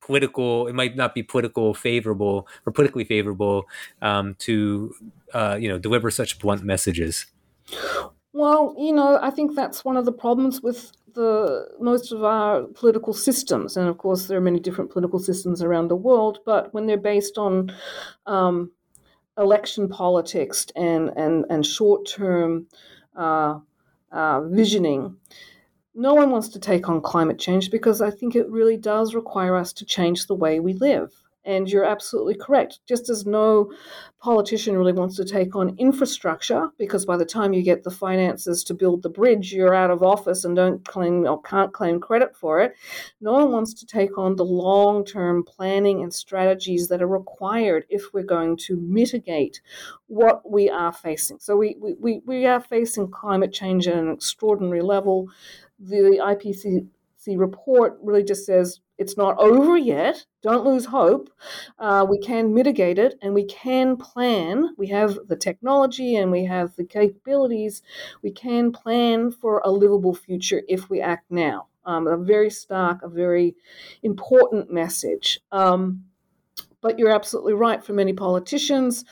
political, 0.00 0.68
it 0.68 0.74
might 0.74 0.96
not 0.96 1.14
be 1.14 1.22
political 1.22 1.74
favorable 1.74 2.46
or 2.64 2.72
politically 2.72 3.04
favorable 3.04 3.66
um, 4.02 4.36
to, 4.40 4.94
uh, 5.34 5.56
you 5.58 5.68
know, 5.68 5.78
deliver 5.78 6.10
such 6.10 6.38
blunt 6.38 6.62
messages? 6.62 7.26
Well, 8.32 8.74
you 8.78 8.92
know, 8.92 9.18
I 9.20 9.30
think 9.30 9.56
that's 9.56 9.84
one 9.84 9.96
of 9.96 10.04
the 10.04 10.12
problems 10.12 10.60
with 10.60 10.92
the 11.16 11.68
most 11.80 12.12
of 12.12 12.22
our 12.22 12.62
political 12.62 13.12
systems, 13.12 13.76
and 13.76 13.88
of 13.88 13.98
course 13.98 14.26
there 14.26 14.38
are 14.38 14.48
many 14.50 14.60
different 14.60 14.92
political 14.92 15.18
systems 15.18 15.62
around 15.62 15.88
the 15.88 15.96
world. 15.96 16.38
But 16.46 16.72
when 16.72 16.86
they're 16.86 16.96
based 16.96 17.38
on 17.38 17.74
um, 18.26 18.70
election 19.36 19.88
politics 19.88 20.66
and 20.76 21.10
and 21.16 21.44
and 21.50 21.66
short 21.66 22.08
term 22.08 22.68
uh, 23.16 23.58
uh, 24.12 24.42
visioning, 24.48 25.16
no 25.94 26.14
one 26.14 26.30
wants 26.30 26.50
to 26.50 26.60
take 26.60 26.88
on 26.88 27.00
climate 27.00 27.38
change 27.38 27.70
because 27.70 28.00
I 28.00 28.10
think 28.10 28.36
it 28.36 28.48
really 28.48 28.76
does 28.76 29.14
require 29.14 29.56
us 29.56 29.72
to 29.74 29.84
change 29.84 30.26
the 30.26 30.34
way 30.34 30.60
we 30.60 30.74
live. 30.74 31.10
And 31.46 31.70
you're 31.70 31.84
absolutely 31.84 32.34
correct. 32.34 32.80
Just 32.88 33.08
as 33.08 33.24
no 33.24 33.72
politician 34.18 34.76
really 34.76 34.92
wants 34.92 35.14
to 35.16 35.24
take 35.24 35.54
on 35.54 35.76
infrastructure, 35.78 36.68
because 36.76 37.06
by 37.06 37.16
the 37.16 37.24
time 37.24 37.52
you 37.52 37.62
get 37.62 37.84
the 37.84 37.90
finances 37.90 38.64
to 38.64 38.74
build 38.74 39.02
the 39.02 39.08
bridge, 39.08 39.52
you're 39.52 39.74
out 39.74 39.92
of 39.92 40.02
office 40.02 40.44
and 40.44 40.56
don't 40.56 40.84
claim 40.84 41.24
or 41.24 41.40
can't 41.42 41.72
claim 41.72 42.00
credit 42.00 42.34
for 42.34 42.60
it. 42.60 42.74
No 43.20 43.32
one 43.32 43.52
wants 43.52 43.74
to 43.74 43.86
take 43.86 44.18
on 44.18 44.34
the 44.34 44.44
long 44.44 45.04
term 45.04 45.44
planning 45.44 46.02
and 46.02 46.12
strategies 46.12 46.88
that 46.88 47.00
are 47.00 47.06
required 47.06 47.84
if 47.88 48.12
we're 48.12 48.24
going 48.24 48.56
to 48.56 48.76
mitigate 48.76 49.60
what 50.08 50.50
we 50.50 50.68
are 50.68 50.92
facing. 50.92 51.38
So 51.38 51.56
we, 51.56 51.76
we, 51.78 52.22
we 52.26 52.46
are 52.46 52.60
facing 52.60 53.08
climate 53.08 53.52
change 53.52 53.86
at 53.86 53.94
an 53.96 54.10
extraordinary 54.10 54.82
level. 54.82 55.28
The 55.78 56.18
IPCC 56.20 56.88
report 57.34 57.98
really 58.02 58.22
just 58.22 58.46
says 58.46 58.80
it's 58.98 59.16
not 59.16 59.36
over 59.38 59.76
yet. 59.76 60.24
Don't 60.42 60.64
lose 60.64 60.86
hope. 60.86 61.28
Uh, 61.78 62.06
we 62.08 62.18
can 62.18 62.54
mitigate 62.54 62.98
it 62.98 63.16
and 63.20 63.34
we 63.34 63.44
can 63.44 63.96
plan. 63.96 64.74
We 64.78 64.86
have 64.88 65.18
the 65.26 65.36
technology 65.36 66.16
and 66.16 66.30
we 66.30 66.44
have 66.44 66.76
the 66.76 66.84
capabilities. 66.84 67.82
We 68.22 68.30
can 68.30 68.72
plan 68.72 69.30
for 69.30 69.60
a 69.64 69.70
livable 69.70 70.14
future 70.14 70.62
if 70.68 70.88
we 70.88 71.00
act 71.00 71.30
now. 71.30 71.68
Um, 71.84 72.06
a 72.06 72.16
very 72.16 72.50
stark, 72.50 73.02
a 73.02 73.08
very 73.08 73.54
important 74.02 74.70
message. 74.70 75.40
Um, 75.52 76.04
but 76.86 77.00
you're 77.00 77.10
absolutely 77.10 77.52
right 77.52 77.82
for 77.82 77.94
many 77.94 78.12
politicians 78.12 79.04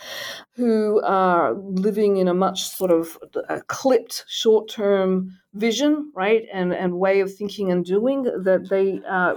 who 0.52 1.02
are 1.02 1.54
living 1.54 2.18
in 2.18 2.28
a 2.28 2.34
much 2.34 2.62
sort 2.62 2.92
of 2.92 3.18
clipped 3.66 4.24
short 4.28 4.68
term 4.68 5.36
vision, 5.54 6.12
right, 6.14 6.44
and, 6.52 6.72
and 6.72 6.94
way 6.94 7.18
of 7.18 7.34
thinking 7.34 7.72
and 7.72 7.84
doing 7.84 8.22
that 8.22 8.68
they 8.70 9.00
are 9.08 9.36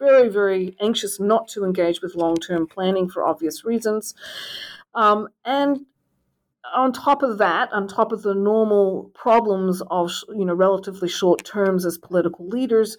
very, 0.00 0.28
very 0.28 0.76
anxious 0.80 1.20
not 1.20 1.46
to 1.46 1.64
engage 1.64 2.02
with 2.02 2.16
long 2.16 2.34
term 2.34 2.66
planning 2.66 3.08
for 3.08 3.24
obvious 3.24 3.64
reasons. 3.64 4.14
Um, 4.96 5.28
and 5.44 5.86
on 6.74 6.92
top 6.92 7.22
of 7.22 7.38
that, 7.38 7.72
on 7.72 7.88
top 7.88 8.12
of 8.12 8.22
the 8.22 8.34
normal 8.34 9.10
problems 9.14 9.82
of 9.90 10.12
you 10.28 10.44
know 10.44 10.54
relatively 10.54 11.08
short 11.08 11.44
terms 11.44 11.84
as 11.84 11.98
political 11.98 12.46
leaders, 12.48 12.96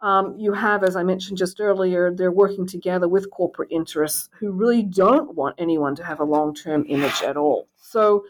um, 0.00 0.34
you 0.36 0.52
have, 0.52 0.82
as 0.82 0.96
I 0.96 1.04
mentioned 1.04 1.38
just 1.38 1.60
earlier, 1.60 2.12
they're 2.12 2.32
working 2.32 2.66
together 2.66 3.08
with 3.08 3.30
corporate 3.30 3.70
interests 3.70 4.28
who 4.38 4.52
really 4.52 4.82
don't 4.82 5.34
want 5.36 5.54
anyone 5.58 5.94
to 5.96 6.04
have 6.04 6.20
a 6.20 6.24
long 6.24 6.54
term 6.54 6.84
image 6.88 7.22
at 7.22 7.36
all. 7.36 7.68
So, 7.76 8.24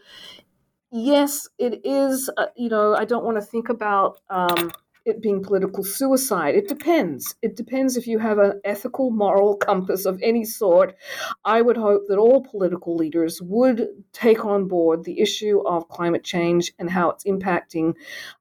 yes, 0.91 1.47
it 1.57 1.81
is. 1.83 2.29
Uh, 2.37 2.47
you 2.55 2.69
know, 2.69 2.95
I 2.95 3.05
don't 3.05 3.25
want 3.25 3.37
to 3.37 3.41
think 3.41 3.69
about. 3.69 4.19
Um, 4.29 4.71
it 5.05 5.21
being 5.21 5.43
political 5.43 5.83
suicide. 5.83 6.55
It 6.55 6.67
depends. 6.67 7.35
It 7.41 7.55
depends 7.55 7.97
if 7.97 8.07
you 8.07 8.19
have 8.19 8.37
an 8.37 8.61
ethical, 8.63 9.11
moral 9.11 9.55
compass 9.55 10.05
of 10.05 10.19
any 10.21 10.45
sort. 10.45 10.95
I 11.43 11.61
would 11.61 11.77
hope 11.77 12.03
that 12.07 12.17
all 12.17 12.41
political 12.43 12.95
leaders 12.95 13.41
would 13.41 13.87
take 14.13 14.45
on 14.45 14.67
board 14.67 15.03
the 15.03 15.19
issue 15.19 15.61
of 15.67 15.89
climate 15.89 16.23
change 16.23 16.73
and 16.79 16.89
how 16.89 17.09
it's 17.09 17.25
impacting 17.25 17.95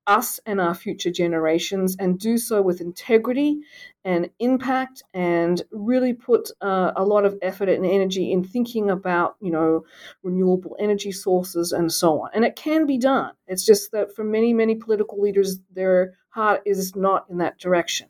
us 0.07 0.39
and 0.47 0.61
our 0.61 0.75
future 0.75 1.11
generations 1.11 1.97
and 1.99 2.19
do 2.19 2.39
so 2.39 2.63
with 2.63 2.81
integrity 2.81 3.61
and 4.05 4.29
impact 4.41 5.03
and 5.15 5.63
really 5.71 6.13
put 6.13 6.51
uh, 6.61 6.93
a 6.97 7.05
lot 7.05 7.25
of 7.25 7.39
effort 7.41 7.69
and 7.69 7.87
energy 7.87 8.33
in 8.33 8.43
thinking 8.43 8.91
about 8.91 9.37
you 9.41 9.51
know 9.53 9.85
renewable 10.25 10.77
energy 10.81 11.13
sources 11.13 11.71
and 11.71 11.93
so 11.93 12.21
on 12.21 12.31
and 12.35 12.45
it 12.45 12.57
can 12.57 12.85
be 12.85 12.99
done 12.99 13.31
it's 13.47 13.65
just 13.65 13.93
that 13.93 14.13
for 14.15 14.25
many 14.25 14.53
many 14.53 14.75
political 14.75 15.21
leaders 15.21 15.59
their 15.73 16.15
heart 16.33 16.63
is 16.67 16.95
not 16.97 17.27
in 17.31 17.39
that 17.39 17.59
direction 17.59 18.09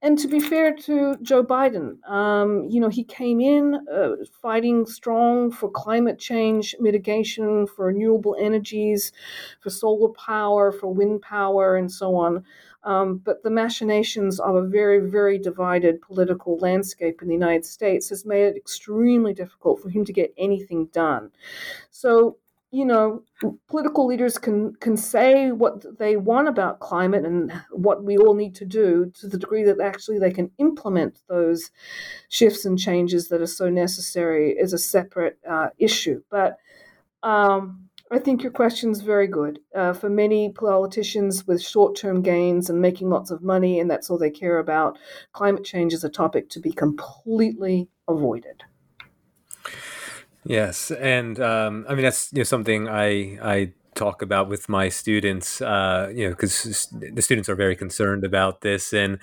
and 0.00 0.16
to 0.20 0.28
be 0.28 0.38
fair 0.38 0.72
to 0.72 1.16
Joe 1.22 1.42
Biden, 1.42 2.02
um, 2.08 2.68
you 2.70 2.80
know, 2.80 2.88
he 2.88 3.02
came 3.02 3.40
in 3.40 3.84
uh, 3.92 4.10
fighting 4.40 4.86
strong 4.86 5.50
for 5.50 5.68
climate 5.68 6.20
change 6.20 6.76
mitigation, 6.78 7.66
for 7.66 7.86
renewable 7.86 8.36
energies, 8.38 9.10
for 9.60 9.70
solar 9.70 10.10
power, 10.10 10.70
for 10.70 10.94
wind 10.94 11.22
power, 11.22 11.76
and 11.76 11.90
so 11.90 12.14
on. 12.14 12.44
Um, 12.84 13.18
but 13.18 13.42
the 13.42 13.50
machinations 13.50 14.38
of 14.38 14.54
a 14.54 14.68
very, 14.68 15.10
very 15.10 15.36
divided 15.36 16.00
political 16.00 16.58
landscape 16.58 17.20
in 17.20 17.26
the 17.26 17.34
United 17.34 17.66
States 17.66 18.08
has 18.10 18.24
made 18.24 18.44
it 18.44 18.56
extremely 18.56 19.34
difficult 19.34 19.82
for 19.82 19.90
him 19.90 20.04
to 20.04 20.12
get 20.12 20.32
anything 20.38 20.86
done. 20.92 21.32
So 21.90 22.36
you 22.70 22.84
know, 22.84 23.22
political 23.68 24.06
leaders 24.06 24.36
can 24.36 24.74
can 24.74 24.96
say 24.96 25.52
what 25.52 25.98
they 25.98 26.16
want 26.16 26.48
about 26.48 26.80
climate 26.80 27.24
and 27.24 27.50
what 27.70 28.04
we 28.04 28.18
all 28.18 28.34
need 28.34 28.54
to 28.56 28.66
do 28.66 29.10
to 29.20 29.26
the 29.26 29.38
degree 29.38 29.64
that 29.64 29.80
actually 29.80 30.18
they 30.18 30.30
can 30.30 30.50
implement 30.58 31.22
those 31.28 31.70
shifts 32.28 32.66
and 32.66 32.78
changes 32.78 33.28
that 33.28 33.40
are 33.40 33.46
so 33.46 33.70
necessary 33.70 34.50
is 34.50 34.74
a 34.74 34.78
separate 34.78 35.38
uh, 35.48 35.68
issue. 35.78 36.22
But 36.30 36.58
um, 37.22 37.88
I 38.10 38.18
think 38.18 38.42
your 38.42 38.52
question 38.52 38.90
is 38.90 39.00
very 39.00 39.28
good. 39.28 39.60
Uh, 39.74 39.94
for 39.94 40.10
many 40.10 40.52
politicians 40.52 41.46
with 41.46 41.62
short 41.62 41.96
term 41.96 42.20
gains 42.20 42.68
and 42.68 42.82
making 42.82 43.08
lots 43.08 43.30
of 43.30 43.42
money, 43.42 43.80
and 43.80 43.90
that's 43.90 44.10
all 44.10 44.18
they 44.18 44.30
care 44.30 44.58
about, 44.58 44.98
climate 45.32 45.64
change 45.64 45.94
is 45.94 46.04
a 46.04 46.10
topic 46.10 46.50
to 46.50 46.60
be 46.60 46.72
completely 46.72 47.88
avoided. 48.08 48.62
Yes, 50.48 50.90
and 50.90 51.38
um, 51.40 51.84
I 51.88 51.94
mean 51.94 52.04
that's 52.04 52.32
you 52.32 52.38
know 52.38 52.44
something 52.44 52.88
I 52.88 53.38
I 53.42 53.72
talk 53.94 54.22
about 54.22 54.48
with 54.48 54.66
my 54.68 54.88
students. 54.88 55.60
Uh, 55.60 56.10
you 56.14 56.24
know, 56.24 56.30
because 56.30 56.88
the 57.14 57.20
students 57.20 57.48
are 57.50 57.54
very 57.54 57.76
concerned 57.76 58.24
about 58.24 58.62
this, 58.62 58.94
and 58.94 59.18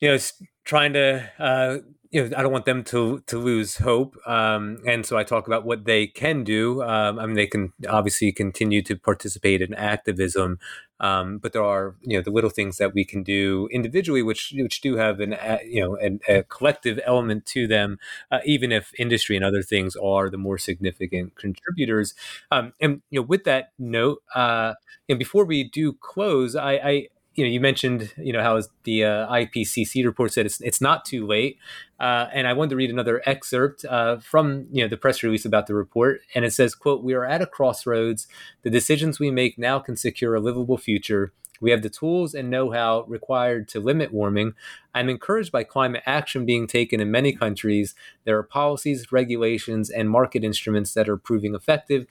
you 0.00 0.08
know, 0.10 0.18
trying 0.64 0.94
to 0.94 1.30
uh, 1.38 1.78
you 2.10 2.28
know, 2.28 2.36
I 2.36 2.42
don't 2.42 2.52
want 2.52 2.64
them 2.64 2.82
to 2.84 3.20
to 3.28 3.38
lose 3.38 3.76
hope, 3.76 4.16
um, 4.26 4.78
and 4.86 5.06
so 5.06 5.16
I 5.16 5.24
talk 5.24 5.46
about 5.46 5.64
what 5.64 5.84
they 5.84 6.08
can 6.08 6.42
do. 6.44 6.82
Um, 6.82 7.20
I 7.20 7.26
mean, 7.26 7.36
they 7.36 7.46
can 7.46 7.72
obviously 7.88 8.32
continue 8.32 8.82
to 8.82 8.96
participate 8.96 9.62
in 9.62 9.74
activism, 9.74 10.58
um, 11.02 11.38
but 11.38 11.52
there 11.52 11.64
are 11.64 11.96
you 12.02 12.16
know 12.16 12.22
the 12.22 12.30
little 12.30 12.50
things 12.50 12.78
that 12.78 12.94
we 12.94 13.04
can 13.04 13.22
do 13.22 13.68
individually, 13.72 14.22
which 14.22 14.54
which 14.56 14.80
do 14.80 14.96
have 14.96 15.20
an 15.20 15.36
you 15.66 15.82
know 15.82 15.96
an, 15.96 16.20
a 16.28 16.44
collective 16.44 16.98
element 17.04 17.46
to 17.46 17.66
them, 17.66 17.98
uh, 18.30 18.40
even 18.44 18.72
if 18.72 18.92
industry 18.98 19.36
and 19.36 19.44
other 19.44 19.62
things 19.62 19.96
are 19.96 20.30
the 20.30 20.38
more 20.38 20.58
significant 20.58 21.36
contributors. 21.36 22.14
Um, 22.50 22.72
and 22.80 23.02
you 23.10 23.20
know, 23.20 23.26
with 23.26 23.44
that 23.44 23.72
note, 23.78 24.22
uh, 24.34 24.74
and 25.08 25.18
before 25.18 25.44
we 25.44 25.64
do 25.64 25.92
close, 25.92 26.56
I, 26.56 26.72
I 26.74 27.08
you 27.34 27.44
know, 27.44 27.50
you 27.50 27.60
mentioned, 27.60 28.12
you 28.18 28.32
know, 28.32 28.42
how 28.42 28.60
the 28.84 29.04
uh, 29.04 29.32
IPCC 29.32 30.04
report 30.04 30.32
said 30.32 30.44
it's 30.44 30.60
it's 30.60 30.80
not 30.80 31.04
too 31.04 31.26
late, 31.26 31.58
uh, 31.98 32.26
and 32.32 32.46
I 32.46 32.52
wanted 32.52 32.70
to 32.70 32.76
read 32.76 32.90
another 32.90 33.22
excerpt 33.24 33.84
uh, 33.86 34.18
from 34.18 34.66
you 34.70 34.82
know 34.82 34.88
the 34.88 34.98
press 34.98 35.22
release 35.22 35.44
about 35.44 35.66
the 35.66 35.74
report, 35.74 36.20
and 36.34 36.44
it 36.44 36.52
says, 36.52 36.74
"quote 36.74 37.02
We 37.02 37.14
are 37.14 37.24
at 37.24 37.40
a 37.40 37.46
crossroads. 37.46 38.28
The 38.62 38.70
decisions 38.70 39.18
we 39.18 39.30
make 39.30 39.58
now 39.58 39.78
can 39.78 39.96
secure 39.96 40.34
a 40.34 40.40
livable 40.40 40.76
future. 40.76 41.32
We 41.60 41.70
have 41.70 41.82
the 41.82 41.90
tools 41.90 42.34
and 42.34 42.50
know-how 42.50 43.04
required 43.06 43.68
to 43.68 43.78
limit 43.78 44.12
warming. 44.12 44.54
I'm 44.96 45.08
encouraged 45.08 45.52
by 45.52 45.62
climate 45.62 46.02
action 46.06 46.44
being 46.44 46.66
taken 46.66 47.00
in 47.00 47.12
many 47.12 47.32
countries. 47.32 47.94
There 48.24 48.36
are 48.36 48.42
policies, 48.42 49.12
regulations, 49.12 49.88
and 49.88 50.10
market 50.10 50.42
instruments 50.42 50.92
that 50.94 51.08
are 51.08 51.16
proving 51.16 51.54
effective." 51.54 52.06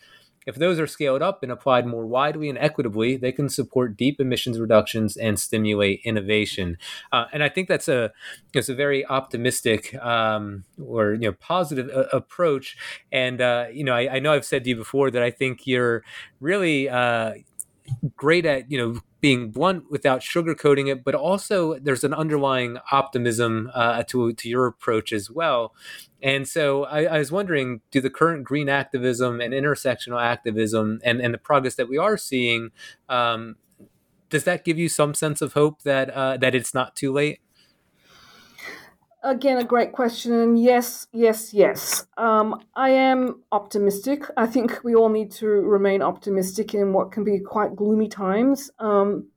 If 0.48 0.56
those 0.56 0.80
are 0.80 0.88
scaled 0.88 1.22
up 1.22 1.44
and 1.44 1.52
applied 1.52 1.86
more 1.86 2.06
widely 2.06 2.50
and 2.50 2.58
equitably, 2.58 3.16
they 3.16 3.32
can 3.32 3.48
support 3.48 3.96
deep 3.96 4.20
emissions 4.20 4.60
reductions 4.60 5.16
and 5.16 5.40
stimulate 5.40 6.02
innovation. 6.04 6.78
Uh, 7.12 7.26
and 7.32 7.44
I 7.44 7.50
think 7.50 7.68
that's 7.68 7.88
a 7.88 8.12
it's 8.54 8.70
a 8.70 8.76
very 8.76 9.06
optimistic 9.06 9.96
um, 9.96 10.64
or 10.84 11.14
you 11.14 11.22
know 11.22 11.34
positive 11.34 11.90
uh, 11.90 12.06
approach. 12.12 12.76
And 13.12 13.40
uh, 13.40 13.68
you 13.72 13.84
know, 13.84 13.94
I, 13.94 14.16
I, 14.16 14.20
know 14.20 14.34
I've 14.34 14.46
said 14.46 14.64
to 14.64 14.72
you 14.72 14.76
before 14.76 15.12
that 15.12 15.22
I 15.22 15.30
think 15.30 15.68
you're 15.68 16.04
really 16.40 16.90
uh, 16.90 17.36
great 18.16 18.46
at 18.46 18.72
you 18.72 18.78
know 18.78 19.02
being 19.20 19.52
blunt 19.52 19.90
without 19.92 20.22
sugarcoating 20.22 20.92
it, 20.92 21.04
but 21.04 21.14
also 21.14 21.78
there's 21.80 22.04
an 22.04 22.14
underlying 22.14 22.78
optimism 22.92 23.72
uh, 23.74 24.04
to 24.04 24.34
to 24.34 24.50
your 24.50 24.66
approach 24.66 25.14
as 25.14 25.30
well. 25.30 25.74
And 26.24 26.48
so 26.48 26.86
I, 26.86 27.06
I, 27.06 27.18
was 27.18 27.32
wondering, 27.32 27.82
do 27.90 28.00
the 28.00 28.10
current 28.10 28.44
green 28.44 28.70
activism 28.70 29.42
and 29.42 29.56
intersectional 29.56 30.22
activism 30.22 31.00
and, 31.04 31.20
and 31.20 31.34
the 31.34 31.40
progress 31.40 31.74
that 31.76 31.90
we 31.90 31.98
are 31.98 32.16
seeing, 32.16 32.70
um, 33.10 33.56
does 34.30 34.44
that 34.44 34.64
give 34.64 34.78
you 34.78 34.88
some 34.88 35.16
sense 35.16 35.42
of 35.42 35.54
hope 35.54 35.82
that 35.82 36.10
uh, 36.12 36.38
that 36.38 36.56
it's 36.56 36.74
not 36.74 36.96
too 36.96 37.12
late? 37.12 37.40
Again, 39.24 39.60
a 39.60 39.64
great 39.64 39.92
question. 39.92 40.58
Yes, 40.58 41.08
yes, 41.14 41.54
yes. 41.54 42.08
Um, 42.18 42.60
I 42.76 42.90
am 42.90 43.44
optimistic. 43.52 44.24
I 44.36 44.48
think 44.48 44.84
we 44.84 44.96
all 44.96 45.10
need 45.10 45.32
to 45.34 45.46
remain 45.46 46.02
optimistic 46.02 46.74
in 46.74 46.92
what 46.92 47.12
can 47.12 47.24
be 47.24 47.40
quite 47.40 47.76
gloomy 47.76 48.08
times. 48.08 48.72
Um, 48.80 49.28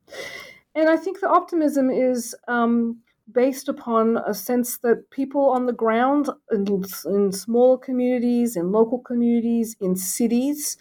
and 0.74 0.88
I 0.88 0.96
think 0.96 1.20
the 1.20 1.28
optimism 1.28 1.90
is 1.90 2.34
um, 2.48 2.96
based 3.30 3.68
upon 3.68 4.16
a 4.26 4.32
sense 4.32 4.78
that 4.78 5.10
people 5.10 5.50
on 5.50 5.66
the 5.66 5.72
ground 5.72 6.30
in, 6.50 6.66
in 7.04 7.30
small 7.30 7.76
communities, 7.76 8.56
in 8.56 8.72
local 8.72 9.00
communities, 9.00 9.76
in 9.82 9.96
cities 9.96 10.78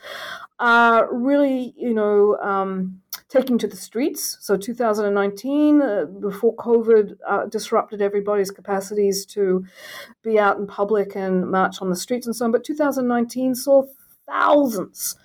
are 0.60 1.14
really, 1.14 1.74
you 1.76 1.94
know, 1.94 2.38
um, 2.38 3.02
taking 3.34 3.58
to 3.58 3.68
the 3.68 3.76
streets. 3.76 4.38
So 4.42 4.56
2019, 4.56 5.82
uh, 5.82 6.06
before 6.06 6.56
COVID 6.56 7.18
uh, 7.28 7.46
disrupted 7.48 8.00
everybody's 8.00 8.52
capacities 8.52 9.26
to 9.28 9.66
be 10.22 10.38
out 10.38 10.58
in 10.58 10.68
public 10.68 11.16
and 11.16 11.50
march 11.50 11.82
on 11.82 11.90
the 11.90 11.96
streets 11.96 12.28
and 12.28 12.36
so 12.36 12.46
on, 12.46 12.52
but 12.52 12.64
2019 12.64 13.56
saw 13.56 13.86
thousands 14.28 15.16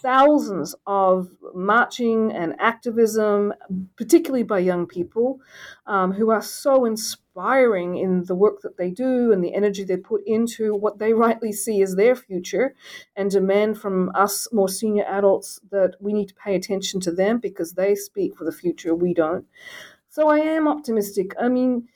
thousands 0.00 0.74
of 0.86 1.30
marching 1.54 2.32
and 2.32 2.54
activism, 2.60 3.52
particularly 3.96 4.42
by 4.42 4.58
young 4.58 4.86
people, 4.86 5.40
um, 5.86 6.12
who 6.12 6.30
are 6.30 6.42
so 6.42 6.84
inspiring 6.84 7.96
in 7.96 8.24
the 8.24 8.34
work 8.34 8.60
that 8.62 8.76
they 8.76 8.90
do 8.90 9.32
and 9.32 9.42
the 9.42 9.54
energy 9.54 9.84
they 9.84 9.96
put 9.96 10.22
into 10.26 10.74
what 10.74 10.98
they 10.98 11.12
rightly 11.12 11.52
see 11.52 11.82
as 11.82 11.96
their 11.96 12.14
future, 12.14 12.74
and 13.16 13.30
demand 13.30 13.78
from 13.78 14.10
us 14.14 14.48
more 14.52 14.68
senior 14.68 15.04
adults 15.04 15.60
that 15.70 15.94
we 16.00 16.12
need 16.12 16.28
to 16.28 16.34
pay 16.34 16.54
attention 16.54 17.00
to 17.00 17.12
them 17.12 17.38
because 17.38 17.72
they 17.72 17.94
speak 17.94 18.36
for 18.36 18.44
the 18.44 18.52
future, 18.52 18.94
we 18.94 19.12
don't. 19.14 19.46
So 20.08 20.28
I 20.28 20.38
am 20.38 20.66
optimistic. 20.68 21.34
I 21.40 21.48
mean, 21.48 21.88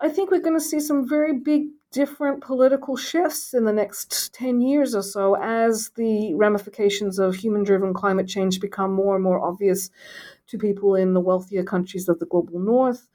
I 0.00 0.08
think 0.08 0.30
we're 0.30 0.40
going 0.40 0.58
to 0.58 0.64
see 0.64 0.80
some 0.80 1.08
very 1.08 1.38
big 1.38 1.68
different 1.92 2.40
political 2.40 2.96
shifts 2.96 3.52
in 3.52 3.64
the 3.64 3.72
next 3.72 4.32
10 4.34 4.60
years 4.60 4.94
or 4.94 5.02
so 5.02 5.36
as 5.36 5.90
the 5.96 6.34
ramifications 6.34 7.18
of 7.18 7.34
human 7.34 7.64
driven 7.64 7.92
climate 7.92 8.28
change 8.28 8.60
become 8.60 8.92
more 8.92 9.16
and 9.16 9.24
more 9.24 9.40
obvious 9.40 9.90
to 10.46 10.58
people 10.58 10.94
in 10.94 11.14
the 11.14 11.20
wealthier 11.20 11.64
countries 11.64 12.08
of 12.08 12.18
the 12.20 12.26
global 12.26 12.60
north. 12.60 13.08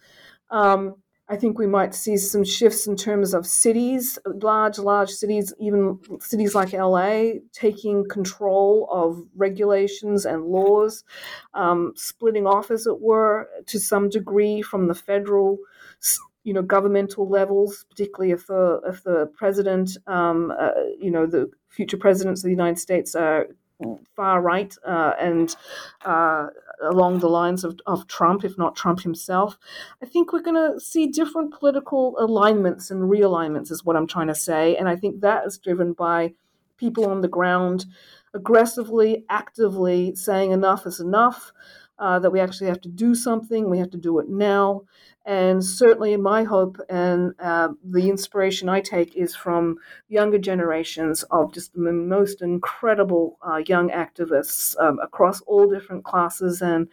Um, 0.49 0.95
I 1.27 1.37
think 1.37 1.57
we 1.57 1.65
might 1.65 1.95
see 1.95 2.17
some 2.17 2.43
shifts 2.43 2.85
in 2.85 2.95
terms 2.95 3.33
of 3.33 3.47
cities, 3.47 4.19
large, 4.25 4.77
large 4.77 5.09
cities, 5.09 5.51
even 5.59 5.99
cities 6.19 6.53
like 6.53 6.71
LA, 6.73 7.39
taking 7.51 8.07
control 8.07 8.87
of 8.91 9.25
regulations 9.35 10.25
and 10.25 10.45
laws, 10.45 11.03
um, 11.55 11.93
splitting 11.95 12.45
off, 12.45 12.69
as 12.69 12.85
it 12.85 13.01
were, 13.01 13.49
to 13.65 13.79
some 13.79 14.07
degree 14.07 14.61
from 14.61 14.87
the 14.87 14.93
federal 14.93 15.57
you 16.45 16.53
know 16.53 16.61
governmental 16.61 17.27
levels, 17.27 17.85
particularly 17.89 18.31
if 18.31 18.47
the 18.47 18.79
if 18.87 19.03
the 19.03 19.29
president, 19.35 19.97
um, 20.07 20.53
uh, 20.57 20.69
you 20.97 21.11
know, 21.11 21.25
the 21.25 21.51
future 21.67 21.97
presidents 21.97 22.41
of 22.41 22.45
the 22.45 22.51
United 22.51 22.79
States 22.79 23.15
are 23.15 23.47
far 24.15 24.41
right 24.41 24.73
uh, 24.85 25.13
and 25.19 25.55
uh, 26.05 26.47
along 26.81 27.19
the 27.19 27.27
lines 27.27 27.63
of, 27.63 27.77
of 27.85 28.07
Trump, 28.07 28.45
if 28.45 28.57
not 28.57 28.75
Trump 28.75 29.01
himself. 29.01 29.57
I 30.01 30.05
think 30.05 30.31
we're 30.31 30.41
going 30.41 30.73
to 30.73 30.79
see 30.79 31.07
different 31.07 31.53
political 31.53 32.15
alignments 32.19 32.89
and 32.91 33.01
realignments, 33.03 33.71
is 33.71 33.83
what 33.83 33.97
I'm 33.97 34.07
trying 34.07 34.27
to 34.27 34.35
say. 34.35 34.77
And 34.77 34.87
I 34.87 34.95
think 34.95 35.21
that 35.21 35.45
is 35.45 35.57
driven 35.57 35.93
by 35.93 36.33
people 36.77 37.09
on 37.09 37.21
the 37.21 37.27
ground 37.27 37.85
aggressively, 38.33 39.25
actively 39.29 40.13
saying 40.15 40.51
enough 40.51 40.85
is 40.85 40.99
enough 40.99 41.51
uh, 41.99 42.19
that 42.19 42.31
we 42.31 42.39
actually 42.39 42.67
have 42.67 42.81
to 42.81 42.89
do 42.89 43.15
something. 43.15 43.69
We 43.69 43.79
have 43.79 43.91
to 43.91 43.97
do 43.97 44.19
it 44.19 44.29
now. 44.29 44.81
And 45.25 45.63
certainly, 45.63 46.15
my 46.17 46.43
hope 46.43 46.77
and 46.87 47.33
uh, 47.39 47.69
the 47.83 48.09
inspiration 48.09 48.69
I 48.69 48.81
take 48.81 49.15
is 49.15 49.35
from 49.35 49.77
younger 50.07 50.37
generations 50.37 51.23
of 51.31 51.53
just 51.53 51.73
the 51.73 51.91
most 51.91 52.43
incredible 52.43 53.39
uh, 53.41 53.61
young 53.65 53.89
activists 53.89 54.79
um, 54.79 54.99
across 55.01 55.41
all 55.41 55.67
different 55.67 56.03
classes 56.03 56.61
and 56.61 56.87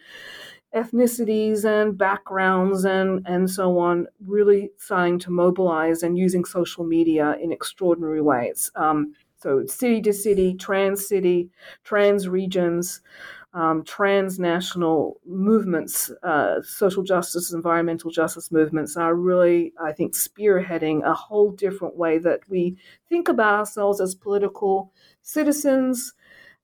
ethnicities 0.73 1.63
and 1.63 1.95
backgrounds 1.95 2.83
and, 2.83 3.21
and 3.27 3.49
so 3.49 3.77
on 3.77 4.07
really 4.25 4.71
starting 4.77 5.19
to 5.19 5.29
mobilize 5.29 6.01
and 6.01 6.17
using 6.17 6.43
social 6.43 6.83
media 6.83 7.37
in 7.39 7.51
extraordinary 7.51 8.21
ways. 8.21 8.71
Um, 8.75 9.13
so, 9.37 9.65
city 9.65 10.01
to 10.03 10.13
city, 10.13 10.55
trans 10.55 11.07
city, 11.07 11.49
trans 11.83 12.29
regions, 12.29 13.01
um, 13.53 13.83
transnational 13.83 15.19
movements, 15.25 16.11
uh, 16.23 16.61
social 16.63 17.03
justice, 17.03 17.53
environmental 17.53 18.09
justice 18.09 18.51
movements 18.51 18.97
are 18.97 19.13
really, 19.13 19.73
I 19.81 19.91
think, 19.91 20.13
spearheading 20.13 21.03
a 21.03 21.13
whole 21.13 21.51
different 21.51 21.95
way 21.95 22.17
that 22.19 22.41
we 22.49 22.77
think 23.09 23.27
about 23.27 23.53
ourselves 23.53 24.01
as 24.01 24.15
political 24.15 24.91
citizens 25.21 26.13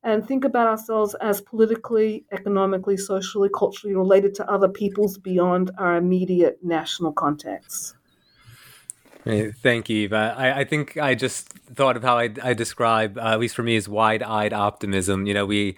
and 0.03 0.25
think 0.27 0.45
about 0.45 0.67
ourselves 0.67 1.15
as 1.21 1.41
politically, 1.41 2.25
economically, 2.31 2.97
socially, 2.97 3.49
culturally 3.53 3.95
related 3.95 4.33
to 4.35 4.49
other 4.49 4.69
peoples 4.69 5.17
beyond 5.17 5.71
our 5.77 5.97
immediate 5.97 6.57
national 6.63 7.11
contexts. 7.11 7.98
Thank 9.23 9.89
you, 9.89 9.97
Eva. 10.03 10.33
I, 10.37 10.61
I 10.61 10.63
think 10.63 10.97
I 10.97 11.13
just 11.13 11.49
thought 11.75 11.97
of 11.97 12.03
how 12.03 12.17
I, 12.17 12.29
I 12.41 12.53
describe, 12.53 13.17
uh, 13.17 13.33
at 13.33 13.39
least 13.39 13.55
for 13.55 13.63
me, 13.63 13.75
as 13.75 13.87
wide-eyed 13.87 14.53
optimism. 14.53 15.27
You 15.27 15.33
know, 15.33 15.45
we 15.45 15.77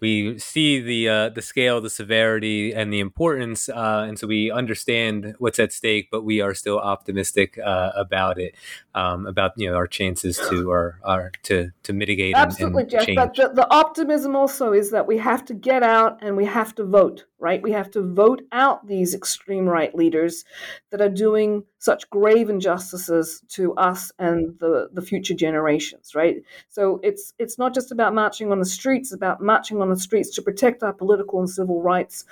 we 0.00 0.38
see 0.38 0.80
the 0.80 1.08
uh, 1.08 1.28
the 1.30 1.42
scale, 1.42 1.80
the 1.80 1.88
severity, 1.88 2.74
and 2.74 2.92
the 2.92 3.00
importance, 3.00 3.68
uh, 3.68 4.04
and 4.06 4.18
so 4.18 4.26
we 4.26 4.50
understand 4.50 5.34
what's 5.38 5.58
at 5.58 5.72
stake, 5.72 6.08
but 6.10 6.22
we 6.22 6.40
are 6.40 6.54
still 6.54 6.78
optimistic 6.78 7.58
uh, 7.58 7.92
about 7.96 8.38
it, 8.38 8.54
um, 8.94 9.26
about 9.26 9.52
you 9.56 9.70
know 9.70 9.76
our 9.76 9.86
chances 9.86 10.36
to 10.50 10.70
or, 10.70 10.98
or 11.02 11.32
to 11.44 11.70
to 11.84 11.92
mitigate. 11.92 12.34
Absolutely, 12.36 12.82
and, 12.82 12.92
and 12.92 13.06
Jeff. 13.06 13.16
But 13.16 13.34
the, 13.34 13.54
the 13.54 13.70
optimism 13.72 14.36
also 14.36 14.72
is 14.72 14.90
that 14.90 15.06
we 15.06 15.16
have 15.18 15.44
to 15.46 15.54
get 15.54 15.82
out 15.82 16.18
and 16.22 16.36
we 16.36 16.44
have 16.44 16.74
to 16.74 16.84
vote. 16.84 17.24
Right, 17.38 17.60
we 17.60 17.72
have 17.72 17.90
to 17.92 18.02
vote 18.02 18.42
out 18.52 18.86
these 18.86 19.14
extreme 19.14 19.66
right 19.66 19.92
leaders 19.92 20.44
that 20.90 21.00
are 21.00 21.08
doing 21.08 21.64
such 21.80 22.08
grave 22.08 22.48
injustices 22.82 23.42
to 23.48 23.74
us 23.74 24.12
and 24.18 24.58
the 24.58 24.88
the 24.92 25.02
future 25.02 25.34
generations. 25.34 26.14
Right, 26.14 26.42
so 26.68 27.00
it's 27.02 27.34
it's 27.38 27.58
not 27.58 27.74
just 27.74 27.92
about 27.92 28.14
marching 28.14 28.52
on 28.52 28.58
the 28.58 28.64
streets; 28.64 29.08
it's 29.08 29.16
about 29.16 29.40
marching 29.40 29.80
on 29.80 29.90
the 29.90 29.96
streets 29.98 30.30
to 30.34 30.42
protect 30.42 30.82
our 30.82 30.92
political 30.92 31.38
and 31.40 31.48
civil 31.48 31.82
rights, 31.82 32.24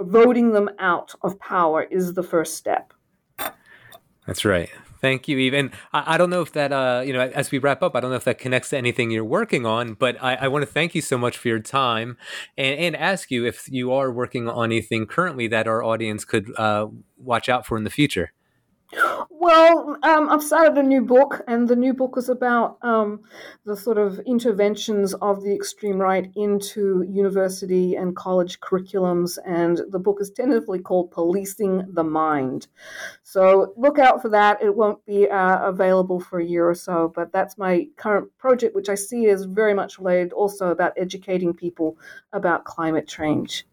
voting 0.00 0.52
them 0.52 0.68
out 0.78 1.14
of 1.22 1.38
power 1.38 1.82
is 1.82 2.14
the 2.14 2.22
first 2.22 2.56
step. 2.56 2.92
That's 4.26 4.44
right. 4.44 4.68
Thank 5.00 5.28
you, 5.28 5.38
Eve. 5.38 5.54
And 5.54 5.70
I, 5.92 6.14
I, 6.14 6.18
don't 6.18 6.28
know 6.28 6.42
if 6.42 6.52
that, 6.52 6.72
uh, 6.72 7.02
you 7.06 7.12
know, 7.12 7.20
as 7.20 7.52
we 7.52 7.58
wrap 7.58 7.84
up, 7.84 7.94
I 7.94 8.00
don't 8.00 8.10
know 8.10 8.16
if 8.16 8.24
that 8.24 8.38
connects 8.38 8.70
to 8.70 8.76
anything 8.76 9.12
you're 9.12 9.24
working 9.24 9.64
on, 9.64 9.94
but 9.94 10.20
I, 10.20 10.34
I 10.34 10.48
want 10.48 10.64
to 10.64 10.66
thank 10.70 10.94
you 10.94 11.00
so 11.00 11.16
much 11.16 11.38
for 11.38 11.46
your 11.46 11.60
time 11.60 12.16
and, 12.58 12.78
and, 12.78 12.96
ask 12.96 13.30
you 13.30 13.46
if 13.46 13.68
you 13.70 13.92
are 13.92 14.10
working 14.10 14.48
on 14.48 14.72
anything 14.72 15.06
currently 15.06 15.46
that 15.46 15.68
our 15.68 15.84
audience 15.84 16.24
could 16.24 16.50
uh, 16.58 16.88
watch 17.16 17.48
out 17.48 17.64
for 17.64 17.78
in 17.78 17.84
the 17.84 17.90
future. 17.90 18.32
Well, 19.28 19.98
um, 20.02 20.30
I've 20.30 20.42
started 20.42 20.78
a 20.78 20.82
new 20.82 21.02
book, 21.02 21.42
and 21.46 21.68
the 21.68 21.76
new 21.76 21.92
book 21.92 22.14
is 22.16 22.30
about 22.30 22.78
um, 22.80 23.20
the 23.66 23.76
sort 23.76 23.98
of 23.98 24.18
interventions 24.20 25.12
of 25.14 25.42
the 25.42 25.54
extreme 25.54 25.98
right 25.98 26.30
into 26.36 27.04
university 27.08 27.96
and 27.96 28.16
college 28.16 28.60
curriculums. 28.60 29.38
And 29.44 29.82
the 29.90 29.98
book 29.98 30.18
is 30.20 30.30
tentatively 30.30 30.78
called 30.78 31.10
Policing 31.10 31.84
the 31.92 32.04
Mind. 32.04 32.68
So 33.22 33.74
look 33.76 33.98
out 33.98 34.22
for 34.22 34.30
that. 34.30 34.62
It 34.62 34.74
won't 34.74 35.04
be 35.04 35.28
uh, 35.28 35.68
available 35.68 36.18
for 36.18 36.38
a 36.38 36.44
year 36.44 36.68
or 36.68 36.74
so, 36.74 37.12
but 37.14 37.30
that's 37.30 37.58
my 37.58 37.86
current 37.96 38.30
project, 38.38 38.74
which 38.74 38.88
I 38.88 38.94
see 38.94 39.26
is 39.26 39.44
very 39.44 39.74
much 39.74 39.98
related 39.98 40.32
also 40.32 40.70
about 40.70 40.94
educating 40.96 41.52
people 41.52 41.98
about 42.32 42.64
climate 42.64 43.06
change. 43.06 43.66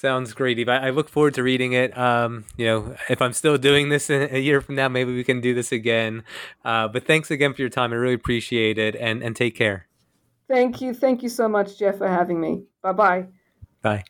Sounds 0.00 0.32
great, 0.32 0.58
Eve. 0.58 0.70
I, 0.70 0.88
look 0.88 1.10
forward 1.10 1.34
to 1.34 1.42
reading 1.42 1.74
it. 1.74 1.96
Um, 1.96 2.46
you 2.56 2.64
know, 2.64 2.96
if 3.10 3.20
I'm 3.20 3.34
still 3.34 3.58
doing 3.58 3.90
this 3.90 4.08
a 4.08 4.40
year 4.40 4.62
from 4.62 4.76
now, 4.76 4.88
maybe 4.88 5.14
we 5.14 5.22
can 5.22 5.42
do 5.42 5.52
this 5.52 5.72
again. 5.72 6.24
Uh, 6.64 6.88
but 6.88 7.06
thanks 7.06 7.30
again 7.30 7.52
for 7.52 7.60
your 7.60 7.68
time. 7.68 7.92
I 7.92 7.96
really 7.96 8.14
appreciate 8.14 8.78
it, 8.78 8.96
and 8.96 9.22
and 9.22 9.36
take 9.36 9.54
care. 9.54 9.88
Thank 10.48 10.80
you. 10.80 10.94
Thank 10.94 11.22
you 11.22 11.28
so 11.28 11.50
much, 11.50 11.78
Jeff, 11.78 11.98
for 11.98 12.08
having 12.08 12.40
me. 12.40 12.62
Bye-bye. 12.82 13.26
Bye. 13.82 14.04